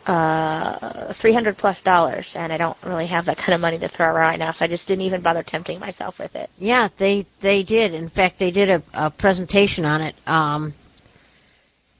uh, 0.06 1.14
three 1.22 1.34
hundred 1.34 1.58
plus 1.58 1.82
dollars, 1.82 2.34
and 2.36 2.52
I 2.52 2.58
don't 2.58 2.78
really 2.84 3.06
have 3.08 3.26
that 3.26 3.38
kind 3.38 3.54
of 3.54 3.62
money 3.62 3.78
to 3.80 3.88
throw 3.88 4.08
around 4.08 4.16
right 4.30 4.40
now. 4.40 4.52
So 4.52 4.66
I 4.66 4.68
just 4.68 4.88
didn't 4.88 5.04
even 5.04 5.22
bother 5.22 5.44
tempting 5.44 5.80
myself 5.80 6.18
with 6.20 6.36
it. 6.36 6.50
Yeah, 6.58 6.90
they 6.98 7.28
they 7.42 7.64
did. 7.64 7.94
In 7.94 8.10
fact, 8.10 8.40
they 8.40 8.52
did 8.52 8.70
a, 8.70 8.84
a 8.94 9.12
presentation 9.12 9.86
on 9.86 10.02
it. 10.02 10.16
Um, 10.26 10.74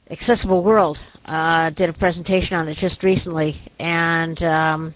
Accessible 0.10 0.64
World 0.64 0.98
uh, 1.26 1.70
did 1.70 1.90
a 1.90 1.94
presentation 1.94 2.58
on 2.58 2.68
it 2.68 2.78
just 2.78 3.04
recently, 3.04 3.62
and 3.78 4.42
um, 4.42 4.96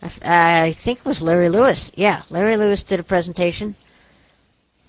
I, 0.00 0.66
I 0.68 0.76
think 0.84 1.00
it 1.00 1.04
was 1.04 1.20
Larry 1.20 1.48
Lewis. 1.48 1.90
Yeah, 1.96 2.22
Larry 2.30 2.56
Lewis 2.56 2.84
did 2.84 3.00
a 3.00 3.02
presentation 3.02 3.74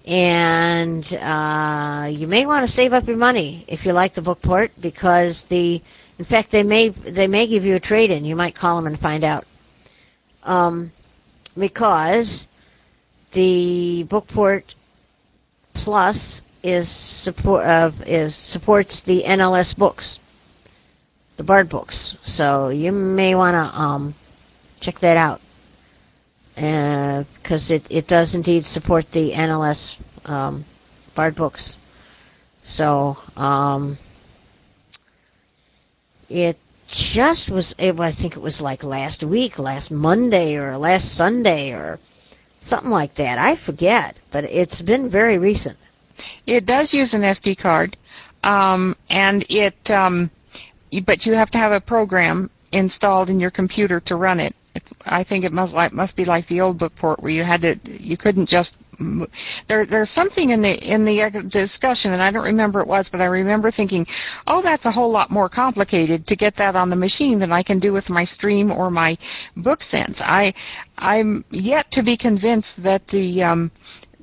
and 0.07 1.03
uh, 1.13 2.07
you 2.09 2.27
may 2.27 2.45
want 2.45 2.65
to 2.65 2.71
save 2.73 2.93
up 2.93 3.07
your 3.07 3.17
money 3.17 3.65
if 3.67 3.85
you 3.85 3.91
like 3.91 4.15
the 4.15 4.21
book 4.21 4.41
port 4.41 4.71
because 4.81 5.43
the 5.49 5.81
in 6.17 6.23
fact 6.25 6.49
they 6.49 6.63
may 6.63 6.89
they 6.89 7.27
may 7.27 7.45
give 7.45 7.65
you 7.65 7.75
a 7.75 7.79
trade 7.79 8.09
in 8.09 8.23
you 8.23 8.35
might 8.35 8.55
call 8.55 8.77
them 8.77 8.87
and 8.87 8.97
find 8.99 9.25
out. 9.25 9.45
Um, 10.43 10.93
because 11.57 12.47
the 13.33 14.03
book 14.03 14.27
port 14.29 14.73
plus 15.73 16.41
is 16.63 16.89
support 16.89 17.65
uh, 17.65 17.91
is 18.05 18.33
supports 18.33 19.03
the 19.03 19.23
NLS 19.23 19.75
books 19.75 20.19
the 21.35 21.43
Bard 21.43 21.69
books. 21.69 22.15
So 22.23 22.69
you 22.69 22.91
may 22.91 23.35
want 23.35 23.53
to 23.55 23.77
um, 23.79 24.15
check 24.79 24.99
that 25.01 25.17
out 25.17 25.41
because 26.57 27.69
uh, 27.69 27.75
it, 27.75 27.83
it 27.91 28.07
does 28.07 28.33
indeed 28.33 28.65
support 28.65 29.05
the 29.11 29.31
NLS 29.31 29.95
um, 30.25 30.65
Bard 31.15 31.35
books. 31.35 31.75
So 32.63 33.15
um, 33.35 33.99
it 36.29 36.57
just 36.87 37.51
was. 37.51 37.75
I 37.77 38.11
think 38.11 38.35
it 38.35 38.41
was 38.41 38.59
like 38.59 38.83
last 38.83 39.23
week, 39.23 39.59
last 39.59 39.91
Monday, 39.91 40.55
or 40.55 40.77
last 40.77 41.15
Sunday, 41.15 41.71
or 41.71 41.99
something 42.61 42.89
like 42.89 43.15
that. 43.15 43.37
I 43.37 43.55
forget, 43.55 44.17
but 44.31 44.43
it's 44.45 44.81
been 44.81 45.11
very 45.11 45.37
recent. 45.37 45.77
It 46.47 46.65
does 46.65 46.91
use 46.91 47.13
an 47.13 47.21
SD 47.21 47.59
card, 47.59 47.95
um, 48.43 48.95
and 49.11 49.45
it. 49.47 49.75
Um, 49.91 50.31
but 51.05 51.25
you 51.27 51.33
have 51.33 51.51
to 51.51 51.57
have 51.59 51.71
a 51.71 51.81
program 51.81 52.49
installed 52.71 53.29
in 53.29 53.39
your 53.39 53.51
computer 53.51 53.99
to 54.01 54.15
run 54.15 54.39
it. 54.39 54.55
I 55.05 55.23
think 55.23 55.45
it 55.45 55.51
must 55.51 55.73
like 55.73 55.93
must 55.93 56.15
be 56.15 56.25
like 56.25 56.47
the 56.47 56.61
old 56.61 56.77
book 56.77 56.95
port 56.95 57.21
where 57.21 57.31
you 57.31 57.43
had 57.43 57.61
to 57.61 57.75
you 57.85 58.17
couldn't 58.17 58.47
just 58.49 58.77
there 59.67 59.85
there's 59.85 60.09
something 60.09 60.49
in 60.49 60.61
the 60.61 60.73
in 60.73 61.05
the 61.05 61.47
discussion 61.51 62.11
and 62.13 62.21
I 62.21 62.31
don't 62.31 62.43
remember 62.45 62.81
it 62.81 62.87
was 62.87 63.09
but 63.09 63.21
I 63.21 63.25
remember 63.25 63.69
thinking 63.71 64.07
oh 64.47 64.61
that's 64.61 64.85
a 64.85 64.91
whole 64.91 65.11
lot 65.11 65.29
more 65.29 65.49
complicated 65.49 66.25
to 66.27 66.35
get 66.35 66.55
that 66.57 66.75
on 66.75 66.89
the 66.89 66.95
machine 66.95 67.39
than 67.39 67.51
I 67.51 67.63
can 67.63 67.79
do 67.79 67.93
with 67.93 68.09
my 68.09 68.25
stream 68.25 68.71
or 68.71 68.89
my 68.89 69.17
BookSense 69.57 70.19
I 70.21 70.53
I'm 70.97 71.45
yet 71.51 71.91
to 71.91 72.03
be 72.03 72.17
convinced 72.17 72.81
that 72.83 73.07
the 73.07 73.43
um 73.43 73.71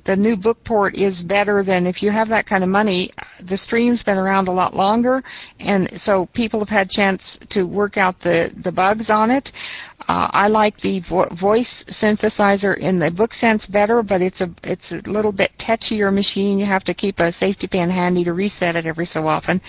the 0.05 0.15
new 0.15 0.35
book 0.35 0.63
port 0.63 0.95
is 0.95 1.21
better 1.23 1.63
than 1.63 1.87
if 1.87 2.01
you 2.03 2.11
have 2.11 2.29
that 2.29 2.45
kind 2.45 2.63
of 2.63 2.69
money. 2.69 3.09
The 3.43 3.57
stream's 3.57 4.03
been 4.03 4.17
around 4.17 4.47
a 4.47 4.51
lot 4.51 4.75
longer, 4.75 5.23
and 5.59 5.99
so 5.99 6.27
people 6.33 6.59
have 6.59 6.69
had 6.69 6.89
chance 6.89 7.37
to 7.49 7.63
work 7.63 7.97
out 7.97 8.19
the 8.21 8.51
the 8.63 8.71
bugs 8.71 9.09
on 9.09 9.31
it. 9.31 9.51
Uh, 10.07 10.29
I 10.31 10.47
like 10.47 10.79
the 10.81 10.99
vo- 11.01 11.29
voice 11.35 11.83
synthesizer 11.89 12.77
in 12.77 12.99
the 12.99 13.09
BookSense 13.09 13.71
better, 13.71 14.03
but 14.03 14.21
it's 14.21 14.41
a 14.41 14.49
it's 14.63 14.91
a 14.91 15.01
little 15.09 15.31
bit 15.31 15.51
touchier 15.57 16.13
machine. 16.13 16.59
You 16.59 16.65
have 16.65 16.83
to 16.85 16.93
keep 16.93 17.19
a 17.19 17.31
safety 17.31 17.67
pin 17.67 17.89
handy 17.89 18.23
to 18.25 18.33
reset 18.33 18.75
it 18.75 18.85
every 18.85 19.05
so 19.05 19.27
often. 19.27 19.61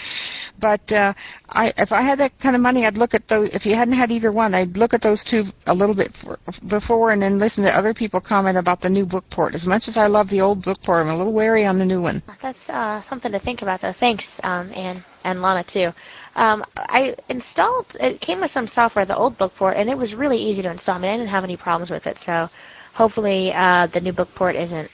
But 0.58 0.90
uh, 0.92 1.14
I, 1.48 1.72
if 1.78 1.92
I 1.92 2.02
had 2.02 2.18
that 2.18 2.38
kind 2.40 2.56
of 2.56 2.62
money, 2.62 2.84
I'd 2.86 2.96
look 2.96 3.14
at 3.14 3.28
those. 3.28 3.50
If 3.52 3.64
you 3.64 3.74
hadn't 3.76 3.94
had 3.94 4.10
either 4.10 4.32
one, 4.32 4.52
I'd 4.52 4.76
look 4.76 4.92
at 4.92 5.02
those 5.02 5.22
two 5.22 5.44
a 5.66 5.74
little 5.74 5.94
bit 5.94 6.16
for, 6.16 6.38
before, 6.66 7.12
and 7.12 7.22
then 7.22 7.38
listen 7.38 7.62
to 7.64 7.70
other 7.70 7.94
people 7.94 8.20
comment 8.20 8.58
about 8.58 8.80
the 8.80 8.88
new 8.88 9.06
book 9.06 9.24
port. 9.30 9.54
As 9.54 9.64
much 9.64 9.86
as 9.86 9.96
I 9.96 10.08
love 10.08 10.28
the 10.28 10.40
old 10.40 10.64
book 10.64 10.82
port, 10.82 11.04
I'm 11.04 11.10
a 11.10 11.16
little 11.16 11.32
wary 11.32 11.64
on 11.64 11.78
the 11.78 11.84
new 11.84 12.02
one. 12.02 12.22
That's 12.42 12.68
uh, 12.68 13.02
something 13.08 13.30
to 13.30 13.38
think 13.38 13.62
about, 13.62 13.80
though. 13.80 13.92
Thanks, 13.92 14.24
um, 14.42 14.72
and 14.74 15.04
and 15.24 15.40
Lana 15.40 15.64
too. 15.64 15.90
Um, 16.34 16.64
I 16.76 17.14
installed. 17.28 17.86
It 18.00 18.20
came 18.20 18.40
with 18.40 18.50
some 18.50 18.66
software, 18.66 19.06
the 19.06 19.16
old 19.16 19.38
book 19.38 19.54
port, 19.54 19.76
and 19.76 19.88
it 19.88 19.96
was 19.96 20.14
really 20.14 20.38
easy 20.38 20.62
to 20.62 20.70
install. 20.70 20.96
I 20.96 20.98
mean, 20.98 21.10
I 21.10 21.16
didn't 21.16 21.30
have 21.30 21.44
any 21.44 21.56
problems 21.56 21.90
with 21.90 22.06
it, 22.06 22.18
so 22.24 22.48
hopefully 22.92 23.52
uh, 23.52 23.86
the 23.86 24.00
new 24.00 24.12
book 24.12 24.28
port 24.34 24.56
isn't 24.56 24.90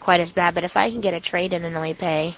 quite 0.00 0.20
as 0.20 0.32
bad. 0.32 0.54
But 0.54 0.64
if 0.64 0.76
I 0.76 0.90
can 0.90 1.00
get 1.00 1.14
a 1.14 1.20
trade 1.20 1.52
in 1.52 1.64
and 1.64 1.76
only 1.76 1.94
pay, 1.94 2.36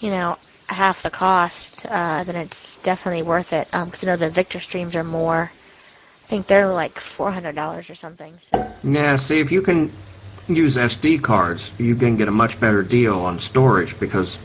you 0.00 0.10
know, 0.10 0.36
half 0.70 1.02
the 1.02 1.10
cost, 1.10 1.84
uh, 1.86 2.24
then 2.24 2.36
it's 2.36 2.76
definitely 2.82 3.22
worth 3.22 3.52
it. 3.52 3.68
Um, 3.72 3.92
you 4.00 4.06
know 4.06 4.16
the 4.16 4.30
Victor 4.30 4.60
streams 4.60 4.94
are 4.94 5.04
more. 5.04 5.50
I 6.26 6.30
think 6.30 6.46
they're 6.46 6.68
like 6.68 6.98
four 7.16 7.32
hundred 7.32 7.54
dollars 7.54 7.90
or 7.90 7.94
something. 7.94 8.38
So. 8.50 8.72
Yeah. 8.84 9.18
See, 9.18 9.40
if 9.40 9.50
you 9.50 9.62
can 9.62 9.92
use 10.48 10.76
SD 10.76 11.22
cards, 11.22 11.70
you 11.78 11.96
can 11.96 12.16
get 12.16 12.28
a 12.28 12.32
much 12.32 12.58
better 12.60 12.82
deal 12.82 13.14
on 13.14 13.40
storage 13.40 13.98
because 13.98 14.36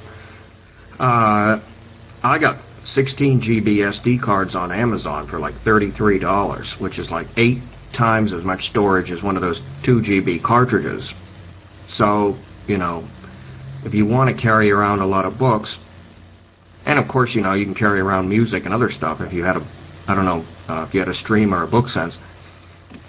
uh, 1.00 1.60
I 2.24 2.40
got 2.40 2.62
16 2.86 3.42
GB 3.42 3.78
SD 3.78 4.22
cards 4.22 4.56
on 4.56 4.72
Amazon 4.72 5.28
for 5.28 5.40
like 5.40 5.56
$33, 5.64 6.80
which 6.80 7.00
is 7.00 7.10
like 7.10 7.28
eight 7.38 7.62
times 7.94 8.34
as 8.34 8.44
much 8.44 8.70
storage 8.70 9.10
as 9.10 9.24
one 9.24 9.36
of 9.36 9.42
those 9.42 9.62
2 9.84 10.02
GB 10.02 10.44
cartridges. 10.44 11.12
So, 11.90 12.38
you 12.68 12.78
know, 12.78 13.08
if 13.84 13.94
you 13.94 14.06
want 14.06 14.36
to 14.36 14.42
carry 14.42 14.72
around 14.72 15.00
a 15.00 15.06
lot 15.06 15.26
of 15.26 15.38
books, 15.38 15.78
and 16.86 17.00
of 17.00 17.08
course, 17.08 17.34
you 17.34 17.42
know, 17.42 17.54
you 17.54 17.66
can 17.66 17.76
carry 17.76 18.00
around 18.00 18.30
music 18.30 18.66
and 18.66 18.74
other 18.74 18.92
stuff 18.92 19.22
if 19.22 19.34
you 19.34 19.44
had 19.44 19.58
a, 19.58 19.68
I 20.08 20.16
don't 20.16 20.26
know, 20.26 20.46
uh, 20.70 20.86
if 20.88 20.94
you 20.94 21.00
had 21.00 21.10
a 21.10 21.16
stream 21.16 21.54
or 21.54 21.64
a 21.64 21.68
book 21.68 21.90
sense. 21.90 22.16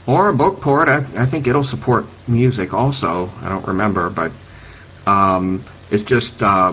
Or 0.07 0.29
a 0.29 0.35
book 0.35 0.61
port, 0.61 0.89
I, 0.89 1.05
I 1.17 1.27
think 1.27 1.47
it'll 1.47 1.65
support 1.65 2.07
music 2.29 2.73
also. 2.73 3.31
I 3.43 3.49
don't 3.49 3.67
remember, 3.67 4.09
but 4.09 4.33
um, 5.07 5.65
it's 5.91 6.05
just, 6.05 6.43
uh, 6.43 6.73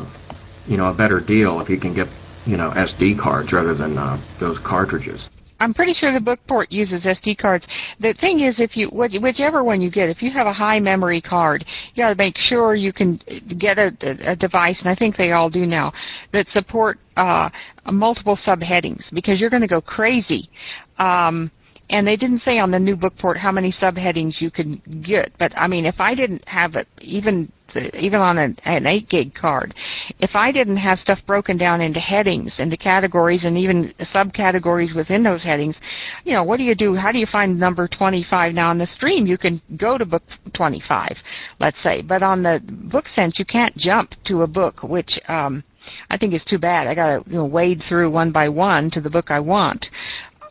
you 0.68 0.78
know, 0.78 0.88
a 0.90 0.94
better 0.94 1.20
deal 1.20 1.60
if 1.60 1.70
you 1.70 1.78
can 1.78 1.94
get, 1.94 2.08
you 2.46 2.58
know, 2.58 2.72
SD 2.72 3.20
cards 3.20 3.52
rather 3.52 3.74
than 3.74 3.98
uh, 3.98 4.22
those 4.40 4.60
cartridges. 4.60 5.28
I'm 5.64 5.74
pretty 5.74 5.94
sure 5.94 6.12
the 6.12 6.20
bookport 6.20 6.74
uses 6.74 7.06
SD 7.06 7.38
cards. 7.38 7.70
The 7.98 8.14
thing 8.14 8.42
is, 8.42 8.60
if 8.60 8.76
you 8.76 8.90
whichever 8.90 9.64
one 9.64 9.80
you 9.82 9.90
get, 9.90 10.10
if 10.10 10.22
you 10.22 10.30
have 10.32 10.46
a 10.46 10.52
high 10.52 10.82
memory 10.82 11.22
card, 11.22 11.64
you 11.94 12.04
got 12.04 12.10
to 12.10 12.16
make 12.16 12.38
sure 12.38 12.76
you 12.76 12.92
can 12.92 13.16
get 13.58 13.78
a, 13.80 13.96
a, 14.32 14.36
device, 14.36 14.82
and 14.82 14.90
I 14.90 14.96
think 14.96 15.16
they 15.16 15.32
all 15.32 15.50
do 15.50 15.66
now, 15.66 15.94
that 16.34 16.50
support 16.50 17.00
uh, 17.16 17.50
multiple 17.90 18.36
subheadings 18.36 19.14
because 19.14 19.40
you're 19.40 19.50
going 19.50 19.62
to 19.62 19.68
go 19.70 19.80
crazy. 19.80 20.50
Um, 20.98 21.50
and 21.90 22.06
they 22.06 22.18
didn't 22.18 22.40
say 22.40 22.60
on 22.60 22.72
the 22.72 22.80
new 22.80 22.98
bookport 22.98 23.38
how 23.38 23.52
many 23.54 23.72
subheadings 23.72 24.42
you 24.42 24.52
could 24.52 24.82
get, 25.02 25.32
but 25.38 25.54
I 25.56 25.68
mean, 25.68 25.86
if 25.86 26.02
I 26.02 26.14
didn't 26.14 26.46
have 26.46 26.76
it, 26.76 26.90
even 27.00 27.53
even 27.76 28.20
on 28.20 28.38
an, 28.38 28.58
an 28.66 28.86
8 28.86 29.10
gig 29.10 29.34
card, 29.34 29.74
if 30.20 30.36
I 30.36 30.52
didn't 30.52 30.78
have 30.78 31.00
stuff 31.00 31.26
broken 31.26 31.58
down 31.58 31.82
into 31.82 32.00
headings, 32.00 32.60
into 32.60 32.78
categories, 32.78 33.46
and 33.46 33.58
even 33.58 33.94
subcategories 34.00 34.96
within 34.96 35.24
those 35.24 35.44
headings, 35.44 35.80
you 36.24 36.34
know, 36.34 36.44
what 36.44 36.58
do 36.58 36.64
you 36.64 36.76
do? 36.76 36.94
How 36.94 37.12
do 37.12 37.20
you 37.20 37.26
find 37.26 37.60
number 37.60 37.88
25? 37.88 38.54
Now 38.54 38.70
on 38.70 38.78
the 38.78 38.88
stream, 38.88 39.28
you 39.28 39.38
can 39.38 39.62
go 39.78 39.98
to 39.98 40.06
book 40.06 40.24
25, 40.54 41.18
let's 41.60 41.82
say, 41.82 42.02
but 42.02 42.24
on 42.24 42.44
the 42.44 42.62
BookSense, 42.66 43.40
you 43.40 43.46
can't 43.46 43.76
jump 43.76 44.16
to 44.26 44.42
a 44.42 44.48
book, 44.48 44.84
which 44.84 45.20
um, 45.28 45.64
I 46.10 46.18
think 46.18 46.34
is 46.34 46.46
too 46.46 46.60
bad. 46.60 46.88
I 46.88 46.96
got 46.96 47.24
to 47.24 47.30
you 47.30 47.38
know, 47.38 47.46
wade 47.46 47.82
through 47.82 48.10
one 48.10 48.32
by 48.32 48.50
one 48.50 48.90
to 48.92 49.02
the 49.02 49.10
book 49.10 49.32
I 49.32 49.40
want 49.40 49.90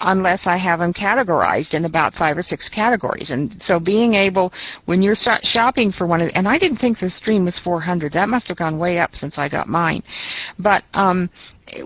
unless 0.03 0.47
I 0.47 0.57
have 0.57 0.81
them 0.81 0.93
categorized 0.93 1.75
in 1.75 1.85
about 1.85 2.15
five 2.15 2.37
or 2.37 2.43
six 2.43 2.69
categories. 2.69 3.31
And 3.31 3.63
so 3.63 3.79
being 3.79 4.15
able, 4.15 4.53
when 4.85 5.03
you're 5.03 5.15
shopping 5.15 5.93
for 5.93 6.07
one 6.07 6.21
of, 6.21 6.31
and 6.35 6.49
I 6.49 6.59
didn't 6.59 6.79
think 6.79 6.99
the 6.99 7.11
stream 7.11 7.45
was 7.45 7.59
400. 7.59 8.13
That 8.13 8.29
must 8.29 8.49
have 8.49 8.57
gone 8.57 8.79
way 8.79 8.99
up 8.99 9.15
since 9.15 9.39
I 9.39 9.49
got 9.49 9.69
mine. 9.69 10.03
But 10.59 10.85
um, 10.95 11.31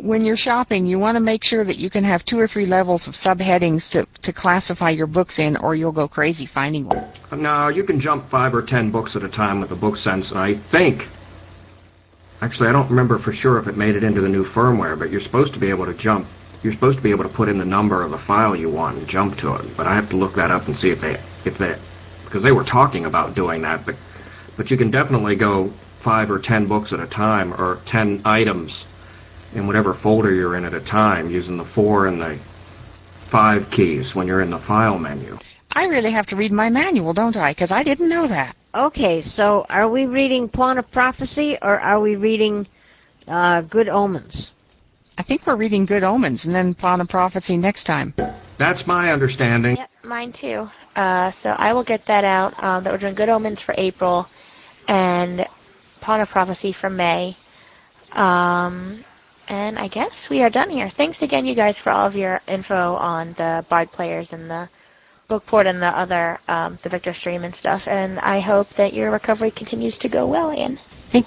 when 0.01 0.25
you're 0.25 0.37
shopping, 0.37 0.87
you 0.87 0.99
want 0.99 1.17
to 1.17 1.21
make 1.21 1.45
sure 1.45 1.65
that 1.65 1.77
you 1.77 1.91
can 1.91 2.05
have 2.05 2.25
two 2.25 2.39
or 2.39 2.49
three 2.49 2.67
levels 2.67 3.07
of 3.07 3.15
subheadings 3.15 3.91
to, 3.91 4.07
to 4.23 4.33
classify 4.33 4.91
your 4.91 5.07
books 5.07 5.39
in, 5.39 5.57
or 5.59 5.75
you'll 5.75 5.93
go 5.93 6.09
crazy 6.09 6.47
finding 6.47 6.87
one. 6.87 7.13
No, 7.33 7.69
you 7.69 7.85
can 7.85 8.01
jump 8.01 8.31
five 8.31 8.55
or 8.55 8.63
ten 8.63 8.91
books 8.91 9.15
at 9.17 9.23
a 9.23 9.29
time 9.29 9.61
with 9.61 9.71
the 9.71 9.77
BookSense, 9.77 10.31
and 10.31 10.39
I 10.39 10.55
think 10.71 11.03
Actually, 12.43 12.69
I 12.69 12.73
don't 12.73 12.89
remember 12.91 13.19
for 13.19 13.33
sure 13.33 13.59
if 13.59 13.67
it 13.67 13.77
made 13.79 13.97
it 13.97 14.05
into 14.05 14.21
the 14.21 14.29
new 14.29 14.45
firmware, 14.45 14.99
but 14.99 15.11
you're 15.11 15.23
supposed 15.23 15.55
to 15.55 15.59
be 15.59 15.71
able 15.71 15.87
to 15.87 15.95
jump. 15.95 16.27
You're 16.63 16.73
supposed 16.73 16.97
to 16.99 17.03
be 17.03 17.11
able 17.11 17.25
to 17.25 17.31
put 17.31 17.49
in 17.49 17.59
the 17.59 17.65
number 17.65 18.03
of 18.03 18.11
the 18.11 18.19
file 18.19 18.57
you 18.57 18.71
want 18.71 18.99
and 18.99 19.07
jump 19.09 19.39
to 19.39 19.55
it. 19.57 19.77
But 19.77 19.87
I 19.87 19.95
have 19.95 20.09
to 20.11 20.17
look 20.17 20.35
that 20.37 20.51
up 20.51 20.67
and 20.67 20.77
see 20.77 20.91
if 20.91 21.01
they, 21.01 21.23
if 21.45 21.59
they, 21.59 21.79
because 22.25 22.43
they 22.43 22.53
were 22.53 22.65
talking 22.65 23.05
about 23.05 23.35
doing 23.35 23.63
that. 23.63 23.87
But, 23.87 23.97
but 24.57 24.71
you 24.71 24.77
can 24.77 24.91
definitely 24.91 25.37
go 25.37 25.73
five 26.03 26.31
or 26.31 26.39
ten 26.39 26.67
books 26.67 26.93
at 26.93 27.01
a 27.01 27.07
time, 27.07 27.53
or 27.53 27.81
ten 27.87 28.23
items 28.25 28.85
in 29.55 29.67
whatever 29.67 29.95
folder 29.95 30.35
you're 30.35 30.57
in 30.57 30.65
at 30.65 30.75
a 30.75 30.81
time, 30.81 31.31
using 31.31 31.57
the 31.57 31.65
four 31.65 32.07
and 32.07 32.21
the 32.21 32.39
five 33.31 33.71
keys 33.71 34.15
when 34.15 34.27
you're 34.27 34.41
in 34.41 34.51
the 34.51 34.59
file 34.59 34.99
menu. 34.99 35.39
I 35.73 35.87
really 35.87 36.13
have 36.13 36.27
to 36.29 36.37
read 36.37 36.53
my 36.53 36.71
manual, 36.71 37.13
don't 37.13 37.37
I? 37.37 37.53
Because 37.53 37.71
I 37.71 37.83
didn't 37.83 38.09
know 38.09 38.27
that. 38.29 38.57
Okay, 38.75 39.23
so 39.23 39.67
are 39.69 39.89
we 39.89 40.07
reading 40.07 40.49
Pawn 40.49 40.79
of 40.79 40.91
Prophecy 40.91 41.59
or 41.61 41.81
are 41.81 42.01
we 42.01 42.17
reading 42.17 42.67
uh, 43.27 43.63
Good 43.63 43.89
Omens? 43.89 44.53
I 45.19 45.23
think 45.23 45.47
we're 45.47 45.57
reading 45.57 45.87
Good 45.87 46.05
Omens 46.05 46.45
and 46.45 46.55
then 46.55 46.75
Pawn 46.75 47.01
of 47.01 47.09
Prophecy 47.09 47.57
next 47.57 47.85
time. 47.85 48.15
That's 48.59 48.87
my 48.87 49.13
understanding. 49.13 49.77
Yep, 49.77 49.91
mine 50.05 50.33
too. 50.33 50.67
Uh, 50.95 51.31
so 51.31 51.51
I 51.51 51.73
will 51.73 51.85
get 51.85 52.07
that 52.07 52.25
out. 52.25 52.53
Um, 52.63 52.85
that 52.85 52.93
we're 52.93 52.99
doing 52.99 53.15
Good 53.15 53.29
Omens 53.29 53.63
for 53.63 53.75
April, 53.79 54.27
and 54.89 55.47
Pawn 56.01 56.21
of 56.21 56.29
Prophecy 56.29 56.73
for 56.73 56.91
May. 56.91 57.37
Um, 58.13 59.05
and 59.49 59.79
I 59.79 59.89
guess 59.89 60.29
we 60.31 60.43
are 60.43 60.51
done 60.51 60.71
here. 60.71 60.91
Thanks 60.91 61.23
again, 61.23 61.47
you 61.47 61.55
guys, 61.55 61.79
for 61.79 61.91
all 61.91 62.07
of 62.07 62.15
your 62.15 62.41
info 62.47 62.95
on 62.95 63.35
the 63.35 63.65
Bard 63.71 63.91
players 63.93 64.29
and 64.33 64.51
the 64.51 64.69
Bookport 65.29 65.67
and 65.67 65.81
the 65.81 65.87
other, 65.87 66.39
um, 66.49 66.79
the 66.83 66.89
Victor 66.89 67.15
stream 67.15 67.43
and 67.45 67.55
stuff. 67.55 67.83
And 67.87 68.19
I 68.21 68.41
hope 68.41 68.69
that 68.77 68.93
your 68.93 69.11
recovery 69.11 69.51
continues 69.51 69.99
to 69.99 70.09
go 70.09 70.27
well, 70.27 70.51
Anne. 70.51 70.79